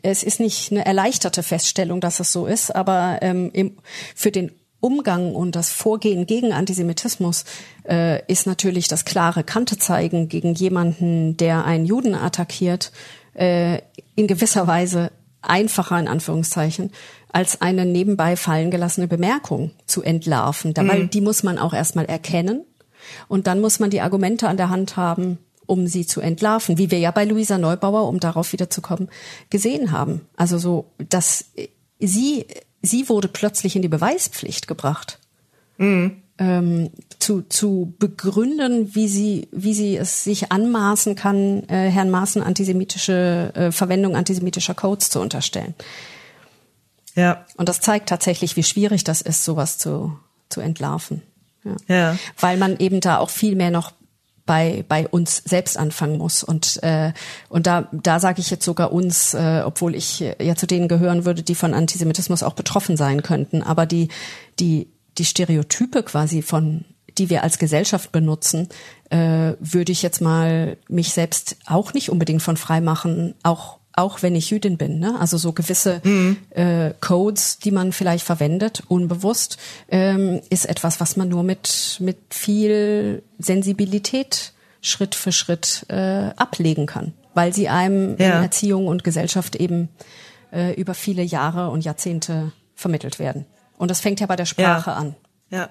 es 0.03 0.22
ist 0.22 0.41
nicht 0.41 0.70
eine 0.70 0.85
erleichterte 0.85 1.43
Feststellung, 1.43 2.03
dass 2.03 2.20
es 2.20 2.33
so 2.33 2.47
ist, 2.47 2.74
aber 2.74 3.20
ähm, 3.22 3.51
im, 3.55 3.79
für 4.14 4.31
den 4.31 4.53
Umgang 4.81 5.35
und 5.35 5.57
das 5.57 5.70
Vorgehen 5.70 6.27
gegen 6.27 6.53
Antisemitismus 6.53 7.45
äh, 7.89 8.20
ist 8.31 8.47
natürlich 8.47 8.89
das 8.89 9.07
klare 9.07 9.43
Kante 9.43 9.79
zeigen 9.79 10.29
gegen 10.29 10.55
jemanden, 10.55 11.37
der 11.39 11.64
einen 11.64 11.87
Juden 11.87 12.14
attackiert, 12.14 12.93
äh, 13.37 13.80
in 14.14 14.26
gewisser 14.26 14.66
Weise 14.66 15.12
einfacher 15.43 15.99
in 15.99 16.09
Anführungszeichen 16.09 16.91
als 17.32 17.61
eine 17.61 17.84
nebenbei 17.84 18.37
fallen 18.37 18.70
gelassene 18.70 19.09
Bemerkung 19.09 19.72
zu 19.87 20.03
entlarven. 20.03 20.74
Da, 20.74 20.82
mhm. 20.82 21.11
die 21.11 21.20
muss 21.20 21.43
man 21.43 21.59
auch 21.59 21.74
erstmal 21.74 22.07
erkennen 22.07 22.64
und 23.28 23.47
dann 23.47 23.61
muss 23.61 23.78
man 23.78 23.91
die 23.91 24.01
Argumente 24.01 24.49
an 24.49 24.57
der 24.57 24.70
Hand 24.70 24.97
haben, 24.97 25.39
um 25.66 25.87
sie 25.87 26.07
zu 26.07 26.20
entlarven, 26.20 26.78
wie 26.78 26.91
wir 26.91 26.99
ja 26.99 27.11
bei 27.11 27.24
Luisa 27.24 27.59
Neubauer, 27.59 28.09
um 28.09 28.20
darauf 28.20 28.53
wiederzukommen, 28.53 29.09
gesehen 29.51 29.93
haben. 29.93 30.22
Also 30.37 30.59
so, 30.59 30.87
dass 31.09 31.47
sie, 31.99 32.47
sie 32.82 33.09
wurde 33.09 33.28
plötzlich 33.28 33.76
in 33.76 33.82
die 33.82 33.89
Beweispflicht 33.89 34.66
gebracht. 34.68 35.18
Mhm. 35.78 36.22
Ähm, 36.39 36.91
zu, 37.18 37.43
zu 37.43 37.95
begründen, 37.99 38.95
wie 38.95 39.09
sie, 39.09 39.49
wie 39.53 39.72
sie 39.72 39.97
es 39.97 40.22
sich 40.22 40.53
anmaßen 40.53 41.14
kann, 41.14 41.66
äh, 41.68 41.91
Herrn 41.91 42.11
Maaßen 42.11 42.43
antisemitische 42.43 43.53
äh, 43.55 43.72
Verwendung 43.72 44.14
antisemitischer 44.14 44.74
Codes 44.74 45.09
zu 45.09 45.20
unterstellen. 45.20 45.74
Ja. 47.16 47.45
Und 47.57 47.68
das 47.68 47.80
zeigt 47.80 48.09
tatsächlich, 48.09 48.57
wie 48.57 48.62
schwierig 48.62 49.03
das 49.03 49.22
ist, 49.22 49.45
sowas 49.45 49.78
zu, 49.78 50.18
zu 50.51 50.61
entlarven. 50.61 51.22
Ja. 51.64 51.76
ja. 51.89 52.18
Weil 52.39 52.59
man 52.59 52.78
eben 52.78 53.01
da 53.01 53.18
auch 53.18 53.30
viel 53.30 53.57
mehr 53.57 53.70
noch 53.70 53.93
bei 54.45 54.84
bei 54.89 55.09
uns 55.09 55.43
selbst 55.45 55.76
anfangen 55.76 56.18
muss 56.18 56.45
und 56.45 56.80
äh, 56.84 57.12
und 57.49 57.66
da 57.66 57.89
da 57.91 58.20
sage 58.20 58.41
ich 58.41 58.49
jetzt 58.49 58.64
sogar 58.64 58.93
uns, 58.93 59.34
äh, 59.34 59.62
obwohl 59.66 59.97
ich 59.97 60.20
ja 60.20 60.55
zu 60.55 60.68
denen 60.68 60.87
gehören 60.87 61.24
würde, 61.24 61.43
die 61.43 61.57
von 61.57 61.74
Antisemitismus 61.74 62.45
auch 62.45 62.53
betroffen 62.55 62.97
sein 62.97 63.22
könnten, 63.22 63.64
aber 63.64 63.87
die 63.87 64.09
die 64.61 64.87
die 65.19 65.25
Stereotype 65.25 66.03
quasi 66.03 66.43
von 66.43 66.85
die 67.19 67.31
wir 67.31 67.43
als 67.43 67.59
Gesellschaft 67.59 68.12
benutzen, 68.12 68.69
äh, 69.11 69.55
würde 69.59 69.93
ich 69.93 70.03
jetzt 70.03 70.21
mal 70.21 70.77
mich 70.89 71.12
selbst 71.12 71.57
auch 71.64 71.95
nicht 71.95 72.11
unbedingt 72.11 72.43
von 72.43 72.59
frei 72.59 72.81
machen, 72.81 73.35
auch 73.43 73.79
auch 73.99 74.23
wenn 74.23 74.35
ich 74.35 74.51
Jüdin 74.51 74.77
bin. 74.77 74.99
Ne? 74.99 75.19
Also 75.19 75.39
so 75.39 75.53
gewisse 75.53 76.03
mhm. 76.05 76.37
äh, 76.51 76.93
Codes, 77.01 77.59
die 77.59 77.71
man 77.71 77.93
vielleicht 77.93 78.27
verwendet, 78.27 78.83
unbewusst, 78.89 79.57
ähm, 79.89 80.43
ist 80.51 80.67
etwas, 80.67 81.01
was 81.01 81.17
man 81.17 81.31
nur 81.31 81.43
mit, 81.43 81.97
mit 82.01 82.19
viel 82.29 83.23
Sensibilität 83.39 84.53
Schritt 84.83 85.14
für 85.14 85.33
Schritt 85.33 85.87
äh, 85.89 86.31
ablegen 86.37 86.85
kann, 86.85 87.14
weil 87.33 87.55
sie 87.55 87.71
einem 87.71 88.19
ja. 88.19 88.37
in 88.37 88.43
Erziehung 88.43 88.87
und 88.87 89.03
Gesellschaft 89.03 89.57
eben 89.57 89.89
äh, 90.53 90.75
über 90.75 90.93
viele 90.93 91.23
Jahre 91.23 91.71
und 91.71 91.83
Jahrzehnte 91.83 92.53
vermittelt 92.75 93.19
werden. 93.19 93.47
Und 93.77 93.91
das 93.91 94.01
fängt 94.01 94.20
ja 94.20 94.27
bei 94.27 94.37
der 94.37 94.47
Sprache 94.47 94.91
ja. 94.91 94.97
an. 94.97 95.16
Ja. 95.51 95.70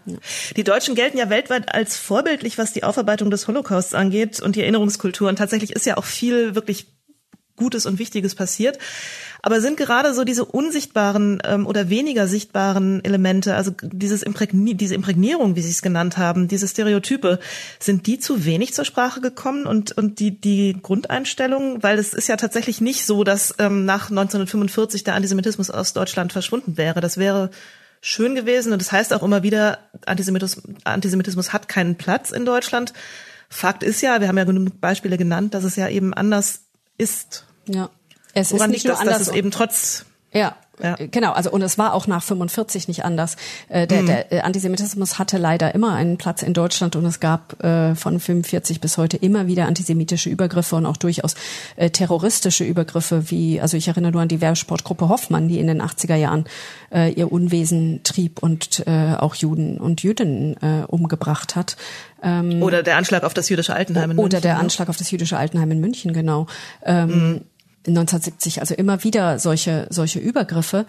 Die 0.55 0.63
Deutschen 0.63 0.95
gelten 0.95 1.17
ja 1.17 1.29
weltweit 1.29 1.73
als 1.73 1.97
vorbildlich, 1.97 2.57
was 2.57 2.71
die 2.71 2.83
Aufarbeitung 2.83 3.29
des 3.29 3.47
Holocausts 3.47 3.93
angeht 3.93 4.39
und 4.39 4.55
die 4.55 4.61
Erinnerungskultur. 4.61 5.27
Und 5.27 5.35
tatsächlich 5.37 5.73
ist 5.73 5.85
ja 5.85 5.97
auch 5.97 6.05
viel 6.05 6.55
wirklich 6.55 6.87
Gutes 7.57 7.85
und 7.85 7.99
Wichtiges 7.99 8.35
passiert. 8.35 8.79
Aber 9.41 9.61
sind 9.61 9.77
gerade 9.77 10.13
so 10.13 10.23
diese 10.23 10.43
unsichtbaren 10.43 11.41
ähm, 11.45 11.67
oder 11.67 11.89
weniger 11.89 12.27
sichtbaren 12.27 13.03
Elemente, 13.05 13.55
also 13.55 13.71
dieses 13.81 14.23
Imprägni 14.23 14.75
diese 14.75 14.95
Imprägnierung, 14.95 15.55
wie 15.55 15.61
Sie 15.61 15.69
es 15.69 15.81
genannt 15.81 16.17
haben, 16.17 16.47
diese 16.47 16.67
Stereotype, 16.67 17.39
sind 17.79 18.07
die 18.07 18.17
zu 18.19 18.43
wenig 18.45 18.73
zur 18.73 18.85
Sprache 18.85 19.21
gekommen 19.21 19.67
und, 19.67 19.95
und 19.95 20.19
die, 20.19 20.39
die 20.39 20.75
Grundeinstellung? 20.81 21.83
Weil 21.83 21.99
es 21.99 22.13
ist 22.13 22.27
ja 22.27 22.37
tatsächlich 22.37 22.81
nicht 22.81 23.05
so, 23.05 23.23
dass 23.23 23.53
ähm, 23.59 23.85
nach 23.85 24.09
1945 24.09 25.03
der 25.03 25.15
Antisemitismus 25.15 25.69
aus 25.69 25.93
Deutschland 25.93 26.33
verschwunden 26.33 26.77
wäre. 26.77 26.99
Das 26.99 27.17
wäre 27.17 27.51
schön 28.05 28.35
gewesen 28.35 28.71
und 28.71 28.79
das 28.79 28.91
heißt 28.91 29.13
auch 29.13 29.23
immer 29.23 29.41
wieder, 29.41 29.79
Antisemitismus, 30.05 30.63
Antisemitismus 30.83 31.53
hat 31.53 31.67
keinen 31.67 31.95
Platz 31.95 32.29
in 32.29 32.45
Deutschland. 32.45 32.93
Fakt 33.49 33.81
ist 33.81 34.01
ja, 34.01 34.21
wir 34.21 34.27
haben 34.27 34.37
ja 34.37 34.43
genug 34.43 34.79
Beispiele 34.79 35.17
genannt, 35.17 35.55
dass 35.55 35.63
es 35.63 35.75
ja 35.75 35.89
eben 35.89 36.13
anders 36.13 36.61
ist. 36.99 37.45
Ja. 37.67 37.89
Es 38.35 38.51
Woran 38.51 38.69
ist 38.69 38.73
nicht 38.73 38.83
liegt 38.83 38.99
das, 38.99 39.05
dass 39.05 39.21
es 39.21 39.29
eben 39.29 39.49
trotz 39.49 40.05
ja, 40.31 40.55
ja. 40.81 40.95
Äh, 40.99 41.07
genau, 41.07 41.31
also 41.31 41.51
und 41.51 41.61
es 41.61 41.77
war 41.77 41.93
auch 41.93 42.07
nach 42.07 42.23
45 42.23 42.87
nicht 42.87 43.05
anders. 43.05 43.35
Äh, 43.69 43.87
der, 43.87 44.01
mhm. 44.01 44.05
der 44.07 44.33
äh, 44.33 44.39
Antisemitismus 44.41 45.19
hatte 45.19 45.37
leider 45.37 45.73
immer 45.73 45.93
einen 45.93 46.17
Platz 46.17 46.41
in 46.43 46.53
Deutschland 46.53 46.95
und 46.95 47.05
es 47.05 47.19
gab 47.19 47.61
äh, 47.63 47.95
von 47.95 48.19
45 48.19 48.81
bis 48.81 48.97
heute 48.97 49.17
immer 49.17 49.47
wieder 49.47 49.67
antisemitische 49.67 50.29
Übergriffe 50.29 50.75
und 50.75 50.85
auch 50.85 50.97
durchaus 50.97 51.35
äh, 51.75 51.89
terroristische 51.89 52.63
Übergriffe, 52.63 53.29
wie, 53.31 53.61
also 53.61 53.77
ich 53.77 53.87
erinnere 53.87 54.11
nur 54.11 54.21
an 54.21 54.27
die 54.27 54.41
Wehrsportgruppe 54.41 55.09
Hoffmann, 55.09 55.47
die 55.47 55.59
in 55.59 55.67
den 55.67 55.81
80er 55.81 56.15
Jahren 56.15 56.45
äh, 56.91 57.11
ihr 57.11 57.31
Unwesen 57.31 58.01
trieb 58.03 58.41
und 58.41 58.83
äh, 58.87 59.15
auch 59.17 59.35
Juden 59.35 59.77
und 59.77 60.03
Jüdinnen 60.03 60.55
äh, 60.61 60.85
umgebracht 60.87 61.55
hat. 61.55 61.77
Ähm, 62.21 62.61
oder 62.61 62.83
der 62.83 62.97
Anschlag 62.97 63.23
auf 63.23 63.33
das 63.33 63.49
jüdische 63.49 63.73
Altenheim 63.73 64.11
in 64.11 64.17
München. 64.17 64.25
Oder 64.25 64.41
der 64.41 64.59
Anschlag 64.59 64.89
auf 64.89 64.97
das 64.97 65.11
jüdische 65.11 65.37
Altenheim 65.37 65.71
in 65.71 65.79
München, 65.79 66.13
genau. 66.13 66.47
Ähm, 66.83 67.09
mhm 67.09 67.41
1970, 67.91 68.61
also 68.61 68.73
immer 68.75 69.03
wieder 69.03 69.39
solche, 69.39 69.87
solche 69.89 70.19
Übergriffe. 70.19 70.85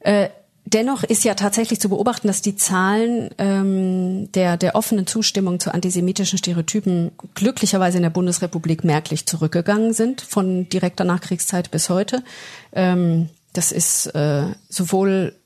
Äh, 0.00 0.28
Dennoch 0.68 1.04
ist 1.04 1.22
ja 1.22 1.34
tatsächlich 1.34 1.80
zu 1.80 1.88
beobachten, 1.88 2.26
dass 2.26 2.42
die 2.42 2.56
Zahlen 2.56 3.30
ähm, 3.38 4.32
der, 4.32 4.56
der 4.56 4.74
offenen 4.74 5.06
Zustimmung 5.06 5.60
zu 5.60 5.72
antisemitischen 5.72 6.38
Stereotypen 6.38 7.12
glücklicherweise 7.36 7.98
in 7.98 8.02
der 8.02 8.10
Bundesrepublik 8.10 8.82
merklich 8.82 9.26
zurückgegangen 9.26 9.92
sind, 9.92 10.22
von 10.22 10.68
direkter 10.68 11.04
Nachkriegszeit 11.04 11.70
bis 11.70 11.88
heute. 11.88 12.24
Ähm, 12.72 13.28
das 13.52 13.70
ist 13.70 14.06
äh, 14.06 14.46
sowohl 14.68 15.36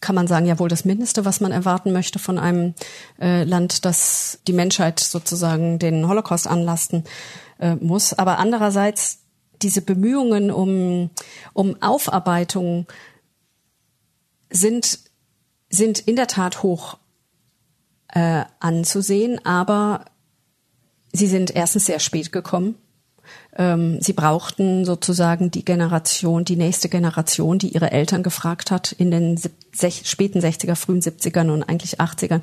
kann 0.00 0.14
man 0.14 0.28
sagen, 0.28 0.46
ja 0.46 0.58
wohl 0.58 0.68
das 0.70 0.86
Mindeste, 0.86 1.26
was 1.26 1.40
man 1.40 1.52
erwarten 1.52 1.92
möchte 1.92 2.18
von 2.18 2.38
einem 2.38 2.74
äh, 3.20 3.44
Land, 3.44 3.84
das 3.84 4.38
die 4.46 4.54
Menschheit 4.54 4.98
sozusagen 4.98 5.78
den 5.78 6.08
Holocaust 6.08 6.46
anlasten 6.46 7.04
äh, 7.58 7.74
muss. 7.74 8.14
Aber 8.14 8.38
andererseits 8.38 9.19
diese 9.62 9.82
Bemühungen 9.82 10.50
um, 10.50 11.10
um 11.52 11.80
Aufarbeitung 11.82 12.86
sind, 14.50 15.00
sind 15.68 16.00
in 16.00 16.16
der 16.16 16.26
Tat 16.26 16.62
hoch 16.62 16.98
äh, 18.08 18.44
anzusehen, 18.58 19.44
aber 19.44 20.06
sie 21.12 21.26
sind 21.26 21.54
erstens 21.54 21.86
sehr 21.86 22.00
spät 22.00 22.32
gekommen 22.32 22.76
ähm, 23.56 24.00
sie 24.00 24.12
brauchten 24.12 24.84
sozusagen 24.84 25.50
die 25.50 25.64
Generation, 25.64 26.44
die 26.44 26.56
nächste 26.56 26.88
Generation, 26.88 27.58
die 27.58 27.68
ihre 27.68 27.90
Eltern 27.90 28.22
gefragt 28.22 28.70
hat 28.70 28.92
in 28.92 29.10
den 29.10 29.40
späten 29.72 30.40
60er, 30.40 30.76
frühen 30.76 31.00
70ern 31.00 31.50
und 31.50 31.62
eigentlich 31.64 32.00
80ern, 32.00 32.42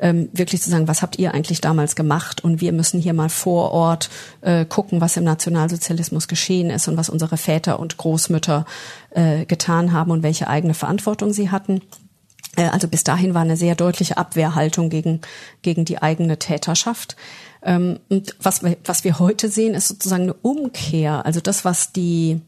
ähm, 0.00 0.28
wirklich 0.32 0.62
zu 0.62 0.70
sagen, 0.70 0.88
was 0.88 1.02
habt 1.02 1.18
ihr 1.18 1.34
eigentlich 1.34 1.60
damals 1.60 1.94
gemacht? 1.94 2.42
Und 2.42 2.60
wir 2.60 2.72
müssen 2.72 3.00
hier 3.00 3.12
mal 3.12 3.28
vor 3.28 3.72
Ort 3.72 4.08
äh, 4.40 4.64
gucken, 4.64 5.00
was 5.00 5.16
im 5.16 5.24
Nationalsozialismus 5.24 6.28
geschehen 6.28 6.70
ist 6.70 6.88
und 6.88 6.96
was 6.96 7.10
unsere 7.10 7.36
Väter 7.36 7.78
und 7.78 7.96
Großmütter 7.96 8.64
äh, 9.10 9.44
getan 9.44 9.92
haben 9.92 10.10
und 10.10 10.22
welche 10.22 10.48
eigene 10.48 10.74
Verantwortung 10.74 11.32
sie 11.32 11.50
hatten. 11.50 11.82
Äh, 12.56 12.68
also 12.68 12.88
bis 12.88 13.04
dahin 13.04 13.34
war 13.34 13.42
eine 13.42 13.56
sehr 13.56 13.74
deutliche 13.74 14.16
Abwehrhaltung 14.16 14.90
gegen, 14.90 15.20
gegen 15.62 15.84
die 15.84 16.02
eigene 16.02 16.38
Täterschaft. 16.38 17.16
Ähm, 17.66 17.98
und 18.08 18.36
was 18.40 18.62
wir, 18.62 18.76
was 18.84 19.04
wir 19.04 19.18
heute 19.18 19.50
sehen, 19.50 19.74
ist 19.74 19.88
sozusagen 19.88 20.22
eine 20.22 20.34
Umkehr. 20.34 21.26
Also 21.26 21.40
das, 21.40 21.64
was 21.64 21.92
die, 21.92 22.40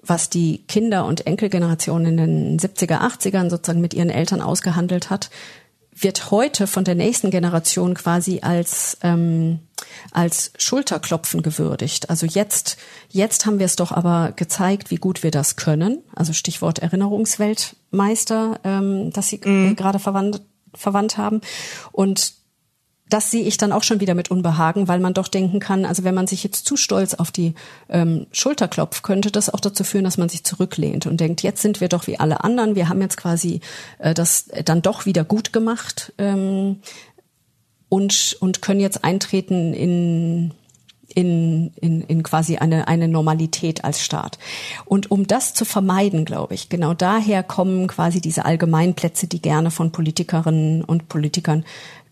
was 0.00 0.30
die 0.30 0.58
Kinder- 0.68 1.04
und 1.04 1.26
Enkelgeneration 1.26 2.06
in 2.06 2.16
den 2.16 2.58
70er, 2.58 3.00
80ern 3.00 3.50
sozusagen 3.50 3.80
mit 3.80 3.92
ihren 3.92 4.10
Eltern 4.10 4.40
ausgehandelt 4.40 5.10
hat, 5.10 5.28
wird 5.96 6.30
heute 6.30 6.66
von 6.66 6.84
der 6.84 6.94
nächsten 6.94 7.30
Generation 7.30 7.94
quasi 7.94 8.40
als 8.42 8.98
ähm, 9.02 9.60
als 10.10 10.52
Schulterklopfen 10.58 11.42
gewürdigt. 11.42 12.10
Also 12.10 12.26
jetzt 12.26 12.78
jetzt 13.10 13.46
haben 13.46 13.58
wir 13.58 13.66
es 13.66 13.76
doch 13.76 13.92
aber 13.92 14.32
gezeigt, 14.34 14.90
wie 14.90 14.96
gut 14.96 15.22
wir 15.22 15.30
das 15.30 15.54
können. 15.56 16.02
Also 16.14 16.32
Stichwort 16.32 16.80
Erinnerungsweltmeister, 16.80 18.60
ähm, 18.64 19.12
das 19.12 19.28
Sie 19.28 19.40
mhm. 19.44 19.76
gerade 19.76 20.00
verwandt 20.00 20.42
verwandt 20.74 21.16
haben 21.16 21.40
und 21.92 22.34
das 23.14 23.30
sehe 23.30 23.44
ich 23.44 23.58
dann 23.58 23.70
auch 23.70 23.84
schon 23.84 24.00
wieder 24.00 24.14
mit 24.14 24.32
Unbehagen, 24.32 24.88
weil 24.88 24.98
man 24.98 25.14
doch 25.14 25.28
denken 25.28 25.60
kann, 25.60 25.84
also 25.84 26.02
wenn 26.02 26.16
man 26.16 26.26
sich 26.26 26.42
jetzt 26.42 26.66
zu 26.66 26.76
stolz 26.76 27.14
auf 27.14 27.30
die 27.30 27.54
ähm, 27.88 28.26
Schulter 28.32 28.66
klopft, 28.66 29.04
könnte 29.04 29.30
das 29.30 29.54
auch 29.54 29.60
dazu 29.60 29.84
führen, 29.84 30.02
dass 30.02 30.18
man 30.18 30.28
sich 30.28 30.42
zurücklehnt 30.42 31.06
und 31.06 31.20
denkt, 31.20 31.40
jetzt 31.44 31.62
sind 31.62 31.80
wir 31.80 31.88
doch 31.88 32.08
wie 32.08 32.18
alle 32.18 32.42
anderen, 32.42 32.74
wir 32.74 32.88
haben 32.88 33.00
jetzt 33.00 33.16
quasi 33.16 33.60
äh, 34.00 34.14
das 34.14 34.46
dann 34.64 34.82
doch 34.82 35.06
wieder 35.06 35.22
gut 35.22 35.52
gemacht 35.52 36.12
ähm, 36.18 36.80
und, 37.88 38.36
und 38.40 38.62
können 38.62 38.80
jetzt 38.80 39.04
eintreten 39.04 39.74
in 39.74 40.52
in, 41.14 41.72
in, 41.80 42.00
in 42.02 42.22
quasi 42.22 42.56
eine, 42.56 42.88
eine 42.88 43.08
Normalität 43.08 43.84
als 43.84 44.02
Staat. 44.04 44.38
Und 44.84 45.10
um 45.10 45.26
das 45.26 45.54
zu 45.54 45.64
vermeiden, 45.64 46.24
glaube 46.24 46.54
ich, 46.54 46.68
genau 46.68 46.92
daher 46.92 47.42
kommen 47.42 47.86
quasi 47.86 48.20
diese 48.20 48.44
Allgemeinplätze, 48.44 49.26
die 49.28 49.40
gerne 49.40 49.70
von 49.70 49.92
Politikerinnen 49.92 50.82
und 50.82 51.08
Politikern 51.08 51.64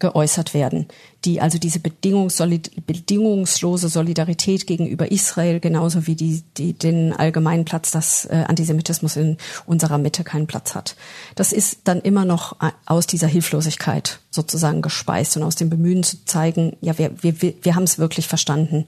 geäußert 0.02 0.52
werden, 0.52 0.88
die 1.24 1.40
also 1.40 1.58
diese 1.58 1.78
bedingungslose 1.78 3.88
Solidarität 3.88 4.66
gegenüber 4.66 5.12
Israel 5.12 5.60
genauso 5.60 6.08
wie 6.08 6.16
die, 6.16 6.42
die 6.58 6.72
den 6.72 7.12
allgemeinen 7.12 7.64
Platz, 7.64 7.92
dass 7.92 8.24
äh, 8.24 8.44
Antisemitismus 8.48 9.14
in 9.14 9.36
unserer 9.64 9.98
Mitte 9.98 10.24
keinen 10.24 10.48
Platz 10.48 10.74
hat. 10.74 10.96
Das 11.36 11.52
ist 11.52 11.82
dann 11.84 12.00
immer 12.00 12.24
noch 12.24 12.60
äh, 12.60 12.72
aus 12.84 13.06
dieser 13.06 13.28
Hilflosigkeit 13.28 14.18
sozusagen 14.30 14.82
gespeist 14.82 15.36
und 15.36 15.44
aus 15.44 15.54
dem 15.54 15.70
Bemühen 15.70 16.02
zu 16.02 16.24
zeigen, 16.24 16.76
ja, 16.80 16.98
wir, 16.98 17.22
wir, 17.22 17.40
wir 17.40 17.74
haben 17.76 17.84
es 17.84 18.00
wirklich 18.00 18.26
verstanden, 18.26 18.86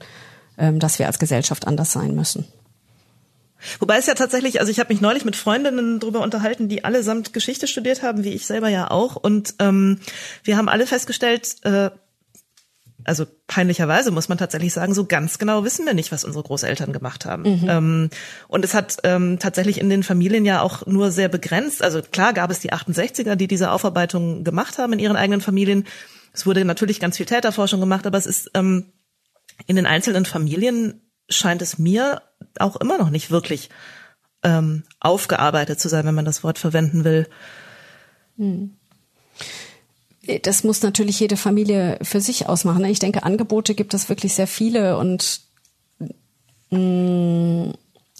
ähm, 0.57 0.79
dass 0.79 0.99
wir 0.99 1.07
als 1.07 1.17
Gesellschaft 1.17 1.65
anders 1.65 1.93
sein 1.93 2.13
müssen. 2.13 2.43
Wobei 3.79 3.97
es 3.97 4.05
ja 4.05 4.13
tatsächlich, 4.13 4.59
also 4.59 4.71
ich 4.71 4.79
habe 4.79 4.93
mich 4.93 5.01
neulich 5.01 5.25
mit 5.25 5.35
Freundinnen 5.35 5.99
drüber 5.99 6.21
unterhalten, 6.21 6.69
die 6.69 6.83
allesamt 6.83 7.33
Geschichte 7.33 7.67
studiert 7.67 8.03
haben, 8.03 8.23
wie 8.23 8.33
ich 8.33 8.45
selber 8.45 8.69
ja 8.69 8.91
auch. 8.91 9.15
Und 9.15 9.55
ähm, 9.59 9.99
wir 10.43 10.57
haben 10.57 10.69
alle 10.69 10.87
festgestellt, 10.87 11.55
äh, 11.63 11.89
also 13.05 13.25
peinlicherweise 13.47 14.11
muss 14.11 14.29
man 14.29 14.37
tatsächlich 14.37 14.73
sagen, 14.73 14.93
so 14.93 15.05
ganz 15.05 15.37
genau 15.37 15.63
wissen 15.63 15.85
wir 15.85 15.93
nicht, 15.93 16.11
was 16.11 16.23
unsere 16.23 16.43
Großeltern 16.43 16.91
gemacht 16.91 17.25
haben. 17.25 17.43
Mhm. 17.43 17.69
Ähm, 17.69 18.09
und 18.47 18.65
es 18.65 18.73
hat 18.73 18.97
ähm, 19.03 19.37
tatsächlich 19.39 19.79
in 19.79 19.89
den 19.89 20.03
Familien 20.03 20.43
ja 20.43 20.61
auch 20.61 20.85
nur 20.87 21.11
sehr 21.11 21.29
begrenzt. 21.29 21.83
Also 21.83 22.01
klar 22.01 22.33
gab 22.33 22.49
es 22.49 22.59
die 22.59 22.73
68er, 22.73 23.35
die 23.35 23.47
diese 23.47 23.71
Aufarbeitung 23.71 24.43
gemacht 24.43 24.79
haben 24.79 24.93
in 24.93 24.99
ihren 24.99 25.15
eigenen 25.15 25.41
Familien. 25.41 25.85
Es 26.33 26.45
wurde 26.45 26.65
natürlich 26.65 26.99
ganz 26.99 27.17
viel 27.17 27.27
Täterforschung 27.27 27.79
gemacht, 27.79 28.07
aber 28.07 28.17
es 28.17 28.25
ist 28.25 28.51
ähm, 28.55 28.91
in 29.67 29.75
den 29.75 29.85
einzelnen 29.85 30.25
Familien 30.25 31.01
scheint 31.29 31.61
es 31.61 31.77
mir 31.77 32.21
auch 32.59 32.75
immer 32.75 32.97
noch 32.97 33.09
nicht 33.09 33.31
wirklich 33.31 33.69
ähm, 34.43 34.83
aufgearbeitet 34.99 35.79
zu 35.79 35.89
sein, 35.89 36.05
wenn 36.05 36.15
man 36.15 36.25
das 36.25 36.43
Wort 36.43 36.59
verwenden 36.59 37.03
will. 37.03 37.27
Hm. 38.37 38.75
Das 40.41 40.63
muss 40.63 40.81
natürlich 40.81 41.19
jede 41.19 41.37
Familie 41.37 41.99
für 42.01 42.19
sich 42.19 42.47
ausmachen. 42.47 42.81
Ne? 42.81 42.89
Ich 42.89 42.99
denke, 42.99 43.23
Angebote 43.23 43.75
gibt 43.75 43.93
es 43.93 44.09
wirklich 44.09 44.33
sehr 44.33 44.47
viele 44.47 44.97
und 44.97 45.41
mh, 45.99 46.77
hm, 46.77 47.73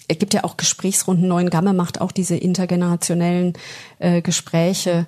es 0.08 0.18
gibt 0.18 0.34
ja 0.34 0.44
auch 0.44 0.56
Gesprächsrunden. 0.56 1.26
Neuen 1.26 1.50
Gamme 1.50 1.72
macht 1.72 2.00
auch 2.00 2.12
diese 2.12 2.36
intergenerationellen 2.36 3.54
äh, 3.98 4.22
Gespräche 4.22 5.06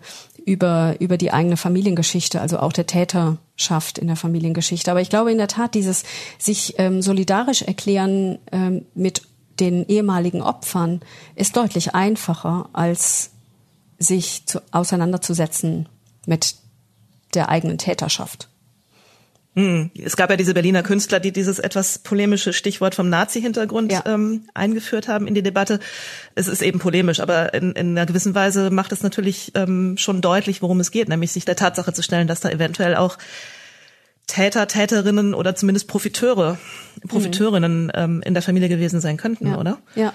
über, 0.49 0.96
über 0.99 1.18
die 1.18 1.30
eigene 1.30 1.59
Familiengeschichte, 1.59 2.40
also 2.40 2.59
auch 2.59 2.72
der 2.72 2.86
Täterschaft 2.86 3.99
in 3.99 4.07
der 4.07 4.16
Familiengeschichte. 4.16 4.90
Aber 4.90 5.03
ich 5.03 5.11
glaube 5.11 5.30
in 5.30 5.36
der 5.36 5.46
Tat, 5.46 5.74
dieses 5.74 6.05
sich 6.38 6.76
ähm, 6.78 7.03
solidarisch 7.03 7.61
erklären 7.61 8.38
ähm, 8.51 8.86
mit 8.94 9.22
den 9.61 9.86
ehemaligen 9.86 10.40
Opfern 10.40 11.01
ist 11.34 11.57
deutlich 11.57 11.94
einfacher, 11.94 12.70
als 12.72 13.30
sich 13.99 14.46
zu, 14.46 14.62
auseinanderzusetzen 14.70 15.86
mit 16.24 16.55
der 17.34 17.51
eigenen 17.51 17.76
Täterschaft. 17.76 18.49
Hm. 19.59 19.90
Es 20.00 20.16
gab 20.16 20.30
ja 20.30 20.36
diese 20.36 20.54
Berliner 20.54 20.84
Künstler, 20.84 21.18
die 21.18 21.32
dieses 21.32 21.59
etwas 21.59 21.98
polemische 21.98 22.52
Stichwort 22.52 22.94
vom 22.94 23.09
Nazi-Hintergrund 23.09 23.90
ja. 23.90 24.04
ähm, 24.06 24.44
eingeführt 24.54 25.09
haben 25.09 25.26
in 25.26 25.34
die 25.34 25.42
Debatte. 25.42 25.80
Es 26.36 26.46
ist 26.46 26.62
eben 26.62 26.78
polemisch, 26.78 27.18
aber 27.18 27.54
in, 27.54 27.72
in 27.72 27.98
einer 27.98 28.06
gewissen 28.06 28.36
Weise 28.36 28.70
macht 28.70 28.92
es 28.92 29.02
natürlich 29.02 29.50
ähm, 29.56 29.96
schon 29.98 30.20
deutlich, 30.20 30.62
worum 30.62 30.78
es 30.78 30.92
geht, 30.92 31.09
nämlich 31.09 31.32
sich 31.32 31.44
der 31.44 31.56
Tatsache 31.56 31.92
zu 31.92 32.04
stellen, 32.04 32.28
dass 32.28 32.38
da 32.38 32.50
eventuell 32.50 32.94
auch 32.94 33.18
Täter, 34.28 34.68
Täterinnen 34.68 35.34
oder 35.34 35.56
zumindest 35.56 35.88
Profiteure, 35.88 36.56
Profiteurinnen 37.09 37.86
mhm. 37.86 37.92
ähm, 37.94 38.22
in 38.24 38.34
der 38.34 38.44
Familie 38.44 38.68
gewesen 38.68 39.00
sein 39.00 39.16
könnten, 39.16 39.48
ja. 39.48 39.59
oder? 39.59 39.78
Ja. 39.96 40.12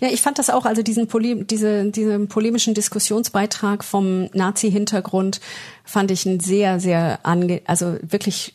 Ja, 0.00 0.08
ich 0.08 0.20
fand 0.20 0.40
das 0.40 0.50
auch, 0.50 0.66
also 0.66 0.82
diesen, 0.82 1.06
Pole 1.06 1.44
diese, 1.44 1.84
diesen 1.92 2.26
polemischen 2.26 2.74
Diskussionsbeitrag 2.74 3.84
vom 3.84 4.28
Nazi-Hintergrund 4.32 5.40
fand 5.84 6.10
ich 6.10 6.26
einen 6.26 6.40
sehr, 6.40 6.80
sehr 6.80 7.20
ange 7.22 7.62
also 7.66 7.96
wirklich 8.02 8.54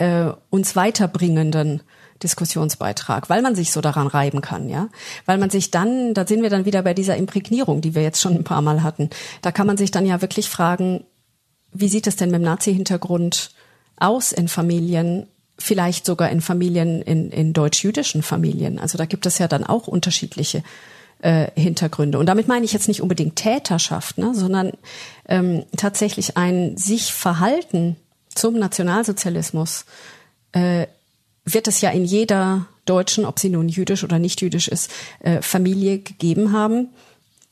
äh, 0.00 0.32
uns 0.48 0.76
weiterbringenden 0.76 1.82
Diskussionsbeitrag, 2.22 3.30
weil 3.30 3.42
man 3.42 3.54
sich 3.54 3.70
so 3.70 3.80
daran 3.80 4.06
reiben 4.06 4.40
kann, 4.40 4.68
ja, 4.68 4.88
weil 5.26 5.38
man 5.38 5.50
sich 5.50 5.70
dann, 5.70 6.14
da 6.14 6.26
sind 6.26 6.42
wir 6.42 6.50
dann 6.50 6.64
wieder 6.64 6.82
bei 6.82 6.94
dieser 6.94 7.16
Imprägnierung, 7.16 7.80
die 7.80 7.94
wir 7.94 8.02
jetzt 8.02 8.20
schon 8.20 8.34
ein 8.34 8.44
paar 8.44 8.62
Mal 8.62 8.82
hatten. 8.82 9.10
Da 9.42 9.52
kann 9.52 9.66
man 9.66 9.76
sich 9.76 9.90
dann 9.90 10.06
ja 10.06 10.20
wirklich 10.20 10.48
fragen, 10.48 11.04
wie 11.72 11.88
sieht 11.88 12.06
es 12.06 12.16
denn 12.16 12.30
mit 12.30 12.40
dem 12.40 12.44
Nazi-Hintergrund 12.44 13.52
aus 13.96 14.32
in 14.32 14.48
Familien, 14.48 15.28
vielleicht 15.58 16.06
sogar 16.06 16.30
in 16.30 16.40
Familien, 16.40 17.02
in, 17.02 17.30
in 17.30 17.52
deutsch-jüdischen 17.52 18.22
Familien. 18.22 18.78
Also 18.78 18.98
da 18.98 19.04
gibt 19.04 19.26
es 19.26 19.38
ja 19.38 19.48
dann 19.48 19.64
auch 19.64 19.86
unterschiedliche 19.86 20.62
äh, 21.20 21.48
Hintergründe. 21.54 22.18
Und 22.18 22.26
damit 22.26 22.48
meine 22.48 22.64
ich 22.64 22.72
jetzt 22.72 22.88
nicht 22.88 23.02
unbedingt 23.02 23.36
Täterschaft, 23.36 24.18
ne, 24.18 24.34
sondern 24.34 24.72
ähm, 25.28 25.64
tatsächlich 25.76 26.36
ein 26.36 26.76
sich 26.76 27.12
Verhalten 27.12 27.96
zum 28.34 28.58
Nationalsozialismus 28.58 29.84
äh, 30.52 30.86
wird 31.44 31.68
es 31.68 31.80
ja 31.80 31.90
in 31.90 32.04
jeder 32.04 32.66
deutschen, 32.84 33.24
ob 33.24 33.38
sie 33.38 33.50
nun 33.50 33.68
jüdisch 33.68 34.04
oder 34.04 34.18
nicht 34.18 34.40
jüdisch 34.40 34.68
ist, 34.68 34.90
äh, 35.20 35.42
Familie 35.42 35.98
gegeben 35.98 36.52
haben, 36.52 36.88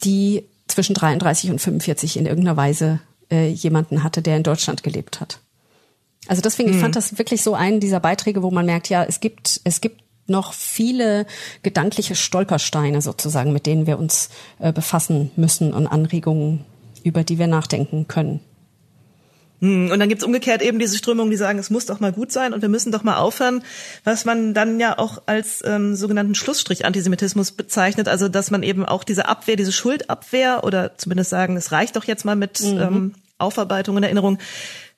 die 0.05 0.45
zwischen 0.67 0.95
33 0.95 1.51
und 1.51 1.61
45 1.61 2.17
in 2.17 2.27
irgendeiner 2.27 2.57
Weise 2.57 3.01
äh, 3.31 3.49
jemanden 3.49 4.03
hatte, 4.03 4.23
der 4.23 4.37
in 4.37 4.43
Deutschland 4.43 4.83
gelebt 4.83 5.21
hat. 5.21 5.39
Also 6.27 6.43
deswegen, 6.43 6.71
mhm. 6.71 6.77
ich 6.77 6.81
fand 6.81 6.97
das 6.97 7.19
wirklich 7.19 7.43
so 7.43 7.55
einen 7.55 7.81
dieser 7.81 8.01
Beiträge, 8.01 8.43
wo 8.43 8.51
man 8.51 8.67
merkt, 8.67 8.89
ja, 8.89 9.05
es 9.05 9.21
gibt, 9.21 9.61
es 9.65 9.81
gibt 9.81 10.03
noch 10.27 10.53
viele 10.53 11.27
gedankliche 11.63 12.15
Stolpersteine 12.15 13.01
sozusagen, 13.01 13.53
mit 13.53 13.65
denen 13.65 13.87
wir 13.87 13.99
uns 13.99 14.29
äh, 14.59 14.73
befassen 14.73 15.31
müssen 15.37 15.73
und 15.73 15.87
Anregungen, 15.87 16.65
über 17.03 17.25
die 17.25 17.39
wir 17.39 17.47
nachdenken 17.47 18.09
können. 18.09 18.41
Hm, 19.61 19.91
und 19.91 19.99
dann 19.99 20.09
gibt's 20.09 20.25
umgekehrt 20.25 20.63
eben 20.63 20.79
diese 20.79 20.97
Strömungen, 20.97 21.31
die 21.31 21.37
sagen, 21.37 21.59
es 21.59 21.71
muss 21.71 21.87
doch 21.87 22.01
mal 22.01 22.13
gut 22.13 22.33
sein 22.33 22.53
und 22.53 22.63
wir 22.63 22.69
müssen 22.69 22.93
doch 22.93 23.03
mal 23.03 23.17
aufhören, 23.17 23.63
was 24.05 24.25
man 24.25 24.55
dann 24.55 24.79
ja 24.79 24.99
auch 24.99 25.23
als 25.27 25.63
ähm, 25.67 25.97
sogenannten 25.97 26.35
Schlussstrich 26.35 26.85
Antisemitismus 26.85 27.53
bezeichnet. 27.53 28.09
Also 28.09 28.29
dass 28.29 28.51
man 28.51 28.63
eben 28.63 28.85
auch 28.85 29.05
diese 29.05 29.27
Abwehr, 29.27 29.57
diese 29.57 29.73
Schuldabwehr 29.73 30.65
oder 30.65 30.97
zumindest 30.97 31.31
sagen, 31.31 31.57
es 31.57 31.73
reicht 31.73 31.97
doch 31.97 32.05
jetzt 32.05 32.25
mal 32.25 32.37
mit 32.37 32.61
mhm. 32.63 32.81
ähm, 32.81 33.15
Aufarbeitung 33.39 33.97
und 33.97 34.03
Erinnerung. 34.03 34.39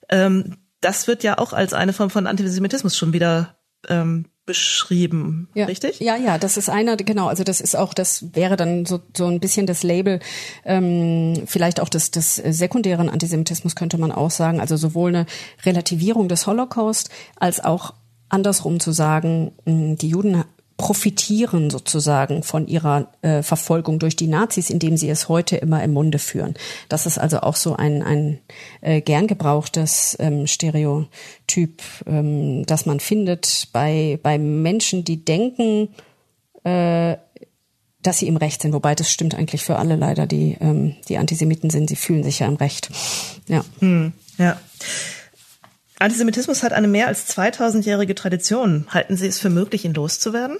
Ähm, 0.09 0.57
das 0.79 1.07
wird 1.07 1.23
ja 1.23 1.37
auch 1.37 1.53
als 1.53 1.73
eine 1.73 1.93
Form 1.93 2.09
von 2.09 2.27
Antisemitismus 2.27 2.97
schon 2.97 3.13
wieder 3.13 3.55
ähm, 3.87 4.25
beschrieben, 4.45 5.49
ja. 5.53 5.65
richtig? 5.65 5.99
Ja, 5.99 6.15
ja, 6.15 6.37
das 6.37 6.57
ist 6.57 6.69
einer, 6.69 6.97
genau, 6.97 7.27
also 7.27 7.43
das 7.43 7.61
ist 7.61 7.75
auch, 7.75 7.93
das 7.93 8.35
wäre 8.35 8.57
dann 8.57 8.85
so, 8.85 8.99
so 9.15 9.27
ein 9.27 9.39
bisschen 9.39 9.67
das 9.67 9.83
Label, 9.83 10.19
ähm, 10.65 11.43
vielleicht 11.45 11.79
auch 11.79 11.89
des, 11.89 12.11
des 12.11 12.35
sekundären 12.35 13.09
Antisemitismus 13.09 13.75
könnte 13.75 13.97
man 13.97 14.11
auch 14.11 14.31
sagen, 14.31 14.59
also 14.59 14.77
sowohl 14.77 15.09
eine 15.09 15.25
Relativierung 15.63 16.27
des 16.27 16.47
Holocaust 16.47 17.09
als 17.35 17.63
auch 17.63 17.93
andersrum 18.29 18.79
zu 18.79 18.91
sagen, 18.91 19.51
die 19.65 20.09
Juden 20.09 20.43
profitieren 20.81 21.69
sozusagen 21.69 22.41
von 22.41 22.67
ihrer 22.67 23.07
äh, 23.21 23.43
Verfolgung 23.43 23.99
durch 23.99 24.15
die 24.15 24.25
Nazis, 24.25 24.71
indem 24.71 24.97
sie 24.97 25.11
es 25.11 25.29
heute 25.29 25.55
immer 25.55 25.83
im 25.83 25.93
Munde 25.93 26.17
führen. 26.17 26.55
Das 26.89 27.05
ist 27.05 27.19
also 27.19 27.41
auch 27.41 27.55
so 27.55 27.75
ein, 27.75 28.01
ein 28.01 28.39
äh, 28.81 28.99
gern 28.99 29.27
gebrauchtes 29.27 30.17
ähm, 30.19 30.47
Stereotyp, 30.47 31.83
ähm, 32.07 32.65
das 32.65 32.87
man 32.87 32.99
findet 32.99 33.67
bei, 33.71 34.19
bei 34.23 34.39
Menschen, 34.39 35.03
die 35.03 35.23
denken, 35.23 35.89
äh, 36.63 37.17
dass 38.01 38.17
sie 38.17 38.27
im 38.27 38.37
Recht 38.37 38.63
sind, 38.63 38.73
wobei 38.73 38.95
das 38.95 39.11
stimmt 39.11 39.35
eigentlich 39.35 39.61
für 39.61 39.75
alle 39.75 39.95
leider, 39.95 40.25
die, 40.25 40.57
ähm, 40.59 40.95
die 41.07 41.19
Antisemiten 41.19 41.69
sind, 41.69 41.89
sie 41.89 41.95
fühlen 41.95 42.23
sich 42.23 42.39
ja 42.39 42.47
im 42.47 42.55
Recht. 42.55 42.89
Ja. 43.47 43.63
Hm, 43.81 44.13
ja. 44.39 44.59
Antisemitismus 46.01 46.63
hat 46.63 46.73
eine 46.73 46.87
mehr 46.87 47.07
als 47.07 47.29
2000-jährige 47.35 48.15
Tradition. 48.15 48.85
Halten 48.89 49.15
Sie 49.17 49.27
es 49.27 49.39
für 49.39 49.49
möglich, 49.49 49.85
ihn 49.85 49.93
loszuwerden? 49.93 50.57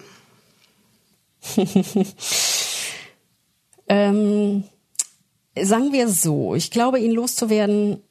ähm, 3.88 4.64
sagen 5.60 5.92
wir 5.92 6.08
so, 6.10 6.54
ich 6.54 6.70
glaube, 6.70 7.00
ihn 7.00 7.12
loszuwerden, 7.12 8.02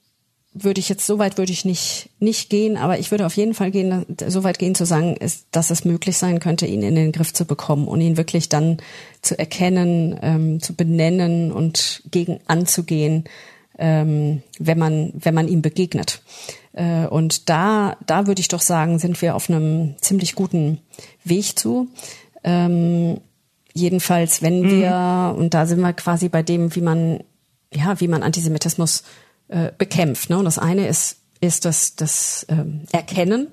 würde 0.52 0.80
ich 0.80 0.88
jetzt 0.88 1.06
so 1.06 1.20
weit 1.20 1.38
würde 1.38 1.52
ich 1.52 1.64
nicht 1.64 2.10
nicht 2.18 2.50
gehen, 2.50 2.76
aber 2.76 2.98
ich 2.98 3.12
würde 3.12 3.24
auf 3.24 3.36
jeden 3.36 3.54
Fall 3.54 3.70
gehen, 3.70 4.04
so 4.26 4.42
weit 4.42 4.58
gehen 4.58 4.74
zu 4.74 4.84
sagen, 4.84 5.16
ist, 5.16 5.46
dass 5.52 5.70
es 5.70 5.84
möglich 5.84 6.18
sein 6.18 6.40
könnte, 6.40 6.66
ihn 6.66 6.82
in 6.82 6.96
den 6.96 7.12
Griff 7.12 7.32
zu 7.32 7.44
bekommen 7.44 7.86
und 7.86 8.00
ihn 8.00 8.16
wirklich 8.16 8.48
dann 8.48 8.78
zu 9.22 9.38
erkennen, 9.38 10.18
ähm, 10.20 10.60
zu 10.60 10.74
benennen 10.74 11.52
und 11.52 12.02
gegen 12.10 12.40
anzugehen, 12.48 13.24
ähm, 13.78 14.42
wenn 14.58 14.78
man 14.78 15.12
wenn 15.14 15.34
man 15.34 15.46
ihm 15.46 15.62
begegnet. 15.62 16.20
Äh, 16.80 17.06
und 17.06 17.48
da, 17.50 17.96
da 18.06 18.26
würde 18.26 18.40
ich 18.40 18.48
doch 18.48 18.62
sagen, 18.62 18.98
sind 18.98 19.20
wir 19.20 19.34
auf 19.36 19.50
einem 19.50 19.96
ziemlich 20.00 20.34
guten 20.34 20.80
Weg 21.24 21.58
zu. 21.58 21.88
Ähm, 22.42 23.20
jedenfalls, 23.74 24.40
wenn 24.40 24.62
mhm. 24.62 24.70
wir, 24.70 25.34
und 25.36 25.52
da 25.52 25.66
sind 25.66 25.80
wir 25.80 25.92
quasi 25.92 26.30
bei 26.30 26.42
dem, 26.42 26.74
wie 26.74 26.80
man, 26.80 27.22
ja, 27.72 28.00
wie 28.00 28.08
man 28.08 28.22
Antisemitismus 28.22 29.04
äh, 29.48 29.72
bekämpft. 29.76 30.30
Ne? 30.30 30.38
Und 30.38 30.46
das 30.46 30.58
eine 30.58 30.88
ist, 30.88 31.18
ist 31.40 31.66
das, 31.66 31.96
das 31.96 32.46
ähm, 32.48 32.82
Erkennen. 32.92 33.48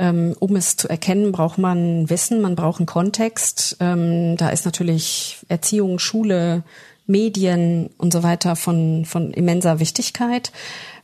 Ähm, 0.00 0.34
um 0.38 0.54
es 0.54 0.76
zu 0.76 0.88
erkennen, 0.88 1.32
braucht 1.32 1.58
man 1.58 2.08
Wissen, 2.08 2.40
man 2.40 2.54
braucht 2.54 2.78
einen 2.78 2.86
Kontext. 2.86 3.76
Ähm, 3.80 4.36
da 4.36 4.50
ist 4.50 4.64
natürlich 4.64 5.38
Erziehung, 5.48 5.98
Schule, 5.98 6.62
Medien 7.06 7.90
und 7.98 8.12
so 8.12 8.22
weiter 8.22 8.54
von, 8.54 9.04
von 9.06 9.32
immenser 9.32 9.80
Wichtigkeit. 9.80 10.52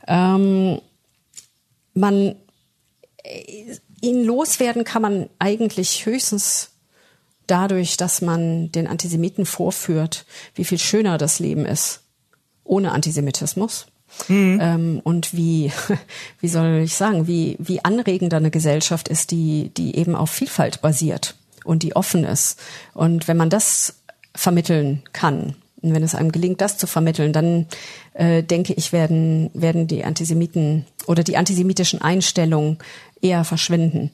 Ähm, 0.07 0.79
man 1.95 2.35
äh, 3.23 3.75
ihn 4.01 4.23
loswerden 4.23 4.83
kann 4.83 5.01
man 5.01 5.29
eigentlich 5.39 6.05
höchstens 6.05 6.69
dadurch, 7.47 7.97
dass 7.97 8.21
man 8.21 8.71
den 8.71 8.87
Antisemiten 8.87 9.45
vorführt, 9.45 10.25
wie 10.53 10.65
viel 10.65 10.79
schöner 10.79 11.17
das 11.17 11.39
Leben 11.39 11.65
ist 11.65 12.01
ohne 12.63 12.91
Antisemitismus. 12.91 13.87
Mhm. 14.27 14.59
Ähm, 14.61 15.01
und 15.03 15.33
wie, 15.33 15.71
wie 16.39 16.47
soll 16.47 16.81
ich 16.83 16.95
sagen, 16.95 17.27
wie, 17.27 17.55
wie 17.59 17.83
anregender 17.83 18.37
eine 18.37 18.51
Gesellschaft 18.51 19.07
ist, 19.07 19.31
die, 19.31 19.71
die 19.75 19.95
eben 19.95 20.15
auf 20.15 20.29
Vielfalt 20.29 20.81
basiert 20.81 21.35
und 21.63 21.83
die 21.83 21.95
offen 21.95 22.23
ist. 22.23 22.59
Und 22.93 23.27
wenn 23.27 23.37
man 23.37 23.49
das 23.49 24.01
vermitteln 24.33 25.03
kann, 25.13 25.55
und 25.85 25.93
wenn 25.93 26.03
es 26.03 26.15
einem 26.15 26.31
gelingt, 26.31 26.61
das 26.61 26.77
zu 26.77 26.87
vermitteln, 26.87 27.31
dann 27.31 27.67
äh, 28.13 28.41
denke 28.41 28.73
ich, 28.73 28.91
werden, 28.91 29.51
werden 29.53 29.87
die 29.87 30.03
Antisemiten 30.03 30.85
oder 31.05 31.23
die 31.23 31.37
antisemitischen 31.37 32.01
Einstellungen 32.01 32.79
eher 33.21 33.43
verschwinden, 33.43 34.11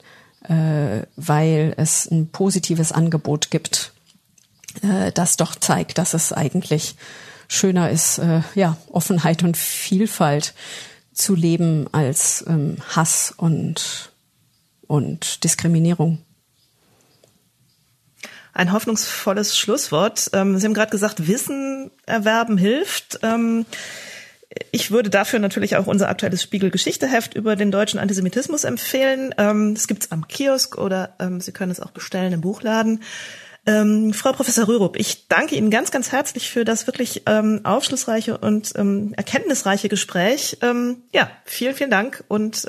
äh, 0.47 1.03
weil 1.15 1.74
es 1.78 2.11
ein 2.11 2.28
positives 2.28 2.91
Angebot 2.91 3.51
gibt, 3.51 3.93
äh, 4.82 5.11
das 5.13 5.38
doch 5.38 5.55
zeigt, 5.55 5.97
dass 5.97 6.13
es 6.13 6.34
eigentlich 6.34 6.95
schöner 7.47 7.89
ist, 7.89 8.17
äh, 8.17 8.41
ja, 8.55 8.78
Offenheit 8.91 9.43
und 9.43 9.55
Vielfalt 9.55 10.53
zu 11.13 11.36
leben 11.36 11.88
als 11.93 12.43
ähm, 12.47 12.78
Hass 12.89 13.34
und, 13.36 14.11
und 14.88 15.43
Diskriminierung 15.43 16.19
ein 18.54 18.72
hoffnungsvolles 18.72 19.58
Schlusswort. 19.58 20.30
Ähm, 20.34 20.58
Sie 20.58 20.66
haben 20.66 20.74
gerade 20.74 20.91
gesagt, 20.91 21.28
Wissen 21.28 21.91
erwerben 22.06 22.58
hilft. 22.58 23.20
Ähm, 23.24 23.66
ich 24.72 24.91
würde 24.91 25.10
dafür 25.10 25.39
natürlich 25.39 25.78
auch 25.78 25.88
unser 25.88 26.10
aktuelles 26.10 26.43
Spiegel-Geschichteheft 26.43 27.36
über 27.36 27.56
den 27.56 27.72
deutschen 27.72 27.99
Antisemitismus 27.99 28.66
empfehlen. 28.66 29.34
Ähm, 29.38 29.76
das 29.76 29.88
gibt's 29.88 30.12
am 30.12 30.28
Kiosk 30.28 30.78
oder 30.78 31.16
Sie 31.39 31.52
können 31.52 31.72
es 31.72 31.80
auch 31.80 31.91
bestellen 31.91 32.34
im 32.34 32.41
Buchladen. 32.41 33.02
Ähm, 33.66 34.12
Frau 34.14 34.34
Professor 34.34 34.68
Rürup, 34.68 34.97
ich 34.97 35.28
danke 35.28 35.56
Ihnen 35.56 35.70
ganz, 35.70 35.91
ganz 35.91 36.12
herzlich 36.12 36.49
für 36.49 36.66
das 36.66 36.88
wirklich 36.88 37.24
ähm, 37.28 37.62
aufschlussreiche 37.64 38.38
und 38.39 38.74
ähm, 38.76 39.14
erkenntnisreiche 39.16 39.88
Gespräch. 39.88 40.58
ja, 41.14 41.30
vielen, 41.45 41.76
vielen 41.76 41.91
Dank 41.91 42.24
und 42.28 42.68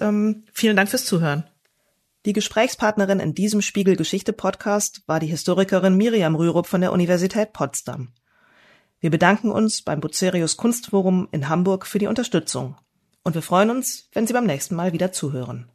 vielen 0.53 0.77
Dank 0.77 0.91
fürs 0.91 1.07
Zuhören. 1.07 1.45
Die 2.25 2.33
Gesprächspartnerin 2.33 3.19
in 3.19 3.35
diesem 3.35 3.63
Spiegel 3.63 3.97
Geschichte 3.97 4.33
Podcast 4.33 5.03
war 5.07 5.19
die 5.19 5.27
Historikerin 5.27 5.97
Miriam 5.97 6.37
Rürup 6.37 6.69
von 6.69 6.81
der 6.81 6.93
Universität 6.93 7.53
Potsdam. 7.53 8.13
Wir 9.01 9.11
bedanken 9.11 9.51
uns 9.51 9.83
beim 9.83 9.99
Bucerius 9.99 10.57
Kunstforum 10.57 11.27
in 11.33 11.49
Hamburg 11.49 11.85
für 11.85 11.99
die 11.99 12.07
Unterstützung 12.07 12.77
und 13.25 13.35
wir 13.35 13.43
freuen 13.43 13.71
uns, 13.71 14.09
wenn 14.13 14.29
Sie 14.29 14.33
beim 14.33 14.47
nächsten 14.47 14.77
Mal 14.77 14.93
wieder 14.93 15.11
zuhören. 15.11 15.72